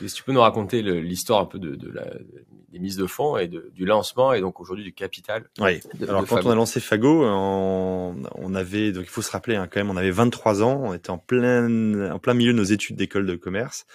est-ce 0.00 0.14
que 0.14 0.18
tu 0.18 0.22
peux 0.24 0.32
nous 0.32 0.40
raconter 0.40 0.82
l'histoire 0.82 1.40
un 1.40 1.46
peu 1.46 1.58
de, 1.58 1.74
de 1.74 1.90
la, 1.90 2.04
des 2.70 2.78
mises 2.78 2.96
de 2.96 3.06
fonds 3.06 3.36
et 3.36 3.48
de, 3.48 3.70
du 3.74 3.84
lancement 3.84 4.32
et 4.32 4.40
donc 4.40 4.60
aujourd'hui 4.60 4.84
du 4.84 4.92
capital 4.92 5.44
Oui. 5.60 5.80
Alors 6.08 6.24
quand 6.26 6.44
on 6.44 6.50
a 6.50 6.54
lancé 6.54 6.80
Fago, 6.80 7.24
on, 7.24 8.16
on, 8.36 8.54
avait 8.54 8.92
donc 8.92 9.04
il 9.04 9.10
faut 9.10 9.22
se 9.22 9.30
rappeler 9.30 9.56
hein, 9.56 9.68
quand 9.70 9.80
même, 9.80 9.90
on 9.90 9.96
avait 9.96 10.10
23 10.10 10.62
ans, 10.62 10.80
on 10.84 10.94
était 10.94 11.10
en 11.10 11.18
plein 11.18 12.12
en 12.12 12.18
plein 12.18 12.34
milieu 12.34 12.52
de 12.52 12.58
nos 12.58 12.64
études 12.64 12.96
d'école 12.96 13.26
de 13.26 13.36
commerce. 13.36 13.86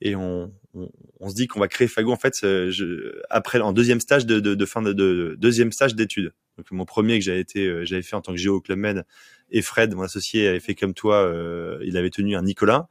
Et 0.00 0.16
on, 0.16 0.52
on, 0.74 0.90
on 1.20 1.28
se 1.28 1.34
dit 1.34 1.46
qu'on 1.46 1.60
va 1.60 1.68
créer 1.68 1.88
Fago 1.88 2.12
en 2.12 2.16
fait 2.16 2.34
je, 2.40 3.20
après 3.30 3.60
en 3.60 3.72
deuxième 3.72 4.00
stage 4.00 4.26
de, 4.26 4.40
de, 4.40 4.54
de 4.54 4.66
fin 4.66 4.82
de, 4.82 4.92
de, 4.92 5.36
deuxième 5.38 5.72
stage 5.72 5.94
d'études. 5.94 6.32
Donc 6.56 6.70
mon 6.70 6.84
premier 6.84 7.18
que 7.18 7.24
j'avais 7.24 7.40
été 7.40 7.84
j'avais 7.84 8.02
fait 8.02 8.16
en 8.16 8.20
tant 8.20 8.32
que 8.32 8.38
géo 8.38 8.56
au 8.56 8.60
Club 8.60 8.78
Med 8.78 9.04
et 9.50 9.62
Fred, 9.62 9.94
mon 9.94 10.02
associé, 10.02 10.48
avait 10.48 10.60
fait 10.60 10.74
comme 10.74 10.94
toi. 10.94 11.22
Euh, 11.22 11.78
il 11.84 11.96
avait 11.96 12.10
tenu 12.10 12.36
un 12.36 12.42
Nicolas. 12.42 12.88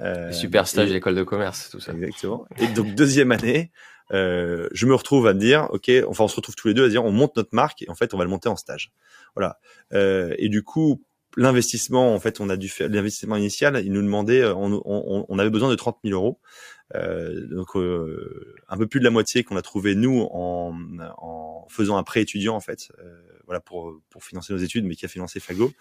Euh, 0.00 0.32
super 0.32 0.66
stage 0.66 0.90
d'école 0.90 1.14
de 1.14 1.22
commerce, 1.22 1.70
tout 1.70 1.80
ça. 1.80 1.92
Exactement. 1.92 2.46
Et 2.58 2.68
donc 2.68 2.94
deuxième 2.94 3.32
année, 3.32 3.70
euh, 4.12 4.68
je 4.72 4.86
me 4.86 4.94
retrouve 4.94 5.26
à 5.26 5.34
me 5.34 5.40
dire, 5.40 5.68
ok, 5.70 5.90
enfin 6.08 6.24
on 6.24 6.28
se 6.28 6.36
retrouve 6.36 6.54
tous 6.54 6.68
les 6.68 6.74
deux 6.74 6.86
à 6.86 6.88
dire, 6.88 7.04
on 7.04 7.12
monte 7.12 7.36
notre 7.36 7.54
marque 7.54 7.82
et 7.82 7.90
en 7.90 7.94
fait 7.94 8.14
on 8.14 8.18
va 8.18 8.24
le 8.24 8.30
monter 8.30 8.48
en 8.48 8.56
stage. 8.56 8.92
Voilà. 9.34 9.58
Euh, 9.92 10.34
et 10.38 10.48
du 10.48 10.62
coup, 10.62 11.04
l'investissement, 11.36 12.14
en 12.14 12.18
fait, 12.18 12.40
on 12.40 12.48
a 12.48 12.56
dû 12.56 12.68
faire 12.68 12.88
l'investissement 12.88 13.36
initial. 13.36 13.80
Il 13.84 13.92
nous 13.92 14.02
demandait, 14.02 14.40
euh, 14.40 14.54
on, 14.54 14.80
on, 14.84 15.26
on 15.28 15.38
avait 15.38 15.50
besoin 15.50 15.70
de 15.70 15.74
30 15.74 15.98
000 16.04 16.14
euros. 16.14 16.40
Euh, 16.94 17.46
donc 17.48 17.74
euh, 17.74 18.54
un 18.68 18.76
peu 18.76 18.86
plus 18.86 19.00
de 19.00 19.04
la 19.04 19.10
moitié 19.10 19.42
qu'on 19.42 19.56
a 19.56 19.62
trouvé 19.62 19.96
nous 19.96 20.20
en, 20.30 20.72
en 21.18 21.66
faisant 21.68 21.96
un 21.96 22.04
prêt 22.04 22.22
étudiant 22.22 22.54
en 22.54 22.60
fait, 22.60 22.92
euh, 23.00 23.22
voilà 23.44 23.58
pour 23.58 24.00
pour 24.08 24.22
financer 24.22 24.52
nos 24.52 24.58
études, 24.60 24.84
mais 24.84 24.94
qui 24.94 25.04
a 25.04 25.08
financé 25.08 25.40
Fago. 25.40 25.72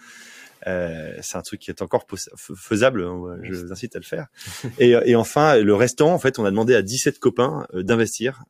Euh, 0.66 1.16
c'est 1.22 1.38
un 1.38 1.42
truc 1.44 1.60
qui 1.60 1.70
est 1.70 1.84
encore 1.84 2.08
faisable, 2.56 3.04
hein, 3.04 3.38
je 3.44 3.54
vous 3.54 3.72
incite 3.72 3.96
à 3.96 4.00
le 4.00 4.06
faire. 4.06 4.28
Et, 4.80 4.92
et, 5.06 5.16
enfin, 5.16 5.58
le 5.58 5.76
restant, 5.76 6.12
en 6.12 6.18
fait, 6.18 6.40
on 6.40 6.46
a 6.46 6.50
demandé 6.50 6.74
à 6.74 6.82
17 6.82 7.20
copains 7.20 7.68
d'investir. 7.74 8.44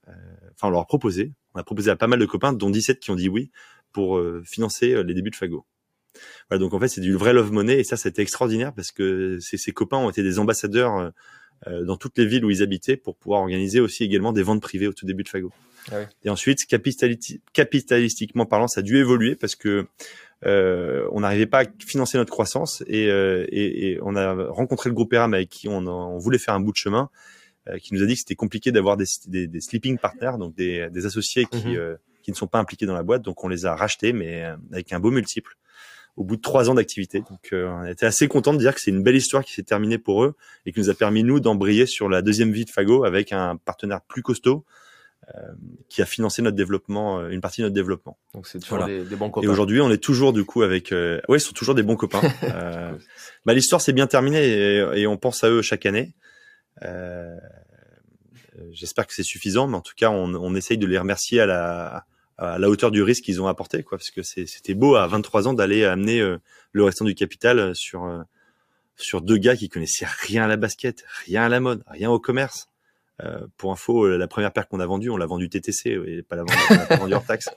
enfin, 0.53 0.67
on 0.67 0.69
leur 0.69 0.81
a 0.81 0.85
proposé. 0.85 1.33
On 1.55 1.59
a 1.59 1.63
proposé 1.63 1.91
à 1.91 1.97
pas 1.97 2.07
mal 2.07 2.19
de 2.19 2.25
copains, 2.25 2.53
dont 2.53 2.69
17 2.69 2.99
qui 2.99 3.11
ont 3.11 3.15
dit 3.15 3.27
oui 3.27 3.51
pour 3.91 4.21
financer 4.45 5.03
les 5.03 5.13
débuts 5.13 5.31
de 5.31 5.35
Fago. 5.35 5.65
Voilà, 6.49 6.59
donc 6.59 6.73
en 6.73 6.79
fait, 6.79 6.87
c'est 6.87 7.01
du 7.01 7.13
vrai 7.13 7.33
love 7.33 7.51
money 7.51 7.79
et 7.79 7.83
ça, 7.83 7.97
c'était 7.97 8.21
extraordinaire 8.21 8.73
parce 8.73 8.91
que 8.91 9.39
ces 9.39 9.71
copains 9.71 9.97
ont 9.97 10.09
été 10.09 10.23
des 10.23 10.39
ambassadeurs 10.39 11.11
euh, 11.67 11.83
dans 11.83 11.97
toutes 11.97 12.17
les 12.17 12.25
villes 12.25 12.45
où 12.45 12.49
ils 12.49 12.61
habitaient 12.61 12.97
pour 12.97 13.15
pouvoir 13.15 13.41
organiser 13.41 13.79
aussi 13.79 14.03
également 14.03 14.33
des 14.33 14.43
ventes 14.43 14.61
privées 14.61 14.87
au 14.87 14.93
tout 14.93 15.05
début 15.05 15.23
de 15.23 15.29
Fago. 15.29 15.51
Ah 15.91 15.95
oui. 15.99 16.05
Et 16.23 16.29
ensuite, 16.29 16.65
capitalistiquement 16.65 18.45
parlant, 18.45 18.67
ça 18.67 18.79
a 18.79 18.83
dû 18.83 18.97
évoluer 18.97 19.35
parce 19.35 19.55
que 19.55 19.87
euh, 20.45 21.07
on 21.11 21.21
n'arrivait 21.21 21.45
pas 21.45 21.61
à 21.61 21.65
financer 21.79 22.17
notre 22.17 22.31
croissance 22.31 22.83
et, 22.87 23.09
euh, 23.09 23.45
et, 23.49 23.91
et, 23.91 23.99
on 24.01 24.15
a 24.15 24.33
rencontré 24.49 24.89
le 24.89 24.95
groupe 24.95 25.13
ERAM 25.13 25.33
avec 25.33 25.49
qui 25.49 25.67
on, 25.67 25.87
on 25.87 26.17
voulait 26.17 26.37
faire 26.37 26.53
un 26.53 26.59
bout 26.59 26.71
de 26.71 26.77
chemin, 26.77 27.09
euh, 27.69 27.77
qui 27.77 27.93
nous 27.93 28.03
a 28.03 28.05
dit 28.05 28.13
que 28.13 28.19
c'était 28.19 28.35
compliqué 28.35 28.71
d'avoir 28.71 28.97
des, 28.97 29.05
des, 29.27 29.47
des, 29.47 29.61
sleeping 29.61 29.97
partners, 29.97 30.33
donc 30.37 30.55
des, 30.55 30.89
des 30.91 31.05
associés 31.05 31.45
qui, 31.45 31.69
mhm. 31.69 31.75
euh, 31.77 31.95
qui 32.21 32.31
ne 32.31 32.35
sont 32.35 32.47
pas 32.47 32.59
impliqués 32.59 32.85
dans 32.85 32.93
la 32.93 33.03
boîte. 33.03 33.21
Donc 33.21 33.43
on 33.43 33.47
les 33.47 33.65
a 33.65 33.75
rachetés, 33.75 34.13
mais 34.13 34.43
avec 34.71 34.91
un 34.93 34.99
beau 34.99 35.09
multiple 35.09 35.55
au 36.17 36.23
bout 36.23 36.37
de 36.37 36.41
trois 36.41 36.69
ans 36.69 36.75
d'activité. 36.75 37.19
Donc 37.19 37.49
euh, 37.51 37.67
on 37.67 37.85
était 37.85 38.05
assez 38.05 38.27
content 38.27 38.53
de 38.53 38.59
dire 38.59 38.73
que 38.73 38.81
c'est 38.81 38.91
une 38.91 39.03
belle 39.03 39.15
histoire 39.15 39.43
qui 39.43 39.53
s'est 39.53 39.63
terminée 39.63 39.97
pour 39.97 40.23
eux 40.23 40.35
et 40.65 40.71
qui 40.71 40.79
nous 40.79 40.89
a 40.89 40.93
permis 40.93 41.23
nous 41.23 41.39
d'embrayer 41.39 41.85
sur 41.85 42.09
la 42.09 42.21
deuxième 42.21 42.51
vie 42.51 42.65
de 42.65 42.69
Fago 42.69 43.03
avec 43.03 43.31
un 43.31 43.57
partenaire 43.57 44.01
plus 44.01 44.21
costaud 44.21 44.65
euh, 45.33 45.41
qui 45.89 46.01
a 46.01 46.05
financé 46.05 46.41
notre 46.41 46.55
développement, 46.55 47.19
euh, 47.19 47.29
une 47.29 47.41
partie 47.41 47.61
de 47.61 47.65
notre 47.65 47.73
développement. 47.73 48.17
Donc 48.33 48.47
c'est 48.47 48.59
toujours 48.59 48.85
des, 48.85 49.03
bons 49.15 49.29
copains. 49.29 49.47
Et 49.47 49.49
aujourd'hui, 49.49 49.81
on 49.81 49.89
est 49.89 49.97
toujours 49.97 50.33
du 50.33 50.45
coup 50.45 50.61
avec, 50.61 50.91
euh, 50.91 51.19
ouais, 51.27 51.39
ils 51.39 51.41
sont 51.41 51.53
toujours 51.53 51.73
des 51.73 51.83
bons 51.83 51.95
copains. 51.95 52.21
euh, 52.43 52.93
bah, 53.45 53.53
l'histoire 53.53 53.81
s'est 53.81 53.93
bien 53.93 54.07
terminée 54.07 54.45
et, 54.45 55.01
et, 55.01 55.07
on 55.07 55.17
pense 55.17 55.43
à 55.43 55.49
eux 55.49 55.61
chaque 55.61 55.85
année. 55.85 56.13
Euh, 56.83 57.35
J'espère 58.71 59.07
que 59.07 59.13
c'est 59.13 59.23
suffisant, 59.23 59.67
mais 59.67 59.75
en 59.75 59.81
tout 59.81 59.95
cas, 59.97 60.09
on, 60.09 60.33
on 60.35 60.55
essaye 60.55 60.77
de 60.77 60.85
les 60.85 60.97
remercier 60.97 61.41
à 61.41 61.45
la 61.45 62.05
à 62.37 62.59
la 62.59 62.69
hauteur 62.69 62.91
du 62.91 63.01
risque 63.01 63.23
qu'ils 63.23 63.41
ont 63.41 63.47
apporté, 63.47 63.83
quoi, 63.83 63.97
parce 63.97 64.11
que 64.11 64.21
c'était 64.23 64.73
beau 64.73 64.95
à 64.95 65.07
23 65.07 65.47
ans 65.47 65.53
d'aller 65.53 65.85
amener 65.85 66.19
euh, 66.19 66.37
le 66.73 66.83
restant 66.83 67.05
du 67.05 67.15
capital 67.15 67.73
sur 67.75 68.05
euh, 68.05 68.21
sur 68.97 69.21
deux 69.21 69.37
gars 69.37 69.55
qui 69.55 69.69
connaissaient 69.69 70.07
rien 70.21 70.43
à 70.43 70.47
la 70.47 70.57
basket, 70.57 71.03
rien 71.25 71.43
à 71.43 71.49
la 71.49 71.59
mode, 71.59 71.83
rien 71.87 72.09
au 72.09 72.19
commerce. 72.19 72.69
Euh, 73.23 73.47
pour 73.57 73.71
info, 73.71 74.17
la 74.17 74.27
première 74.27 74.51
paire 74.51 74.67
qu'on 74.67 74.79
a 74.79 74.85
vendue, 74.85 75.09
on 75.09 75.17
l'a 75.17 75.25
vendue 75.25 75.49
TTC, 75.49 75.97
et 76.05 76.21
pas 76.21 76.35
la 76.35 76.43
vendue, 76.43 77.13
hors 77.13 77.25
taxe. 77.25 77.49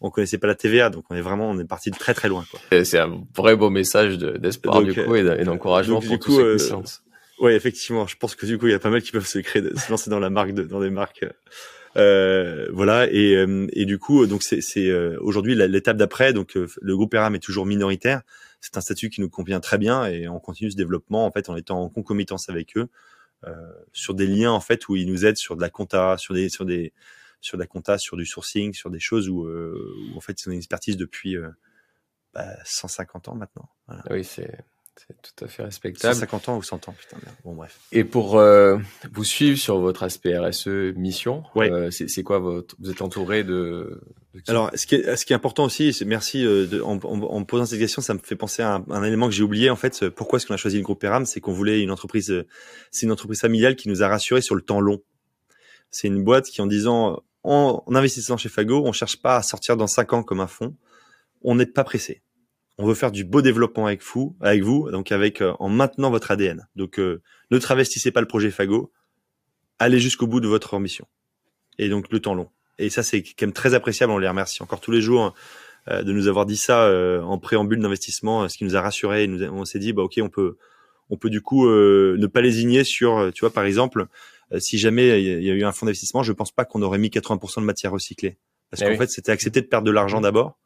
On 0.00 0.10
connaissait 0.10 0.38
pas 0.38 0.46
la 0.46 0.54
TVA, 0.54 0.90
donc 0.90 1.04
on 1.10 1.14
est 1.14 1.22
vraiment, 1.22 1.48
on 1.50 1.58
est 1.58 1.64
parti 1.64 1.90
de 1.90 1.96
très 1.96 2.14
très 2.14 2.28
loin. 2.28 2.44
C'est 2.70 2.98
un 2.98 3.22
vrai 3.34 3.56
beau 3.56 3.70
message 3.70 4.18
d'espoir 4.18 4.82
du 4.82 4.92
coup 4.94 5.14
et 5.14 5.44
d'encouragement 5.44 6.00
pour 6.00 6.18
tous 6.18 6.36
ceux 6.36 6.56
qui 6.56 6.64
se 6.64 6.98
Oui, 7.40 7.52
effectivement. 7.52 8.06
Je 8.06 8.16
pense 8.16 8.34
que 8.34 8.44
du 8.44 8.58
coup, 8.58 8.66
il 8.66 8.72
y 8.72 8.74
a 8.74 8.78
pas 8.78 8.90
mal 8.90 9.02
qui 9.02 9.12
peuvent 9.12 9.26
se 9.26 9.38
créer, 9.38 9.62
se 9.76 9.90
lancer 9.90 10.10
dans 10.10 10.20
la 10.20 10.30
marque, 10.30 10.52
de, 10.52 10.64
dans 10.64 10.80
des 10.80 10.90
marques 10.90 11.24
euh, 11.96 12.68
voilà 12.72 13.08
et, 13.10 13.36
euh, 13.36 13.66
et 13.72 13.84
du 13.84 13.98
coup 13.98 14.26
donc 14.26 14.42
c'est 14.42 14.90
euh, 14.90 15.16
aujourd'hui 15.20 15.54
l'étape 15.54 15.96
d'après 15.96 16.32
donc 16.32 16.54
le 16.54 16.96
groupe 16.96 17.14
ERAM 17.14 17.34
est 17.34 17.40
toujours 17.40 17.66
minoritaire. 17.66 18.22
C'est 18.60 18.76
un 18.76 18.80
statut 18.80 19.10
qui 19.10 19.20
nous 19.20 19.28
convient 19.28 19.60
très 19.60 19.78
bien 19.78 20.06
et 20.06 20.26
on 20.26 20.40
continue 20.40 20.70
ce 20.70 20.76
développement 20.76 21.26
en 21.26 21.30
fait 21.30 21.48
en 21.48 21.56
étant 21.56 21.82
en 21.82 21.88
concomitance 21.88 22.48
avec 22.48 22.76
eux 22.76 22.88
euh, 23.46 23.54
sur 23.92 24.14
des 24.14 24.26
liens 24.26 24.52
en 24.52 24.60
fait 24.60 24.88
où 24.88 24.96
ils 24.96 25.06
nous 25.06 25.24
aident 25.24 25.36
sur 25.36 25.56
de 25.56 25.60
la 25.60 25.70
compta 25.70 26.16
sur 26.18 26.34
des 26.34 26.48
sur 26.48 26.64
des 26.64 26.92
sur 27.40 27.58
de 27.58 27.62
la 27.62 27.66
compta 27.66 27.98
sur 27.98 28.16
du 28.16 28.26
sourcing 28.26 28.72
sur 28.72 28.90
des 28.90 29.00
choses 29.00 29.28
où, 29.28 29.46
où 29.46 30.16
en 30.16 30.20
fait 30.20 30.42
ils 30.42 30.48
ont 30.48 30.52
une 30.52 30.58
expertise 30.58 30.96
depuis 30.96 31.36
bah, 32.32 32.56
150 32.64 33.28
ans 33.28 33.34
maintenant. 33.34 33.68
Oui 34.10 34.24
c'est 34.24 34.64
c'est 34.96 35.20
tout 35.20 35.44
à 35.44 35.48
fait 35.48 35.64
respectable. 35.64 36.14
150 36.14 36.48
ans 36.48 36.56
ou 36.56 36.62
100 36.62 36.88
ans, 36.88 36.94
putain. 36.98 37.16
Bon, 37.44 37.54
bref. 37.54 37.78
Et 37.92 38.04
pour 38.04 38.38
euh, 38.38 38.78
vous 39.12 39.24
suivre 39.24 39.58
sur 39.58 39.78
votre 39.78 40.02
aspect 40.02 40.38
RSE 40.38 40.94
mission, 40.96 41.42
ouais. 41.56 41.70
euh, 41.70 41.90
c'est 41.90 42.22
quoi 42.22 42.38
votre 42.38 42.76
Vous 42.78 42.90
êtes 42.90 43.02
entouré 43.02 43.44
de, 43.44 44.00
de 44.34 44.42
Alors, 44.46 44.70
ce 44.74 44.86
qui 44.86 44.94
est, 44.94 45.16
ce 45.16 45.26
qui 45.26 45.32
est 45.32 45.36
important 45.36 45.64
aussi, 45.64 45.92
c'est 45.92 46.04
merci 46.04 46.46
euh, 46.46 46.66
de, 46.66 46.80
en, 46.80 46.96
en, 46.98 47.22
en, 47.22 47.44
posant 47.44 47.66
cette 47.66 47.78
question, 47.78 48.02
ça 48.02 48.14
me 48.14 48.20
fait 48.20 48.36
penser 48.36 48.62
à 48.62 48.76
un, 48.76 48.84
un 48.90 49.02
élément 49.04 49.26
que 49.26 49.34
j'ai 49.34 49.42
oublié. 49.42 49.68
En 49.68 49.76
fait, 49.76 50.08
pourquoi 50.10 50.38
est-ce 50.38 50.46
qu'on 50.46 50.54
a 50.54 50.58
choisi 50.58 50.76
le 50.76 50.84
groupe 50.84 51.00
Peram 51.00 51.26
C'est 51.26 51.40
qu'on 51.40 51.52
voulait 51.52 51.82
une 51.82 51.90
entreprise, 51.90 52.30
euh, 52.30 52.46
c'est 52.90 53.06
une 53.06 53.12
entreprise 53.12 53.40
familiale 53.40 53.76
qui 53.76 53.88
nous 53.88 54.02
a 54.02 54.08
rassurés 54.08 54.42
sur 54.42 54.54
le 54.54 54.62
temps 54.62 54.80
long. 54.80 55.02
C'est 55.90 56.08
une 56.08 56.24
boîte 56.24 56.46
qui, 56.46 56.60
en 56.62 56.66
disant, 56.66 57.22
en, 57.42 57.82
en 57.84 57.94
investissant 57.94 58.36
chez 58.36 58.48
Fago, 58.48 58.82
on 58.86 58.92
cherche 58.92 59.20
pas 59.20 59.36
à 59.36 59.42
sortir 59.42 59.76
dans 59.76 59.86
5 59.86 60.12
ans 60.12 60.22
comme 60.22 60.40
un 60.40 60.46
fonds. 60.46 60.76
On 61.42 61.54
n'est 61.56 61.66
pas 61.66 61.84
pressé 61.84 62.22
on 62.78 62.86
veut 62.86 62.94
faire 62.94 63.12
du 63.12 63.24
beau 63.24 63.42
développement 63.42 63.86
avec 63.86 64.02
vous, 64.02 64.36
avec 64.40 64.62
vous, 64.62 64.90
donc 64.90 65.12
avec 65.12 65.40
euh, 65.40 65.52
en 65.60 65.68
maintenant 65.68 66.10
votre 66.10 66.30
ADN. 66.30 66.66
Donc 66.76 66.98
euh, 66.98 67.22
ne 67.50 67.58
travestissez 67.58 68.10
pas 68.10 68.20
le 68.20 68.26
projet 68.26 68.50
Fago, 68.50 68.92
allez 69.78 70.00
jusqu'au 70.00 70.26
bout 70.26 70.40
de 70.40 70.48
votre 70.48 70.74
ambition. 70.74 71.06
Et 71.78 71.88
donc 71.88 72.10
le 72.10 72.20
temps 72.20 72.34
long. 72.34 72.50
Et 72.78 72.90
ça 72.90 73.02
c'est 73.02 73.22
quand 73.22 73.42
même 73.42 73.52
très 73.52 73.74
appréciable, 73.74 74.12
on 74.12 74.18
les 74.18 74.28
remercie 74.28 74.62
encore 74.62 74.80
tous 74.80 74.90
les 74.90 75.00
jours 75.00 75.34
euh, 75.88 76.02
de 76.02 76.12
nous 76.12 76.26
avoir 76.26 76.46
dit 76.46 76.56
ça 76.56 76.90
en 77.22 77.38
préambule 77.38 77.80
d'investissement, 77.80 78.48
ce 78.48 78.58
qui 78.58 78.64
nous 78.64 78.76
a 78.76 78.80
rassuré. 78.80 79.26
Nous, 79.26 79.42
on 79.44 79.64
s'est 79.64 79.78
dit 79.78 79.92
bah 79.92 80.02
ok 80.02 80.18
on 80.20 80.28
peut 80.28 80.56
on 81.10 81.16
peut 81.16 81.30
du 81.30 81.42
coup 81.42 81.68
ne 81.68 82.26
pas 82.26 82.40
lésigner 82.40 82.82
sur, 82.82 83.30
tu 83.34 83.40
vois 83.40 83.52
par 83.52 83.64
exemple, 83.64 84.06
si 84.58 84.78
jamais 84.78 85.22
il 85.22 85.44
y, 85.44 85.50
a 85.50 85.54
eu 85.54 85.64
un 85.64 85.72
fonds 85.72 85.84
d'investissement, 85.84 86.22
je 86.22 86.32
pense 86.32 86.50
pas 86.50 86.64
qu'on 86.64 86.80
aurait 86.80 86.98
mis 86.98 87.08
80% 87.08 87.60
de 87.60 87.66
matière 87.66 87.92
recyclée, 87.92 88.38
parce 88.70 88.82
eh 88.82 88.86
qu'en 88.86 88.96
fait 88.96 89.10
c'était 89.10 89.30
accepter 89.30 89.60
de 89.60 89.66
perdre 89.66 89.86
de 89.86 89.90
l'argent 89.90 90.22
d'abord 90.22 90.58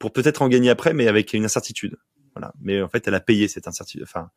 pour 0.00 0.12
peut-être 0.12 0.42
en 0.42 0.48
gagner 0.48 0.70
après, 0.70 0.92
mais 0.92 1.06
avec 1.06 1.32
une 1.32 1.44
incertitude. 1.44 1.96
Voilà. 2.34 2.52
Mais 2.60 2.82
en 2.82 2.88
fait, 2.88 3.06
elle 3.06 3.14
a 3.14 3.20
payé 3.20 3.46
cette 3.46 3.68
incertitude. 3.68 4.02
Enfin, 4.02 4.30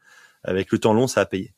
avec 0.43 0.71
le 0.71 0.77
temps 0.77 0.93
long, 0.93 1.07
ça 1.07 1.21
a 1.21 1.25
payé. 1.25 1.55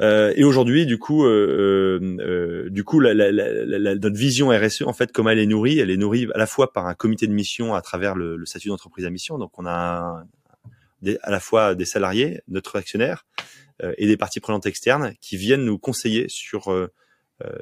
Euh, 0.00 0.32
et 0.36 0.44
aujourd'hui, 0.44 0.86
du 0.86 0.98
coup, 0.98 1.26
euh, 1.26 1.98
euh, 2.00 2.16
euh 2.20 2.70
du 2.70 2.84
coup, 2.84 3.00
la, 3.00 3.12
la, 3.12 3.32
la, 3.32 3.94
notre 3.96 4.16
vision 4.16 4.48
RSE, 4.50 4.82
en 4.82 4.92
fait, 4.92 5.10
comme 5.10 5.28
elle 5.28 5.40
est 5.40 5.46
nourrie, 5.46 5.80
elle 5.80 5.90
est 5.90 5.96
nourrie 5.96 6.28
à 6.32 6.38
la 6.38 6.46
fois 6.46 6.72
par 6.72 6.86
un 6.86 6.94
comité 6.94 7.26
de 7.26 7.32
mission 7.32 7.74
à 7.74 7.82
travers 7.82 8.14
le, 8.14 8.36
le 8.36 8.46
statut 8.46 8.68
d'entreprise 8.68 9.04
à 9.04 9.10
mission. 9.10 9.36
Donc, 9.36 9.58
on 9.58 9.66
a 9.66 10.24
des, 11.02 11.18
à 11.22 11.30
la 11.32 11.40
fois 11.40 11.74
des 11.74 11.84
salariés, 11.84 12.40
notre 12.46 12.76
actionnaire, 12.76 13.26
euh, 13.82 13.92
et 13.98 14.06
des 14.06 14.16
parties 14.16 14.40
prenantes 14.40 14.66
externes 14.66 15.14
qui 15.20 15.36
viennent 15.36 15.64
nous 15.64 15.78
conseiller 15.78 16.26
sur 16.28 16.70
euh, 16.72 16.88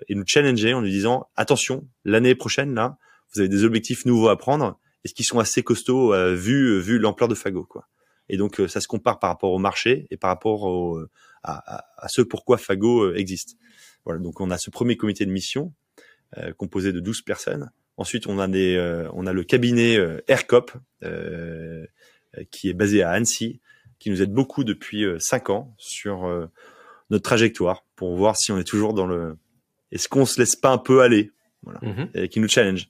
et 0.09 0.15
nous 0.15 0.25
challenger 0.27 0.73
en 0.73 0.81
nous 0.81 0.89
disant 0.89 1.29
attention, 1.37 1.87
l'année 2.05 2.35
prochaine, 2.35 2.75
là, 2.75 2.97
vous 3.33 3.41
avez 3.41 3.49
des 3.49 3.65
objectifs 3.65 4.07
nouveaux 4.07 4.29
à 4.29 4.39
prendre 4.39 4.79
est-ce 5.07 5.15
qu'ils 5.15 5.25
sont 5.25 5.39
assez 5.39 5.63
costauds 5.63 6.13
euh, 6.13 6.35
vu 6.35 6.67
euh, 6.67 6.79
vu 6.81 6.99
l'ampleur 6.99 7.29
de 7.29 7.37
Fago 7.37 7.63
quoi. 7.63 7.89
Et 8.29 8.37
donc 8.37 8.59
euh, 8.59 8.67
ça 8.67 8.81
se 8.81 8.89
compare 8.89 9.21
par 9.21 9.31
rapport 9.31 9.53
au 9.53 9.59
marché 9.59 10.09
et 10.11 10.17
par 10.17 10.31
rapport 10.31 10.65
au, 10.65 11.01
à, 11.45 11.85
à, 11.97 12.09
ce 12.09 12.23
pourquoi 12.23 12.59
Fago 12.59 13.15
existe. 13.15 13.57
Voilà, 14.05 14.21
donc 14.21 14.41
on 14.41 14.51
a 14.51 14.59
ce 14.59 14.69
premier 14.71 14.97
comité 14.97 15.25
de 15.25 15.31
mission 15.31 15.73
composé 16.59 16.93
de 16.93 17.01
12 17.01 17.23
personnes. 17.23 17.71
Ensuite, 17.97 18.27
on 18.27 18.39
a 18.41 18.49
des, 18.49 18.77
on 19.15 19.27
a 19.27 19.33
le 19.33 19.43
cabinet 19.43 19.97
AirCop 20.27 20.73
qui 22.51 22.69
est 22.69 22.75
basé 22.75 23.03
à 23.03 23.11
Annecy, 23.11 23.61
qui 23.99 24.11
nous 24.11 24.21
aide 24.23 24.33
beaucoup 24.33 24.65
depuis 24.65 25.05
5 25.19 25.51
ans 25.51 25.75
sur 25.79 26.29
notre 27.11 27.23
trajectoire 27.23 27.85
pour 27.95 28.17
voir 28.17 28.37
si 28.37 28.53
on 28.53 28.59
est 28.59 28.65
toujours 28.65 28.93
dans 28.93 29.07
le. 29.07 29.37
Est-ce 29.93 30.09
qu'on 30.09 30.27
se 30.27 30.39
laisse 30.41 30.57
pas 30.57 30.71
un 30.71 30.79
peu 30.79 31.01
aller, 31.01 31.31
voilà, 31.63 31.81
mm-hmm. 31.81 32.11
et 32.15 32.29
qui 32.29 32.41
nous 32.41 32.49
challenge. 32.49 32.89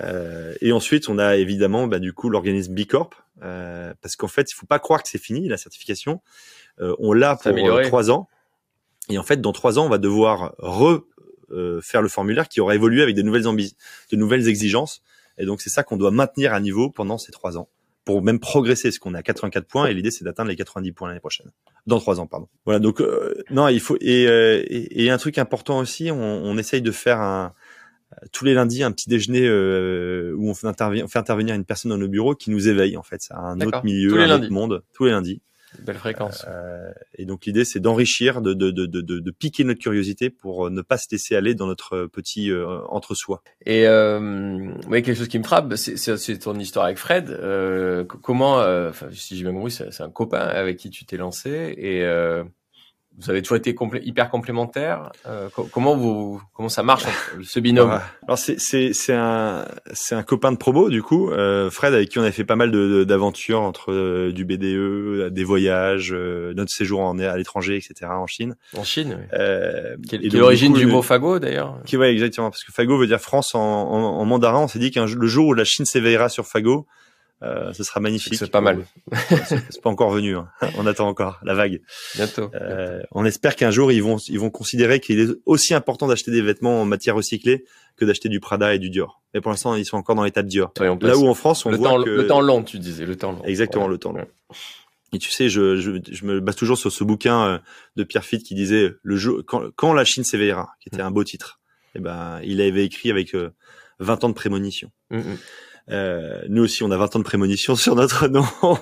Euh, 0.00 0.54
et 0.60 0.72
ensuite, 0.72 1.08
on 1.08 1.18
a 1.18 1.36
évidemment 1.36 1.86
bah, 1.86 1.98
du 1.98 2.12
coup 2.12 2.28
l'organisme 2.28 2.74
B 2.74 2.86
Corp, 2.86 3.14
euh, 3.42 3.94
parce 4.02 4.16
qu'en 4.16 4.28
fait, 4.28 4.50
il 4.50 4.54
faut 4.54 4.66
pas 4.66 4.78
croire 4.78 5.02
que 5.02 5.08
c'est 5.08 5.18
fini 5.22 5.48
la 5.48 5.56
certification. 5.56 6.20
Euh, 6.80 6.94
on 6.98 7.12
l'a 7.12 7.36
pour 7.36 7.52
euh, 7.52 7.84
trois 7.84 8.10
ans, 8.10 8.28
et 9.08 9.18
en 9.18 9.22
fait, 9.22 9.40
dans 9.40 9.52
trois 9.52 9.78
ans, 9.78 9.86
on 9.86 9.88
va 9.88 9.98
devoir 9.98 10.54
refaire 10.58 11.00
euh, 11.52 12.02
le 12.02 12.08
formulaire 12.08 12.48
qui 12.48 12.60
aura 12.60 12.74
évolué 12.74 13.02
avec 13.02 13.14
de 13.14 13.22
nouvelles 13.22 13.44
de 13.44 14.16
nouvelles 14.16 14.48
exigences. 14.48 15.02
Et 15.38 15.44
donc, 15.44 15.60
c'est 15.60 15.70
ça 15.70 15.82
qu'on 15.82 15.96
doit 15.96 16.10
maintenir 16.10 16.54
à 16.54 16.60
niveau 16.60 16.90
pendant 16.90 17.18
ces 17.18 17.32
trois 17.32 17.58
ans 17.58 17.68
pour 18.06 18.22
même 18.22 18.38
progresser, 18.38 18.88
parce 18.88 19.00
qu'on 19.00 19.14
est 19.14 19.18
à 19.18 19.22
84 19.22 19.66
points 19.66 19.86
et 19.86 19.92
l'idée 19.92 20.12
c'est 20.12 20.24
d'atteindre 20.24 20.48
les 20.48 20.56
90 20.56 20.92
points 20.92 21.08
l'année 21.08 21.20
prochaine, 21.20 21.50
dans 21.88 21.98
trois 21.98 22.20
ans, 22.20 22.28
pardon. 22.28 22.46
Voilà, 22.64 22.78
donc 22.78 23.00
euh, 23.00 23.34
non, 23.50 23.66
il 23.66 23.80
faut 23.80 23.96
et, 24.00 24.28
euh, 24.28 24.62
et, 24.68 25.04
et, 25.04 25.10
un 25.10 25.18
truc 25.18 25.38
important 25.38 25.80
aussi, 25.80 26.12
on, 26.12 26.16
on 26.16 26.56
essaye 26.56 26.82
de 26.82 26.92
faire 26.92 27.20
un 27.20 27.52
tous 28.32 28.44
les 28.44 28.54
lundis 28.54 28.82
un 28.82 28.92
petit 28.92 29.08
déjeuner 29.08 29.46
euh, 29.46 30.34
où 30.36 30.48
on 30.48 30.54
fait, 30.54 30.66
on 30.66 31.08
fait 31.08 31.18
intervenir 31.18 31.54
une 31.54 31.64
personne 31.64 31.90
dans 31.90 31.98
nos 31.98 32.08
bureaux 32.08 32.34
qui 32.34 32.50
nous 32.50 32.68
éveille 32.68 32.96
en 32.96 33.02
fait, 33.02 33.20
c'est 33.20 33.34
un 33.34 33.60
autre 33.60 33.84
milieu, 33.84 34.20
un 34.20 34.30
autre 34.40 34.50
monde, 34.50 34.82
tous 34.92 35.04
les 35.04 35.10
lundis. 35.10 35.42
Belle 35.82 35.96
fréquence. 35.96 36.46
Euh, 36.48 36.90
et 37.16 37.26
donc 37.26 37.44
l'idée, 37.44 37.64
c'est 37.64 37.80
d'enrichir, 37.80 38.40
de, 38.40 38.54
de, 38.54 38.70
de, 38.70 38.86
de, 38.86 39.00
de 39.00 39.30
piquer 39.30 39.62
notre 39.64 39.80
curiosité 39.80 40.30
pour 40.30 40.66
euh, 40.66 40.70
ne 40.70 40.80
pas 40.80 40.96
se 40.96 41.06
laisser 41.10 41.36
aller 41.36 41.54
dans 41.54 41.66
notre 41.66 42.06
petit 42.06 42.50
euh, 42.50 42.78
entre-soi. 42.88 43.42
Et 43.66 43.86
euh, 43.86 44.72
ouais, 44.88 45.02
quelque 45.02 45.18
chose 45.18 45.28
qui 45.28 45.38
me 45.38 45.44
frappe, 45.44 45.74
c'est 45.74 46.38
ton 46.38 46.58
histoire 46.58 46.86
avec 46.86 46.96
Fred. 46.96 47.28
Euh, 47.28 48.04
comment, 48.04 48.62
si 49.12 49.36
j'ai 49.36 49.42
bien 49.42 49.52
compris, 49.52 49.72
c'est 49.72 50.00
un 50.02 50.10
copain 50.10 50.38
avec 50.38 50.78
qui 50.78 50.88
tu 50.88 51.04
t'es 51.04 51.18
lancé 51.18 51.74
et 51.76 52.04
vous 53.18 53.30
avez 53.30 53.40
toujours 53.40 53.56
été 53.56 53.74
hyper 54.02 54.28
complémentaires. 54.28 55.10
Euh, 55.26 55.48
comment 55.72 55.96
vous 55.96 56.40
comment 56.54 56.68
ça 56.68 56.82
marche 56.82 57.04
ce 57.42 57.60
binôme 57.60 57.98
Alors 58.26 58.38
c'est 58.38 58.60
c'est 58.60 58.92
c'est 58.92 59.14
un 59.14 59.64
c'est 59.92 60.14
un 60.14 60.22
copain 60.22 60.52
de 60.52 60.58
promo 60.58 60.90
du 60.90 61.02
coup, 61.02 61.30
euh, 61.30 61.70
Fred 61.70 61.94
avec 61.94 62.10
qui 62.10 62.18
on 62.18 62.22
a 62.22 62.30
fait 62.30 62.44
pas 62.44 62.56
mal 62.56 62.70
de 62.70 63.04
d'aventures 63.04 63.62
entre 63.62 63.90
euh, 63.90 64.32
du 64.32 64.44
BDE, 64.44 65.32
des 65.32 65.44
voyages, 65.44 66.12
euh, 66.12 66.52
notre 66.54 66.70
séjour 66.70 67.00
en 67.00 67.18
à 67.18 67.36
l'étranger, 67.36 67.76
etc. 67.76 68.10
en 68.10 68.26
Chine. 68.26 68.56
En 68.76 68.84
Chine. 68.84 69.16
Oui. 69.18 69.38
Quelle, 70.08 70.24
est 70.24 70.36
l'origine 70.36 70.74
du 70.74 70.86
mot 70.86 71.00
fago 71.00 71.38
d'ailleurs 71.38 71.80
Qui 71.86 71.96
ouais 71.96 72.12
exactement 72.12 72.50
parce 72.50 72.64
que 72.64 72.72
fago 72.72 72.98
veut 72.98 73.06
dire 73.06 73.20
France 73.20 73.54
en, 73.54 73.60
en, 73.60 74.20
en 74.20 74.24
mandarin. 74.26 74.60
On 74.60 74.68
s'est 74.68 74.78
dit 74.78 74.90
qu'un 74.90 75.06
le 75.06 75.26
jour 75.26 75.48
où 75.48 75.54
la 75.54 75.64
Chine 75.64 75.86
s'éveillera 75.86 76.28
sur 76.28 76.46
fago, 76.46 76.86
euh, 77.42 77.72
ce 77.74 77.84
sera 77.84 78.00
magnifique. 78.00 78.34
C'est 78.34 78.50
pas 78.50 78.62
mal. 78.62 78.86
c'est 79.70 79.82
pas 79.82 79.90
encore 79.90 80.10
venu. 80.10 80.36
Hein. 80.36 80.48
On 80.78 80.86
attend 80.86 81.06
encore 81.06 81.38
la 81.42 81.54
vague. 81.54 81.82
Bientôt. 82.14 82.50
Euh, 82.54 83.02
on 83.12 83.26
espère 83.26 83.56
qu'un 83.56 83.70
jour 83.70 83.92
ils 83.92 84.02
vont 84.02 84.16
ils 84.28 84.40
vont 84.40 84.48
considérer 84.48 85.00
qu'il 85.00 85.20
est 85.20 85.28
aussi 85.44 85.74
important 85.74 86.06
d'acheter 86.06 86.30
des 86.30 86.40
vêtements 86.40 86.80
en 86.80 86.84
matière 86.86 87.14
recyclée 87.14 87.64
que 87.96 88.04
d'acheter 88.04 88.30
du 88.30 88.40
Prada 88.40 88.74
et 88.74 88.78
du 88.78 88.88
Dior. 88.88 89.22
Mais 89.34 89.40
pour 89.40 89.50
l'instant, 89.50 89.74
ils 89.74 89.84
sont 89.84 89.96
encore 89.96 90.14
dans 90.14 90.24
l'état 90.24 90.42
de 90.42 90.48
Dior. 90.48 90.72
Là 90.80 91.16
où 91.18 91.28
en 91.28 91.34
France, 91.34 91.66
on 91.66 91.70
le 91.70 91.76
voit 91.76 91.90
temps, 91.90 92.02
que 92.02 92.10
le 92.10 92.26
temps 92.26 92.40
long, 92.40 92.62
tu 92.62 92.78
disais, 92.78 93.04
le 93.04 93.16
temps 93.16 93.32
long. 93.32 93.42
Exactement, 93.44 93.88
le 93.88 93.98
temps 93.98 94.12
long. 94.12 94.26
Et 95.12 95.18
tu 95.18 95.30
sais, 95.30 95.48
je, 95.48 95.76
je, 95.76 95.92
je, 96.10 96.24
me 96.24 96.40
base 96.40 96.56
toujours 96.56 96.76
sur 96.76 96.90
ce 96.90 97.04
bouquin 97.04 97.46
euh, 97.46 97.58
de 97.94 98.02
Pierre 98.02 98.24
Fitt 98.24 98.42
qui 98.42 98.54
disait 98.54 98.92
le 99.02 99.16
jour 99.16 99.40
quand, 99.46 99.62
quand 99.76 99.92
la 99.94 100.04
Chine 100.04 100.24
s'éveillera, 100.24 100.70
qui 100.80 100.88
était 100.88 101.02
mm. 101.02 101.06
un 101.06 101.10
beau 101.10 101.24
titre. 101.24 101.60
Et 101.94 101.98
eh 101.98 102.00
ben, 102.00 102.40
il 102.44 102.60
avait 102.60 102.84
écrit 102.84 103.10
avec 103.10 103.34
20 104.00 104.24
ans 104.24 104.28
de 104.28 104.34
prémonition. 104.34 104.90
Mm, 105.10 105.18
mm. 105.18 105.38
Euh, 105.90 106.42
nous 106.48 106.64
aussi, 106.64 106.82
on 106.82 106.90
a 106.90 106.96
20 106.96 107.16
ans 107.16 107.18
de 107.20 107.24
prémonition 107.24 107.76
sur 107.76 107.94
notre 107.94 108.28
nom. 108.28 108.44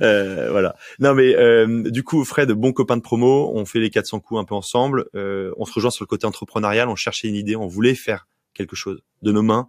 euh, 0.00 0.50
voilà. 0.50 0.76
Non, 0.98 1.14
mais 1.14 1.36
euh, 1.36 1.90
du 1.90 2.02
coup, 2.02 2.24
Fred, 2.24 2.50
bon 2.52 2.72
copain 2.72 2.96
de 2.96 3.02
promo, 3.02 3.52
on 3.54 3.64
fait 3.64 3.80
les 3.80 3.90
400 3.90 4.20
coups 4.20 4.40
un 4.40 4.44
peu 4.44 4.54
ensemble. 4.54 5.06
Euh, 5.14 5.52
on 5.56 5.64
se 5.64 5.72
rejoint 5.72 5.90
sur 5.90 6.04
le 6.04 6.08
côté 6.08 6.26
entrepreneurial. 6.26 6.88
On 6.88 6.96
cherchait 6.96 7.28
une 7.28 7.36
idée, 7.36 7.56
on 7.56 7.66
voulait 7.66 7.94
faire 7.94 8.26
quelque 8.54 8.76
chose 8.76 9.02
de 9.22 9.32
nos 9.32 9.42
mains, 9.42 9.68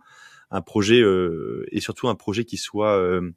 un 0.52 0.62
projet 0.62 1.02
euh, 1.02 1.66
et 1.72 1.80
surtout 1.80 2.08
un 2.08 2.16
projet 2.16 2.46
qui 2.46 2.58
soit 2.58 2.98
euh, 2.98 3.32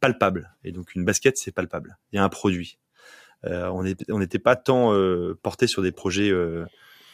palpable. 0.00 0.54
Et 0.64 0.72
donc, 0.72 0.94
une 0.94 1.04
basket, 1.04 1.36
c'est 1.36 1.52
palpable. 1.52 1.98
Il 2.12 2.16
y 2.16 2.18
a 2.18 2.24
un 2.24 2.28
produit. 2.28 2.78
on 3.44 3.82
n'était 3.82 4.38
pas 4.38 4.56
tant 4.56 4.94
porté 5.42 5.66
sur 5.66 5.82
des 5.82 5.92
projets 5.92 6.32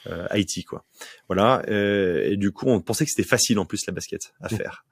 euh, 0.06 0.26
Haïti 0.30 0.64
quoi. 0.64 0.84
Voilà 1.28 1.62
euh, 1.68 2.24
et 2.24 2.36
du 2.36 2.52
coup 2.52 2.66
on 2.68 2.80
pensait 2.80 3.04
que 3.04 3.10
c'était 3.10 3.28
facile 3.28 3.58
en 3.58 3.64
plus 3.64 3.86
la 3.86 3.92
basket 3.92 4.32
à 4.40 4.48
faire. 4.48 4.84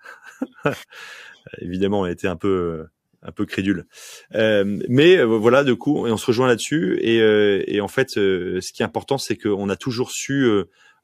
Évidemment 1.61 2.01
on 2.01 2.07
était 2.07 2.29
un 2.29 2.37
peu 2.37 2.87
un 3.23 3.33
peu 3.33 3.47
crédule. 3.47 3.87
Euh, 4.37 4.79
mais 4.89 5.25
voilà, 5.25 5.65
du 5.65 5.75
coup, 5.75 6.07
et 6.07 6.13
on 6.13 6.17
se 6.17 6.27
rejoint 6.27 6.47
là-dessus. 6.47 7.01
Et, 7.01 7.17
et, 7.17 7.81
en 7.81 7.89
fait, 7.89 8.11
ce 8.11 8.73
qui 8.73 8.83
est 8.83 8.85
important, 8.85 9.19
c'est 9.19 9.37
qu'on 9.37 9.69
a 9.69 9.75
toujours 9.75 10.13
su, 10.13 10.49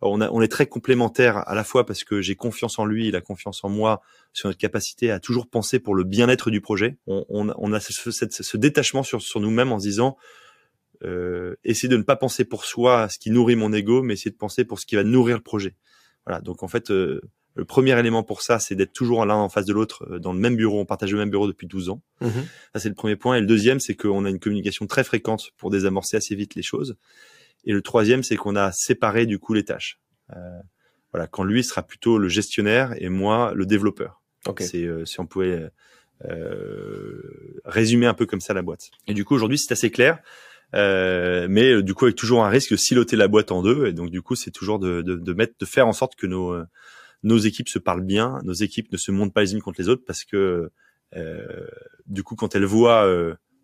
on, 0.01 0.21
a, 0.21 0.31
on 0.31 0.43
est 0.43 0.49
très 0.49 0.67
complémentaires 0.67 1.49
à 1.49 1.55
la 1.55 1.65
fois 1.65 1.87
parce 1.87 2.05
que 2.05 2.21
j'ai 2.21 2.35
confiance 2.35 2.79
en 2.79 2.85
lui, 2.85 3.09
il 3.09 3.17
a 3.17 3.21
confiance 3.21 3.65
en 3.65 3.69
moi 3.69 4.01
sur 4.33 4.49
notre 4.49 4.59
capacité 4.59 5.11
à 5.11 5.21
toujours 5.21 5.49
penser 5.49 5.79
pour 5.79 5.95
le 5.95 6.05
bien-être 6.05 6.51
du 6.51 6.61
projet. 6.61 6.97
On, 7.07 7.25
on, 7.29 7.53
on 7.57 7.73
a 7.73 7.81
ce, 7.81 8.11
ce, 8.11 8.27
ce, 8.31 8.57
détachement 8.57 9.03
sur, 9.03 9.23
sur 9.23 9.41
nous-mêmes 9.41 9.73
en 9.73 9.79
se 9.79 9.85
disant, 9.85 10.17
euh, 11.05 11.57
essayer 11.65 11.89
de 11.89 11.97
ne 11.97 12.03
pas 12.03 12.17
penser 12.17 12.45
pour 12.45 12.65
soi 12.65 13.03
à 13.03 13.09
ce 13.09 13.19
qui 13.19 13.31
nourrit 13.31 13.57
mon 13.57 13.73
ego, 13.73 14.03
mais 14.03 14.15
essayer 14.15 14.31
de 14.31 14.37
penser 14.37 14.65
pour 14.65 14.81
ce 14.81 14.87
qui 14.87 14.97
va 14.97 15.05
nourrir 15.05 15.37
le 15.37 15.43
projet. 15.43 15.75
Voilà. 16.27 16.41
Donc 16.41 16.63
en 16.63 16.69
fait, 16.69 16.91
euh, 16.91 17.21
le 17.55 17.65
premier 17.65 17.99
élément 17.99 18.23
pour 18.23 18.43
ça, 18.43 18.59
c'est 18.59 18.75
d'être 18.75 18.93
toujours 18.93 19.25
l'un 19.25 19.37
en 19.37 19.49
face 19.49 19.67
de 19.67 19.73
l'autre 19.73 20.07
euh, 20.11 20.19
dans 20.19 20.33
le 20.33 20.39
même 20.39 20.57
bureau. 20.57 20.81
On 20.81 20.87
partage 20.87 21.13
le 21.13 21.19
même 21.19 21.31
bureau 21.31 21.47
depuis 21.47 21.67
12 21.67 21.91
ans. 21.91 22.03
Mmh 22.21 22.29
ça, 22.73 22.81
c'est 22.81 22.89
le 22.89 22.95
premier 22.95 23.17
point. 23.17 23.37
Et 23.37 23.41
le 23.41 23.47
deuxième, 23.47 23.81
c'est 23.81 23.95
qu'on 23.95 24.25
a 24.25 24.31
une 24.31 24.41
communication 24.41 24.87
très 24.87 25.05
fréquente 25.05 25.51
pour 25.57 25.71
désamorcer 25.71 26.17
assez 26.17 26.35
vite 26.35 26.55
les 26.55 26.63
choses. 26.63 26.97
Et 27.65 27.73
le 27.73 27.83
troisième, 27.83 28.23
c'est 28.23 28.37
qu'on 28.37 28.57
a 28.57 28.73
séparé 28.73 29.27
du 29.27 29.39
coup 29.39 29.55
les 29.55 29.65
tâches. 29.65 30.01
Euh, 30.35 30.61
voilà, 31.13 31.27
quand 31.27 31.45
lui 31.45 31.63
sera 31.63 31.83
plutôt 31.83 32.19
le 32.19 32.29
gestionnaire 32.29 32.95
et 32.99 33.09
moi 33.09 33.53
le 33.55 33.67
développeur. 33.67 34.21
Okay. 34.47 34.65
C'est 34.65 34.85
euh, 34.85 35.05
si 35.05 35.21
on 35.21 35.27
pouvait 35.27 35.71
euh, 36.25 37.61
résumer 37.65 38.07
un 38.07 38.15
peu 38.15 38.27
comme 38.27 38.41
ça 38.41 38.55
la 38.55 38.63
boîte. 38.63 38.91
Et 39.07 39.15
du 39.15 39.25
coup, 39.25 39.35
aujourd'hui, 39.35 39.59
c'est 39.59 39.73
assez 39.73 39.91
clair. 39.91 40.19
Euh, 40.75 41.47
mais 41.49 41.71
euh, 41.73 41.83
du 41.83 41.95
coup 41.95 42.07
avec 42.07 42.17
toujours 42.17 42.45
un 42.45 42.49
risque 42.49 42.73
de 42.73 42.77
siloter 42.77 43.17
la 43.17 43.29
boîte 43.29 43.53
en 43.53 43.63
deux. 43.63 43.87
Et 43.87 43.93
donc 43.93 44.11
du 44.11 44.23
coup 44.23 44.35
c'est 44.35 44.51
toujours 44.51 44.79
de, 44.79 45.03
de, 45.03 45.15
de, 45.15 45.33
mettre 45.33 45.55
de 45.59 45.65
faire 45.65 45.87
en 45.87 45.93
sorte 45.93 46.17
que 46.17 46.27
nos 46.27 46.53
euh, 46.53 46.65
nos 47.23 47.39
équipes 47.39 47.69
se 47.69 47.79
parlent 47.79 48.05
bien 48.05 48.41
nos 48.45 48.53
équipes 48.53 48.93
ne 48.93 48.99
se 48.99 49.11
montent 49.11 49.33
pas 49.33 49.43
les 49.43 49.55
unes 49.55 49.63
contre 49.63 49.81
les 49.81 49.89
autres 49.89 50.05
parce 50.07 50.25
que 50.25 50.71
euh, 51.17 51.67
du 52.07 52.23
coup 52.23 52.35
quand 52.35 52.55
elles 52.55 52.65
voient 52.65 53.09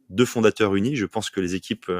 deux 0.09 0.25
fondateurs 0.25 0.75
unis 0.77 0.96
je 0.96 1.05
pense 1.05 1.29
que 1.29 1.40
les 1.40 1.55
équipes 1.55 1.92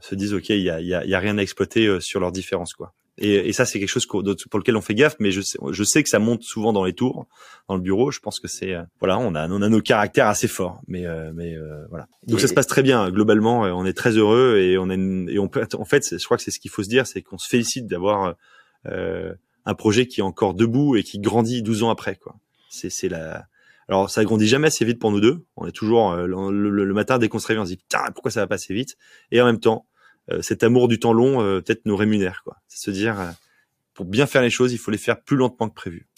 se 0.00 0.14
disent 0.14 0.32
ok 0.32 0.48
il 0.50 0.62
y 0.62 0.70
a, 0.70 0.80
y, 0.80 0.94
a, 0.94 1.04
y 1.04 1.14
a 1.14 1.18
rien 1.18 1.36
à 1.36 1.42
exploiter 1.42 2.00
sur 2.00 2.20
leurs 2.20 2.32
différences 2.32 2.72
quoi 2.72 2.94
et, 3.16 3.48
et, 3.48 3.52
ça, 3.52 3.64
c'est 3.64 3.78
quelque 3.78 3.88
chose 3.88 4.06
pour 4.06 4.22
lequel 4.22 4.76
on 4.76 4.80
fait 4.80 4.94
gaffe, 4.94 5.16
mais 5.20 5.30
je 5.30 5.40
sais, 5.40 5.58
je 5.70 5.84
sais 5.84 6.02
que 6.02 6.08
ça 6.08 6.18
monte 6.18 6.42
souvent 6.42 6.72
dans 6.72 6.84
les 6.84 6.94
tours, 6.94 7.26
dans 7.68 7.76
le 7.76 7.80
bureau. 7.80 8.10
Je 8.10 8.18
pense 8.18 8.40
que 8.40 8.48
c'est, 8.48 8.74
euh, 8.74 8.82
voilà, 8.98 9.18
on 9.18 9.34
a, 9.36 9.48
on 9.48 9.62
a 9.62 9.68
nos 9.68 9.80
caractères 9.80 10.26
assez 10.26 10.48
forts, 10.48 10.80
mais, 10.88 11.06
euh, 11.06 11.32
mais 11.32 11.54
euh, 11.54 11.86
voilà. 11.90 12.08
Donc 12.26 12.40
ça 12.40 12.48
se 12.48 12.54
passe 12.54 12.66
très 12.66 12.82
bien 12.82 13.10
globalement. 13.10 13.62
On 13.62 13.84
est 13.86 13.92
très 13.92 14.12
heureux 14.12 14.58
et 14.58 14.78
on 14.78 14.90
est, 14.90 15.32
et 15.32 15.38
on 15.38 15.48
peut, 15.48 15.64
en 15.78 15.84
fait, 15.84 16.18
je 16.18 16.24
crois 16.24 16.36
que 16.36 16.42
c'est 16.42 16.50
ce 16.50 16.58
qu'il 16.58 16.72
faut 16.72 16.82
se 16.82 16.88
dire, 16.88 17.06
c'est 17.06 17.22
qu'on 17.22 17.38
se 17.38 17.48
félicite 17.48 17.86
d'avoir 17.86 18.34
un 18.84 19.74
projet 19.74 20.06
qui 20.06 20.20
est 20.20 20.24
encore 20.24 20.54
debout 20.54 20.96
et 20.96 21.04
qui 21.04 21.20
grandit 21.20 21.62
12 21.62 21.84
ans 21.84 21.90
après, 21.90 22.16
quoi. 22.16 22.34
C'est, 22.68 22.90
c'est 22.90 23.08
la, 23.08 23.46
alors 23.88 24.10
ça 24.10 24.24
grandit 24.24 24.48
jamais 24.48 24.66
assez 24.66 24.84
vite 24.84 24.98
pour 24.98 25.12
nous 25.12 25.20
deux. 25.20 25.44
On 25.56 25.66
est 25.66 25.72
toujours 25.72 26.16
le, 26.16 26.50
le, 26.70 26.94
matin 26.94 27.18
dès 27.18 27.28
qu'on 27.28 27.38
se 27.38 27.46
réveille, 27.46 27.62
on 27.62 27.64
se 27.64 27.70
dit 27.70 27.76
putain 27.76 28.00
pourquoi 28.12 28.32
ça 28.32 28.40
va 28.40 28.48
pas 28.48 28.56
assez 28.56 28.74
vite? 28.74 28.96
Et 29.30 29.40
en 29.40 29.44
même 29.44 29.60
temps, 29.60 29.86
euh, 29.86 29.93
cet 30.40 30.62
amour 30.62 30.88
du 30.88 30.98
temps 30.98 31.12
long 31.12 31.42
euh, 31.42 31.60
peut-être 31.60 31.82
nous 31.84 31.96
rémunère 31.96 32.42
quoi. 32.44 32.56
C'est 32.68 32.78
se 32.78 32.90
dire 32.90 33.20
euh, 33.20 33.30
pour 33.94 34.04
bien 34.04 34.26
faire 34.26 34.42
les 34.42 34.50
choses, 34.50 34.72
il 34.72 34.78
faut 34.78 34.90
les 34.90 34.98
faire 34.98 35.20
plus 35.20 35.36
lentement 35.36 35.68
que 35.68 35.74
prévu. 35.74 36.08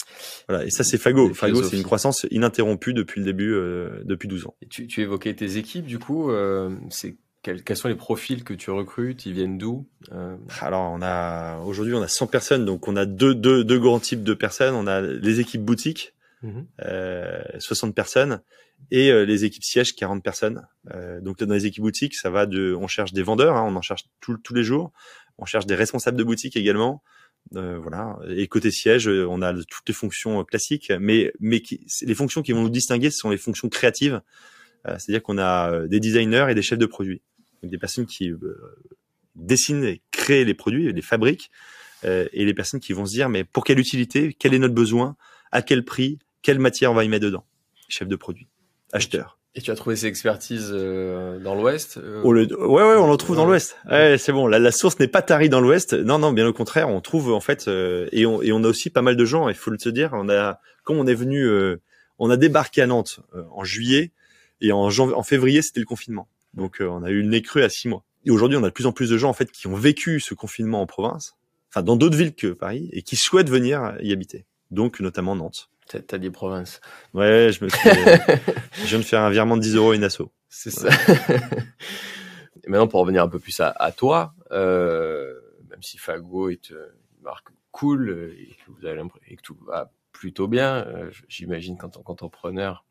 Voilà, 0.47 0.65
et 0.65 0.71
ça 0.71 0.83
c'est 0.83 0.97
Fago. 0.97 1.33
Fago, 1.33 1.63
c'est 1.63 1.77
une 1.77 1.83
croissance 1.83 2.25
ininterrompue 2.31 2.93
depuis 2.93 3.19
le 3.19 3.25
début, 3.25 3.53
euh, 3.53 4.01
depuis 4.03 4.27
12 4.27 4.47
ans. 4.47 4.55
Et 4.61 4.67
tu, 4.67 4.87
tu 4.87 5.01
évoquais 5.01 5.33
tes 5.33 5.57
équipes, 5.57 5.85
du 5.85 5.99
coup, 5.99 6.31
euh, 6.31 6.75
c'est 6.89 7.17
quels, 7.43 7.63
quels, 7.63 7.77
sont 7.77 7.87
les 7.87 7.95
profils 7.95 8.43
que 8.43 8.53
tu 8.53 8.71
recrutes? 8.71 9.25
Ils 9.25 9.33
viennent 9.33 9.57
d'où? 9.57 9.85
Euh... 10.11 10.35
Alors, 10.61 10.91
on 10.91 11.01
a 11.01 11.59
aujourd'hui 11.59 11.93
on 11.93 12.01
a 12.01 12.07
100 12.07 12.27
personnes, 12.27 12.65
donc 12.65 12.87
on 12.87 12.95
a 12.95 13.05
deux, 13.05 13.35
deux, 13.35 13.63
deux 13.63 13.79
grands 13.79 13.99
types 13.99 14.23
de 14.23 14.33
personnes. 14.33 14.73
On 14.73 14.87
a 14.87 15.01
les 15.01 15.39
équipes 15.39 15.63
boutiques, 15.63 16.13
mmh. 16.41 17.59
60 17.59 17.95
personnes, 17.95 18.41
et 18.91 19.11
euh, 19.11 19.25
les 19.25 19.43
équipes 19.45 19.63
sièges 19.63 19.95
40 19.95 20.23
personnes. 20.23 20.65
Euh, 20.93 21.19
donc 21.19 21.43
dans 21.43 21.53
les 21.53 21.65
équipes 21.65 21.83
boutiques, 21.83 22.15
ça 22.15 22.29
va 22.29 22.45
de, 22.45 22.73
on 22.73 22.87
cherche 22.87 23.13
des 23.13 23.23
vendeurs, 23.23 23.55
hein, 23.55 23.65
on 23.67 23.75
en 23.75 23.81
cherche 23.81 24.05
tous 24.21 24.53
les 24.53 24.63
jours. 24.63 24.91
On 25.37 25.45
cherche 25.45 25.65
des 25.65 25.75
responsables 25.75 26.17
de 26.17 26.23
boutique 26.23 26.55
également. 26.55 27.03
Euh, 27.55 27.77
voilà. 27.77 28.17
Et 28.29 28.47
côté 28.47 28.71
siège, 28.71 29.07
on 29.07 29.41
a 29.41 29.53
toutes 29.53 29.87
les 29.87 29.93
fonctions 29.93 30.43
classiques, 30.43 30.91
mais 30.99 31.31
mais 31.39 31.61
qui, 31.61 31.85
les 32.01 32.15
fonctions 32.15 32.41
qui 32.41 32.53
vont 32.53 32.63
nous 32.63 32.69
distinguer, 32.69 33.09
ce 33.11 33.19
sont 33.19 33.29
les 33.29 33.37
fonctions 33.37 33.69
créatives. 33.69 34.21
C'est-à-dire 34.85 35.21
qu'on 35.21 35.37
a 35.37 35.85
des 35.87 35.99
designers 35.99 36.45
et 36.49 36.55
des 36.55 36.61
chefs 36.61 36.79
de 36.79 36.85
produits, 36.85 37.21
donc 37.61 37.71
des 37.71 37.77
personnes 37.77 38.05
qui 38.05 38.31
dessinent, 39.35 39.83
et 39.83 40.01
créent 40.11 40.45
les 40.45 40.53
produits, 40.53 40.93
les 40.93 41.01
fabriquent, 41.01 41.51
et 42.05 42.45
les 42.45 42.53
personnes 42.53 42.79
qui 42.79 42.93
vont 42.93 43.05
se 43.05 43.11
dire 43.11 43.27
mais 43.27 43.43
pour 43.43 43.65
quelle 43.65 43.79
utilité, 43.79 44.33
quel 44.39 44.53
est 44.53 44.59
notre 44.59 44.73
besoin, 44.73 45.17
à 45.51 45.61
quel 45.61 45.83
prix, 45.83 46.19
quelle 46.41 46.59
matière 46.59 46.91
on 46.91 46.95
va 46.95 47.03
y 47.03 47.09
mettre 47.09 47.25
dedans, 47.25 47.45
chef 47.89 48.07
de 48.07 48.15
produit 48.15 48.47
acheteur. 48.93 49.37
Et 49.55 49.61
tu 49.61 49.71
as 49.71 49.75
trouvé 49.75 49.95
ces 49.95 50.05
expertises 50.05 50.69
euh, 50.71 51.39
dans 51.39 51.55
l'Ouest 51.55 51.97
euh... 51.97 52.21
Ouais, 52.21 52.45
ouais, 52.45 52.95
on 52.95 53.09
le 53.09 53.17
trouve 53.17 53.35
dans 53.37 53.45
l'Ouest. 53.45 53.75
Ouais, 53.89 54.17
c'est 54.19 54.31
bon. 54.31 54.45
La, 54.45 54.59
la 54.59 54.71
source 54.71 54.99
n'est 54.99 55.07
pas 55.07 55.23
tarie 55.23 55.49
dans 55.49 55.61
l'Ouest. 55.61 55.93
Non, 55.93 56.19
non, 56.19 56.31
bien 56.31 56.45
au 56.45 56.53
contraire, 56.53 56.89
on 56.89 57.01
trouve 57.01 57.33
en 57.33 57.39
fait, 57.39 57.67
euh, 57.67 58.07
et, 58.11 58.27
on, 58.27 58.41
et 58.43 58.51
on 58.51 58.63
a 58.63 58.67
aussi 58.67 58.91
pas 58.91 59.01
mal 59.01 59.15
de 59.15 59.25
gens. 59.25 59.49
Il 59.49 59.55
faut 59.55 59.71
le 59.71 59.79
se 59.79 59.89
dire. 59.89 60.11
On 60.13 60.29
a, 60.29 60.59
quand 60.83 60.93
on 60.93 61.07
est 61.07 61.15
venu, 61.15 61.43
euh, 61.43 61.81
on 62.19 62.29
a 62.29 62.37
débarqué 62.37 62.83
à 62.83 62.87
Nantes 62.87 63.19
euh, 63.35 63.43
en 63.51 63.63
juillet 63.63 64.11
et 64.61 64.71
en, 64.71 64.91
janvier, 64.91 65.15
en 65.15 65.23
février, 65.23 65.63
c'était 65.63 65.79
le 65.79 65.87
confinement. 65.87 66.27
Donc, 66.53 66.77
on 66.79 67.03
a 67.03 67.09
eu 67.09 67.23
le 67.23 67.27
nez 67.27 67.41
cru 67.41 67.63
à 67.63 67.69
six 67.69 67.87
mois. 67.87 68.03
Et 68.25 68.31
aujourd'hui, 68.31 68.59
on 68.59 68.63
a 68.63 68.67
de 68.67 68.73
plus 68.73 68.85
en 68.85 68.91
plus 68.91 69.09
de 69.09 69.17
gens 69.17 69.29
en 69.29 69.33
fait 69.33 69.51
qui 69.51 69.65
ont 69.65 69.75
vécu 69.75 70.19
ce 70.19 70.35
confinement 70.35 70.81
en 70.81 70.85
province, 70.85 71.33
enfin 71.71 71.81
dans 71.81 71.95
d'autres 71.95 72.17
villes 72.17 72.35
que 72.35 72.47
Paris, 72.47 72.89
et 72.93 73.01
qui 73.01 73.15
souhaitent 73.15 73.49
venir 73.49 73.95
y 74.01 74.13
habiter. 74.13 74.45
Donc, 74.69 74.99
notamment 74.99 75.35
Nantes. 75.35 75.69
T'as 75.87 76.17
dit 76.17 76.29
province. 76.29 76.81
Ouais, 77.13 77.51
je 77.51 77.63
me 77.63 77.69
suis. 77.69 77.89
je 78.73 78.85
viens 78.85 78.99
de 78.99 79.03
faire 79.03 79.21
un 79.21 79.29
virement 79.29 79.57
de 79.57 79.61
10 79.61 79.75
euros 79.75 79.91
à 79.91 79.95
une 79.95 80.03
asso. 80.03 80.23
C'est 80.49 80.71
ça. 80.71 80.89
et 82.63 82.69
maintenant, 82.69 82.87
pour 82.87 83.01
revenir 83.01 83.23
un 83.23 83.29
peu 83.29 83.39
plus 83.39 83.59
à, 83.59 83.91
toi, 83.95 84.33
euh, 84.51 85.33
même 85.69 85.81
si 85.81 85.97
Fago 85.97 86.49
est 86.49 86.69
une 86.71 87.23
marque 87.23 87.49
cool 87.71 88.33
et 88.37 88.55
que, 88.65 88.71
vous 88.71 88.85
avez 88.85 89.01
et 89.27 89.35
que 89.35 89.41
tout 89.41 89.57
va 89.65 89.91
plutôt 90.11 90.47
bien, 90.47 90.85
euh, 90.87 91.11
j'imagine 91.27 91.77
qu'en 91.77 91.89
tant 91.89 92.01
qu'entrepreneur, 92.01 92.85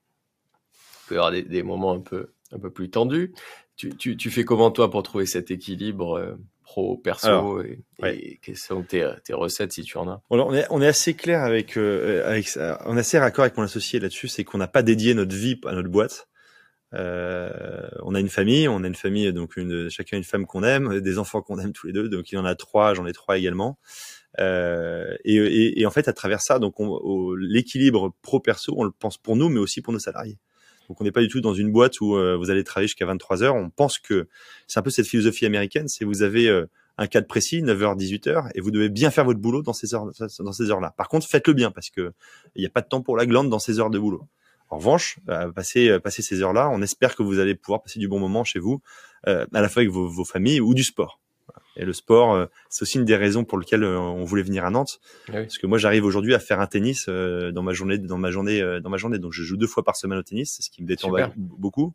il 0.74 1.08
peut 1.08 1.14
y 1.16 1.18
avoir 1.18 1.32
des, 1.32 1.42
des, 1.42 1.62
moments 1.62 1.92
un 1.92 2.00
peu, 2.00 2.32
un 2.52 2.58
peu 2.58 2.70
plus 2.70 2.90
tendus. 2.90 3.34
Tu, 3.76 3.94
tu, 3.96 4.16
tu, 4.16 4.30
fais 4.30 4.44
comment 4.44 4.70
toi 4.70 4.90
pour 4.90 5.02
trouver 5.02 5.26
cet 5.26 5.50
équilibre 5.50 6.18
euh, 6.18 6.36
pro, 6.66 6.96
perso 6.96 7.62
et, 7.62 8.38
quelles 8.42 8.56
sont 8.56 8.82
tes, 8.82 9.08
tes, 9.24 9.32
recettes 9.32 9.72
si 9.72 9.82
tu 9.82 9.96
en 9.96 10.08
as? 10.08 10.20
On 10.30 10.52
est, 10.52 10.66
on 10.70 10.82
est 10.82 10.86
assez 10.86 11.14
clair 11.14 11.42
avec, 11.42 11.78
euh, 11.78 12.28
avec 12.28 12.50
on 12.84 12.96
est 12.96 13.00
assez 13.00 13.18
raccord 13.18 13.44
avec 13.44 13.56
mon 13.56 13.62
associé 13.62 14.00
là-dessus, 14.00 14.28
c'est 14.28 14.44
qu'on 14.44 14.58
n'a 14.58 14.66
pas 14.66 14.82
dédié 14.82 15.14
notre 15.14 15.34
vie 15.34 15.60
à 15.64 15.72
notre 15.72 15.88
boîte. 15.88 16.28
Euh, 16.92 17.88
on 18.02 18.14
a 18.14 18.20
une 18.20 18.28
famille, 18.28 18.68
on 18.68 18.82
a 18.82 18.86
une 18.86 18.94
famille 18.96 19.32
donc 19.32 19.56
une, 19.56 19.88
chacun 19.90 20.16
une 20.16 20.24
femme 20.24 20.44
qu'on 20.44 20.64
aime, 20.64 21.00
des 21.00 21.18
enfants 21.18 21.40
qu'on 21.40 21.58
aime 21.58 21.72
tous 21.72 21.86
les 21.86 21.92
deux, 21.92 22.08
donc 22.08 22.32
il 22.32 22.34
y 22.34 22.38
en 22.38 22.44
a 22.44 22.54
trois, 22.54 22.94
j'en 22.94 23.06
ai 23.06 23.12
trois 23.12 23.38
également. 23.38 23.78
Euh, 24.40 25.16
et, 25.24 25.36
et, 25.36 25.80
et, 25.80 25.86
en 25.86 25.90
fait, 25.90 26.08
à 26.08 26.12
travers 26.12 26.42
ça, 26.42 26.58
donc 26.58 26.74
l'équilibre 27.38 28.12
pro 28.22 28.40
perso, 28.40 28.74
on 28.76 28.84
le 28.84 28.90
pense 28.90 29.16
pour 29.18 29.36
nous, 29.36 29.48
mais 29.48 29.60
aussi 29.60 29.80
pour 29.80 29.92
nos 29.92 29.98
salariés. 29.98 30.38
Donc 30.88 31.00
on 31.00 31.04
n'est 31.04 31.12
pas 31.12 31.20
du 31.20 31.28
tout 31.28 31.40
dans 31.40 31.54
une 31.54 31.72
boîte 31.72 32.00
où 32.00 32.16
euh, 32.16 32.36
vous 32.36 32.50
allez 32.50 32.64
travailler 32.64 32.88
jusqu'à 32.88 33.06
23 33.06 33.42
heures. 33.42 33.54
On 33.54 33.70
pense 33.70 33.98
que 33.98 34.28
c'est 34.66 34.78
un 34.78 34.82
peu 34.82 34.90
cette 34.90 35.06
philosophie 35.06 35.46
américaine, 35.46 35.88
c'est 35.88 36.04
vous 36.04 36.22
avez 36.22 36.48
euh, 36.48 36.66
un 36.98 37.06
cadre 37.06 37.26
précis, 37.26 37.62
9h, 37.62 37.96
18h, 37.98 38.50
et 38.54 38.60
vous 38.60 38.70
devez 38.70 38.88
bien 38.88 39.10
faire 39.10 39.24
votre 39.24 39.40
boulot 39.40 39.62
dans 39.62 39.72
ces 39.72 39.94
heures, 39.94 40.06
dans 40.38 40.52
ces 40.52 40.70
heures-là. 40.70 40.94
Par 40.96 41.08
contre, 41.08 41.26
faites-le 41.26 41.52
bien 41.52 41.70
parce 41.70 41.90
que 41.90 42.12
il 42.54 42.60
n'y 42.60 42.66
a 42.66 42.70
pas 42.70 42.82
de 42.82 42.88
temps 42.88 43.02
pour 43.02 43.16
la 43.16 43.26
glande 43.26 43.50
dans 43.50 43.58
ces 43.58 43.80
heures 43.80 43.90
de 43.90 43.98
boulot. 43.98 44.26
En 44.68 44.78
revanche, 44.78 45.18
euh, 45.28 45.52
passer, 45.52 45.98
passer 46.00 46.22
ces 46.22 46.42
heures-là, 46.42 46.68
on 46.72 46.82
espère 46.82 47.14
que 47.14 47.22
vous 47.22 47.38
allez 47.38 47.54
pouvoir 47.54 47.82
passer 47.82 47.98
du 47.98 48.08
bon 48.08 48.18
moment 48.18 48.44
chez 48.44 48.58
vous, 48.58 48.80
à 49.24 49.46
la 49.50 49.68
fois 49.68 49.80
avec 49.80 49.90
vos, 49.90 50.08
vos 50.08 50.24
familles 50.24 50.60
ou 50.60 50.72
du 50.72 50.84
sport. 50.84 51.20
Et 51.76 51.84
le 51.84 51.92
sport, 51.92 52.34
euh, 52.34 52.46
c'est 52.70 52.82
aussi 52.82 52.98
une 52.98 53.04
des 53.04 53.16
raisons 53.16 53.44
pour 53.44 53.58
lesquelles 53.58 53.84
euh, 53.84 53.98
on 53.98 54.24
voulait 54.24 54.42
venir 54.42 54.64
à 54.64 54.70
Nantes, 54.70 55.00
ah 55.28 55.32
parce 55.32 55.58
que 55.58 55.66
moi 55.66 55.78
j'arrive 55.78 56.04
aujourd'hui 56.04 56.34
à 56.34 56.38
faire 56.38 56.60
un 56.60 56.66
tennis 56.66 57.06
euh, 57.08 57.52
dans 57.52 57.62
ma 57.62 57.72
journée, 57.72 57.98
dans 57.98 58.18
ma 58.18 58.30
journée, 58.30 58.80
dans 58.80 58.90
ma 58.90 58.96
journée. 58.96 59.18
Donc 59.18 59.32
je 59.32 59.42
joue 59.42 59.56
deux 59.56 59.66
fois 59.66 59.84
par 59.84 59.96
semaine 59.96 60.18
au 60.18 60.22
tennis, 60.22 60.58
ce 60.60 60.70
qui 60.70 60.82
me 60.82 60.88
détend 60.88 61.12
beaucoup. 61.36 61.94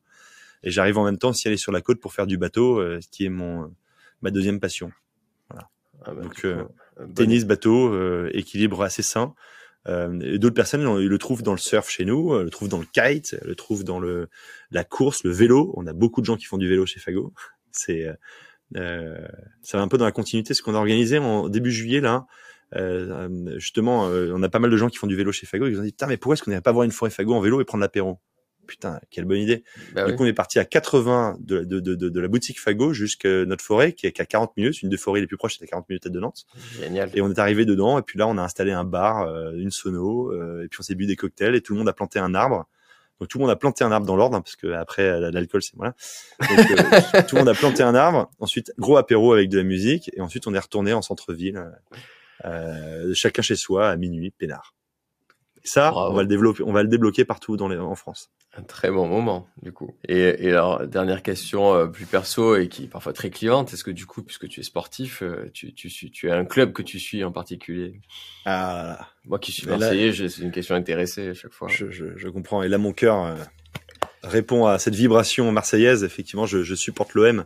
Et 0.64 0.70
j'arrive 0.70 1.00
en 1.00 1.06
même 1.06 1.18
temps 1.18 1.30
aussi 1.30 1.48
à 1.48 1.50
aller 1.50 1.58
sur 1.58 1.72
la 1.72 1.82
côte 1.82 2.00
pour 2.00 2.14
faire 2.14 2.28
du 2.28 2.38
bateau, 2.38 2.82
ce 3.02 3.08
qui 3.10 3.26
est 3.26 3.30
mon 3.30 3.74
ma 4.22 4.30
deuxième 4.30 4.60
passion. 4.60 4.92
Voilà. 5.50 5.70
Ah 6.06 6.14
bah, 6.14 6.22
Donc 6.22 7.16
tennis, 7.16 7.46
bateau, 7.46 8.28
équilibre 8.30 8.84
assez 8.84 9.02
sain. 9.02 9.34
et 9.88 10.38
d'autres 10.38 10.54
personnes 10.54 10.82
ils 11.00 11.08
le 11.08 11.18
trouvent 11.18 11.42
dans 11.42 11.54
le 11.54 11.58
surf 11.58 11.90
chez 11.90 12.06
nous, 12.06 12.38
le 12.38 12.50
trouvent 12.52 12.70
dans 12.70 12.80
le 12.80 12.86
kite, 12.86 13.36
le 13.44 13.56
trouvent 13.56 13.84
dans 13.84 14.00
le 14.00 14.30
la 14.70 14.84
course, 14.84 15.24
le 15.24 15.32
vélo. 15.32 15.74
On 15.76 15.88
a 15.88 15.94
beaucoup 15.94 16.22
de 16.22 16.28
gens 16.28 16.38
qui 16.38 16.46
font 16.46 16.60
du 16.60 16.70
vélo 16.70 16.86
chez 16.86 17.00
Fago. 17.00 17.34
C'est 17.72 18.08
euh, 18.08 18.14
ça 18.76 19.78
va 19.78 19.84
un 19.84 19.88
peu 19.88 19.98
dans 19.98 20.06
la 20.06 20.12
continuité 20.12 20.54
ce 20.54 20.62
qu'on 20.62 20.76
a 20.76 20.78
organisé 20.78 21.18
en 21.18 21.50
début 21.50 21.72
juillet 21.72 22.02
là. 22.02 22.26
Euh, 22.76 23.60
justement, 23.60 24.08
euh, 24.08 24.32
on 24.34 24.42
a 24.44 24.50
pas 24.50 24.60
mal 24.60 24.72
de 24.72 24.78
gens 24.78 24.90
qui 24.90 24.98
font 24.98 25.08
du 25.08 25.16
vélo 25.16 25.32
chez 25.32 25.46
Fago. 25.46 25.68
Ils 25.68 25.80
ont 25.80 25.84
dit 25.84 25.92
putain, 25.92 26.08
mais 26.08 26.18
pourquoi 26.18 26.36
est-ce 26.36 26.44
qu'on 26.44 26.52
n'irait 26.52 26.62
pas 26.62 26.72
voir 26.72 26.84
une 26.84 26.92
forêt 26.92 27.12
Fago 27.12 27.34
en 27.34 27.42
vélo 27.42 27.62
et 27.62 27.66
prendre 27.66 27.82
l'apéro? 27.82 28.20
Putain, 28.68 29.02
quelle 29.10 29.26
bonne 29.26 29.40
idée. 29.40 29.64
Bah 29.94 30.06
du 30.06 30.16
coup, 30.16 30.24
on 30.24 30.28
est 30.28 30.34
parti 30.34 30.58
à 30.60 30.64
80 30.64 31.38
de, 31.42 31.64
de, 31.66 31.80
de, 31.80 31.96
de 31.96 32.20
la 32.20 32.28
boutique 32.30 32.60
Fago 32.60 32.94
jusqu'à 32.94 33.44
notre 33.44 33.64
forêt 33.64 33.92
qui 33.92 34.06
est 34.06 34.14
qu'à 34.14 34.26
40 34.26 34.56
minutes. 34.56 34.82
Une 34.82 34.90
des 34.90 34.98
forêts 34.98 35.20
les 35.20 35.28
plus 35.28 35.36
proches, 35.36 35.54
c'était 35.54 35.66
à 35.66 35.72
40 35.72 35.90
minutes 35.90 36.08
de 36.08 36.20
Nantes. 36.20 36.46
Génial. 36.80 37.10
Et 37.14 37.22
on 37.22 37.30
est 37.30 37.40
arrivé 37.40 37.66
dedans. 37.66 38.00
Et 38.00 38.02
puis 38.02 38.18
là, 38.18 38.28
on 38.28 38.38
a 38.38 38.42
installé 38.42 38.72
un 38.72 38.86
bar, 38.86 39.28
une 39.56 39.72
sono. 39.72 40.32
et 40.62 40.68
puis 40.70 40.80
on 40.80 40.84
s'est 40.84 40.96
bu 40.96 41.08
des 41.08 41.18
cocktails. 41.18 41.56
Et 41.56 41.62
tout 41.62 41.74
le 41.74 41.80
monde 41.80 41.90
a 41.90 41.94
planté 41.94 42.20
un 42.20 42.34
arbre. 42.34 42.68
Donc 43.22 43.28
tout 43.28 43.38
le 43.38 43.44
monde 43.44 43.52
a 43.52 43.56
planté 43.56 43.84
un 43.84 43.92
arbre 43.92 44.08
dans 44.08 44.16
l'ordre, 44.16 44.36
hein, 44.36 44.42
parce 44.42 44.56
que 44.56 44.74
après 44.74 45.20
l'alcool 45.32 45.62
c'est 45.62 45.76
voilà. 45.76 45.94
Donc, 46.40 46.72
euh, 46.72 47.22
tout 47.28 47.36
le 47.36 47.42
monde 47.42 47.50
a 47.50 47.54
planté 47.54 47.84
un 47.84 47.94
arbre. 47.94 48.32
Ensuite 48.40 48.74
gros 48.80 48.98
apéro 48.98 49.34
avec 49.34 49.48
de 49.48 49.60
la 49.60 49.64
musique, 49.64 50.10
et 50.16 50.22
ensuite 50.22 50.48
on 50.48 50.56
est 50.56 50.60
retourné 50.60 50.92
en 50.92 51.04
centre-ville, 51.04 51.64
euh, 52.46 53.14
chacun 53.14 53.44
chez 53.44 53.56
soi 53.56 53.92
à 53.92 53.96
minuit, 53.96 54.32
peinard. 54.32 54.74
Ça, 55.64 55.94
on 55.96 56.14
va 56.14 56.24
le 56.24 56.28
développer, 56.28 56.64
on 56.64 56.74
va 56.74 56.82
le 56.82 56.90
débloquer 56.90 57.24
partout 57.24 57.58
dans 57.58 57.68
les, 57.68 57.78
en 57.78 57.94
France. 57.94 58.32
Un 58.54 58.64
très 58.64 58.92
bon 58.92 59.08
moment, 59.08 59.48
du 59.62 59.72
coup. 59.72 59.96
Et, 60.10 60.46
et 60.46 60.50
alors, 60.50 60.86
dernière 60.86 61.24
question 61.24 61.74
euh, 61.74 61.88
plus 61.88 62.06
perso 62.06 62.58
et 62.58 62.68
qui 62.68 62.84
est 62.84 62.88
parfois 62.88 63.14
très 63.14 63.30
clivante. 63.30 63.74
Est-ce 63.74 63.86
que 63.86 63.92
du 63.92 64.06
coup, 64.06 64.24
puisque 64.24 64.50
tu 64.50 64.60
es 64.60 64.64
sportif, 64.64 65.24
euh, 65.24 65.50
tu, 65.54 65.74
tu, 65.74 65.90
tu 66.12 66.30
as 66.30 66.36
un 66.36 66.44
club 66.44 66.74
que 66.74 66.82
tu 66.82 67.00
suis 67.00 67.24
en 67.24 67.32
particulier? 67.32 68.02
Ah, 68.46 69.08
moi 69.26 69.40
qui 69.40 69.54
suis 69.54 69.68
marseillais, 69.68 70.12
c'est 70.28 70.42
une 70.42 70.52
question 70.52 70.76
intéressée 70.76 71.30
à 71.30 71.34
chaque 71.34 71.54
fois. 71.54 71.70
Je, 71.70 71.92
je, 71.92 72.18
je 72.18 72.28
comprends. 72.28 72.62
Et 72.62 72.68
là, 72.68 72.78
mon 72.78 72.92
cœur, 72.92 73.26
euh, 73.26 73.36
répond 74.24 74.66
à 74.66 74.80
cette 74.80 74.96
vibration 74.96 75.52
marseillaise. 75.52 76.04
Effectivement, 76.04 76.46
je, 76.46 76.64
je 76.64 76.76
supporte 76.76 77.14
l'OM 77.14 77.46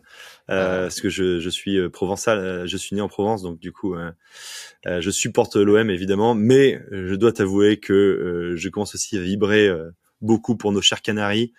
euh, 0.50 0.84
parce 0.84 1.02
que 1.02 1.10
je, 1.10 1.40
je, 1.40 1.50
suis 1.50 1.78
euh, 1.78 1.90
provençal, 1.90 2.40
euh, 2.40 2.68
je 2.68 2.78
suis 2.78 2.96
né 2.96 3.02
en 3.02 3.08
Provence, 3.08 3.42
donc 3.42 3.60
du 3.60 3.72
coup, 3.72 3.96
euh, 3.96 4.12
je 4.86 5.10
supporte 5.10 5.56
l'OM 5.56 5.90
évidemment. 5.90 6.36
Mais 6.36 6.82
je 6.92 7.16
dois 7.16 7.32
t'avouer 7.32 7.78
que 7.78 8.54
je 8.56 8.70
commence 8.70 8.96
aussi 8.96 9.18
à 9.18 9.22
vibrer 9.22 9.70
beaucoup 10.22 10.56
pour 10.56 10.72
nos 10.72 10.82
chers 10.82 11.02
Canaries. 11.02 11.54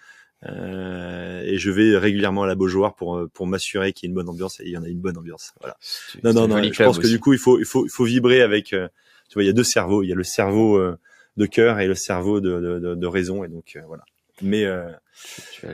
et 0.45 1.59
je 1.59 1.71
vais 1.71 1.97
régulièrement 1.97 2.45
à 2.45 2.47
la 2.47 2.55
Beaujoire 2.55 2.95
pour 2.95 3.27
pour 3.33 3.47
m'assurer 3.47 3.93
qu'il 3.93 4.07
y 4.07 4.09
a 4.09 4.11
une 4.11 4.15
bonne 4.15 4.29
ambiance 4.29 4.61
et 4.61 4.65
il 4.65 4.71
y 4.71 4.77
en 4.77 4.85
a 4.85 4.89
une 4.89 5.01
bonne 5.01 5.17
ambiance. 5.17 5.53
Voilà. 5.61 5.77
Non 6.25 6.33
non 6.33 6.49
non. 6.49 6.63
Je 6.63 6.83
pense 6.83 6.99
que 6.99 7.07
du 7.07 7.21
coup 7.21 7.33
il 7.33 7.39
faut 7.39 7.59
il 7.59 7.65
faut 7.65 7.87
il 7.87 7.91
faut 7.91 8.05
vibrer 8.05 8.43
avec. 8.43 8.67
tu 8.67 9.35
vois, 9.35 9.43
il 9.43 9.47
y 9.47 9.51
a 9.51 9.55
deux 9.55 9.65
cerveaux. 9.65 10.03
Il 10.03 10.09
y 10.09 10.13
a 10.13 10.17
le 10.17 10.25
cerveau 10.25 10.81
de 11.37 11.47
cœur 11.47 11.81
et 11.81 11.87
le 11.87 11.95
cerveau 11.95 12.41
de, 12.41 12.61
de, 12.61 12.79
de, 12.79 12.95
de 12.95 13.07
raison. 13.07 13.45
Et 13.45 13.49
donc 13.49 13.79
voilà. 13.87 14.05
Mais 14.43 14.65
euh, 14.65 14.91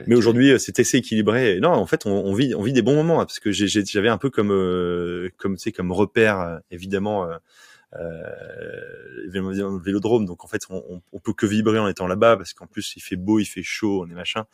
mais 0.07 0.15
aujourd'hui, 0.15 0.51
euh, 0.51 0.57
c'est 0.57 0.79
assez 0.79 0.97
équilibré. 0.97 1.59
Non, 1.59 1.69
en 1.71 1.85
fait, 1.85 2.05
on, 2.05 2.11
on, 2.11 2.33
vit 2.33 2.55
on 2.55 2.61
vit 2.61 2.73
des 2.73 2.81
bons 2.81 2.95
moments 2.95 3.19
hein, 3.19 3.25
parce 3.25 3.39
que 3.39 3.51
j'avais 3.51 4.09
un 4.09 4.17
peu 4.17 4.29
comme 4.29 4.51
euh, 4.51 5.29
comme 5.37 5.55
tu 5.57 5.63
sais 5.63 5.71
comme 5.71 5.91
repère 5.91 6.39
euh, 6.39 6.57
évidemment 6.71 7.27
euh, 7.95 9.79
vélodrome. 9.83 10.25
Donc 10.25 10.43
en 10.43 10.47
fait, 10.47 10.61
on, 10.69 11.01
on, 11.11 11.19
peut 11.19 11.33
que 11.33 11.45
vibrer 11.45 11.79
en 11.79 11.87
étant 11.87 12.07
là-bas 12.07 12.37
parce 12.37 12.53
qu'en 12.53 12.67
plus 12.67 12.95
il 12.95 13.01
fait 13.01 13.15
beau, 13.15 13.39
il 13.39 13.45
fait 13.45 13.63
chaud, 13.63 14.03
on 14.05 14.09
est 14.09 14.15
machin. 14.15 14.45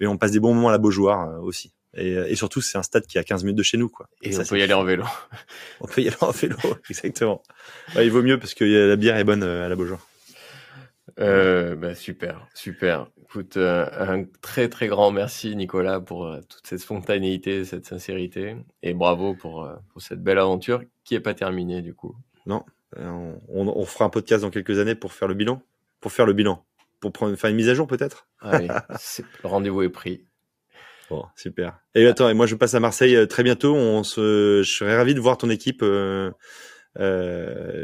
Mais 0.00 0.06
on 0.06 0.16
passe 0.16 0.32
des 0.32 0.40
bons 0.40 0.54
moments 0.54 0.68
à 0.68 0.72
la 0.72 0.78
Beaujoire 0.78 1.42
aussi. 1.42 1.72
Et, 1.98 2.12
et, 2.12 2.36
surtout, 2.36 2.60
c'est 2.60 2.76
un 2.76 2.82
stade 2.82 3.06
qui 3.06 3.16
est 3.16 3.20
à 3.20 3.24
15 3.24 3.44
minutes 3.44 3.56
de 3.56 3.62
chez 3.62 3.78
nous, 3.78 3.88
quoi. 3.88 4.06
Et, 4.20 4.32
ça, 4.32 4.42
on 4.44 4.44
peut 4.44 4.58
y 4.58 4.62
aller 4.62 4.74
en 4.74 4.84
vélo. 4.84 5.04
on 5.80 5.86
peut 5.86 6.02
y 6.02 6.08
aller 6.08 6.16
en 6.20 6.30
vélo, 6.30 6.56
exactement. 6.90 7.42
Ouais, 7.94 8.04
il 8.04 8.12
vaut 8.12 8.22
mieux 8.22 8.38
parce 8.38 8.52
que 8.52 8.64
la 8.64 8.96
bière 8.96 9.16
est 9.16 9.24
bonne 9.24 9.42
à 9.42 9.66
la 9.66 9.76
Beaujoire. 9.76 10.06
Euh, 11.18 11.74
bah, 11.76 11.94
super, 11.94 12.46
super. 12.54 13.06
Écoute, 13.22 13.56
euh, 13.56 13.86
un 13.98 14.24
très 14.40 14.68
très 14.68 14.86
grand 14.86 15.10
merci 15.10 15.56
Nicolas 15.56 16.00
pour 16.00 16.26
euh, 16.26 16.40
toute 16.48 16.66
cette 16.66 16.80
spontanéité, 16.80 17.64
cette 17.64 17.86
sincérité, 17.86 18.56
et 18.82 18.94
bravo 18.94 19.34
pour, 19.34 19.64
euh, 19.64 19.76
pour 19.92 20.02
cette 20.02 20.22
belle 20.22 20.38
aventure 20.38 20.82
qui 21.04 21.14
est 21.14 21.20
pas 21.20 21.34
terminée 21.34 21.82
du 21.82 21.94
coup. 21.94 22.14
Non, 22.46 22.64
on, 22.96 23.40
on, 23.48 23.84
fera 23.84 24.04
un 24.04 24.10
podcast 24.10 24.42
dans 24.42 24.50
quelques 24.50 24.78
années 24.78 24.94
pour 24.94 25.12
faire 25.12 25.28
le 25.28 25.34
bilan, 25.34 25.62
pour 26.00 26.12
faire 26.12 26.26
le 26.26 26.32
bilan, 26.32 26.64
pour 27.00 27.12
prendre, 27.12 27.34
faire 27.36 27.50
une 27.50 27.56
mise 27.56 27.68
à 27.68 27.74
jour 27.74 27.86
peut-être. 27.86 28.28
Allez, 28.40 28.68
le 28.68 29.48
rendez-vous 29.48 29.82
est 29.82 29.88
pris. 29.88 30.26
Bon, 31.10 31.24
super. 31.36 31.78
Et 31.94 32.06
attends, 32.06 32.28
et 32.28 32.34
moi 32.34 32.46
je 32.46 32.54
passe 32.54 32.74
à 32.74 32.80
Marseille 32.80 33.28
très 33.28 33.42
bientôt. 33.42 33.74
On 33.74 34.02
se, 34.02 34.62
je 34.64 34.70
serais 34.70 34.96
ravi 34.96 35.14
de 35.14 35.20
voir 35.20 35.38
ton 35.38 35.50
équipe. 35.50 35.82
Euh, 35.82 36.30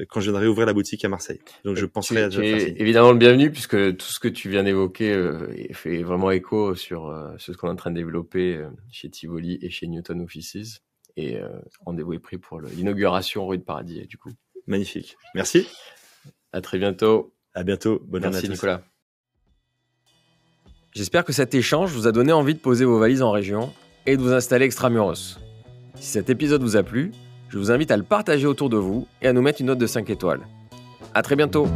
quand 0.08 0.20
je 0.20 0.30
viendrai 0.30 0.46
ouvrir 0.46 0.66
la 0.66 0.72
boutique 0.72 1.04
à 1.04 1.08
Marseille. 1.08 1.40
Donc 1.64 1.76
je 1.76 1.86
penserai 1.86 2.22
à 2.22 2.28
tu 2.28 2.44
es 2.44 2.80
évidemment 2.80 3.12
le 3.12 3.18
bienvenu 3.18 3.50
puisque 3.50 3.96
tout 3.96 4.06
ce 4.06 4.20
que 4.20 4.28
tu 4.28 4.48
viens 4.48 4.62
d'évoquer 4.62 5.12
euh, 5.12 5.52
fait 5.72 6.02
vraiment 6.02 6.30
écho 6.30 6.74
sur, 6.74 7.08
euh, 7.08 7.34
ce 7.38 7.52
qu'on 7.52 7.68
est 7.68 7.72
en 7.72 7.76
train 7.76 7.90
de 7.90 7.96
développer 7.96 8.56
euh, 8.56 8.68
chez 8.90 9.10
Tivoli 9.10 9.58
et 9.60 9.70
chez 9.70 9.86
Newton 9.86 10.20
Offices. 10.22 10.82
Et 11.18 11.36
rendez-vous 11.84 12.14
est 12.14 12.18
pris 12.18 12.38
pour 12.38 12.62
l'inauguration 12.62 13.46
rue 13.46 13.58
de 13.58 13.62
Paradis 13.62 14.06
du 14.06 14.16
coup. 14.16 14.30
Magnifique. 14.66 15.16
Merci. 15.34 15.66
À 16.52 16.60
très 16.60 16.78
bientôt. 16.78 17.34
À 17.54 17.62
bientôt. 17.62 18.00
Bonne 18.04 18.22
Merci 18.22 18.48
Nicolas. 18.48 18.82
J'espère 20.94 21.24
que 21.24 21.32
cet 21.32 21.54
échange 21.54 21.90
vous 21.92 22.06
a 22.06 22.12
donné 22.12 22.32
envie 22.32 22.54
de 22.54 22.58
poser 22.58 22.84
vos 22.84 22.98
valises 22.98 23.22
en 23.22 23.30
région 23.30 23.72
et 24.06 24.16
de 24.16 24.22
vous 24.22 24.32
installer 24.32 24.66
extramuros. 24.66 25.38
Si 25.94 26.06
cet 26.06 26.28
épisode 26.28 26.62
vous 26.62 26.76
a 26.76 26.82
plu, 26.82 27.12
je 27.48 27.58
vous 27.58 27.70
invite 27.70 27.90
à 27.90 27.96
le 27.96 28.02
partager 28.02 28.46
autour 28.46 28.68
de 28.68 28.76
vous 28.76 29.06
et 29.22 29.28
à 29.28 29.32
nous 29.32 29.42
mettre 29.42 29.60
une 29.60 29.68
note 29.68 29.78
de 29.78 29.86
5 29.86 30.10
étoiles. 30.10 30.46
A 31.14 31.22
très 31.22 31.36
bientôt 31.36 31.66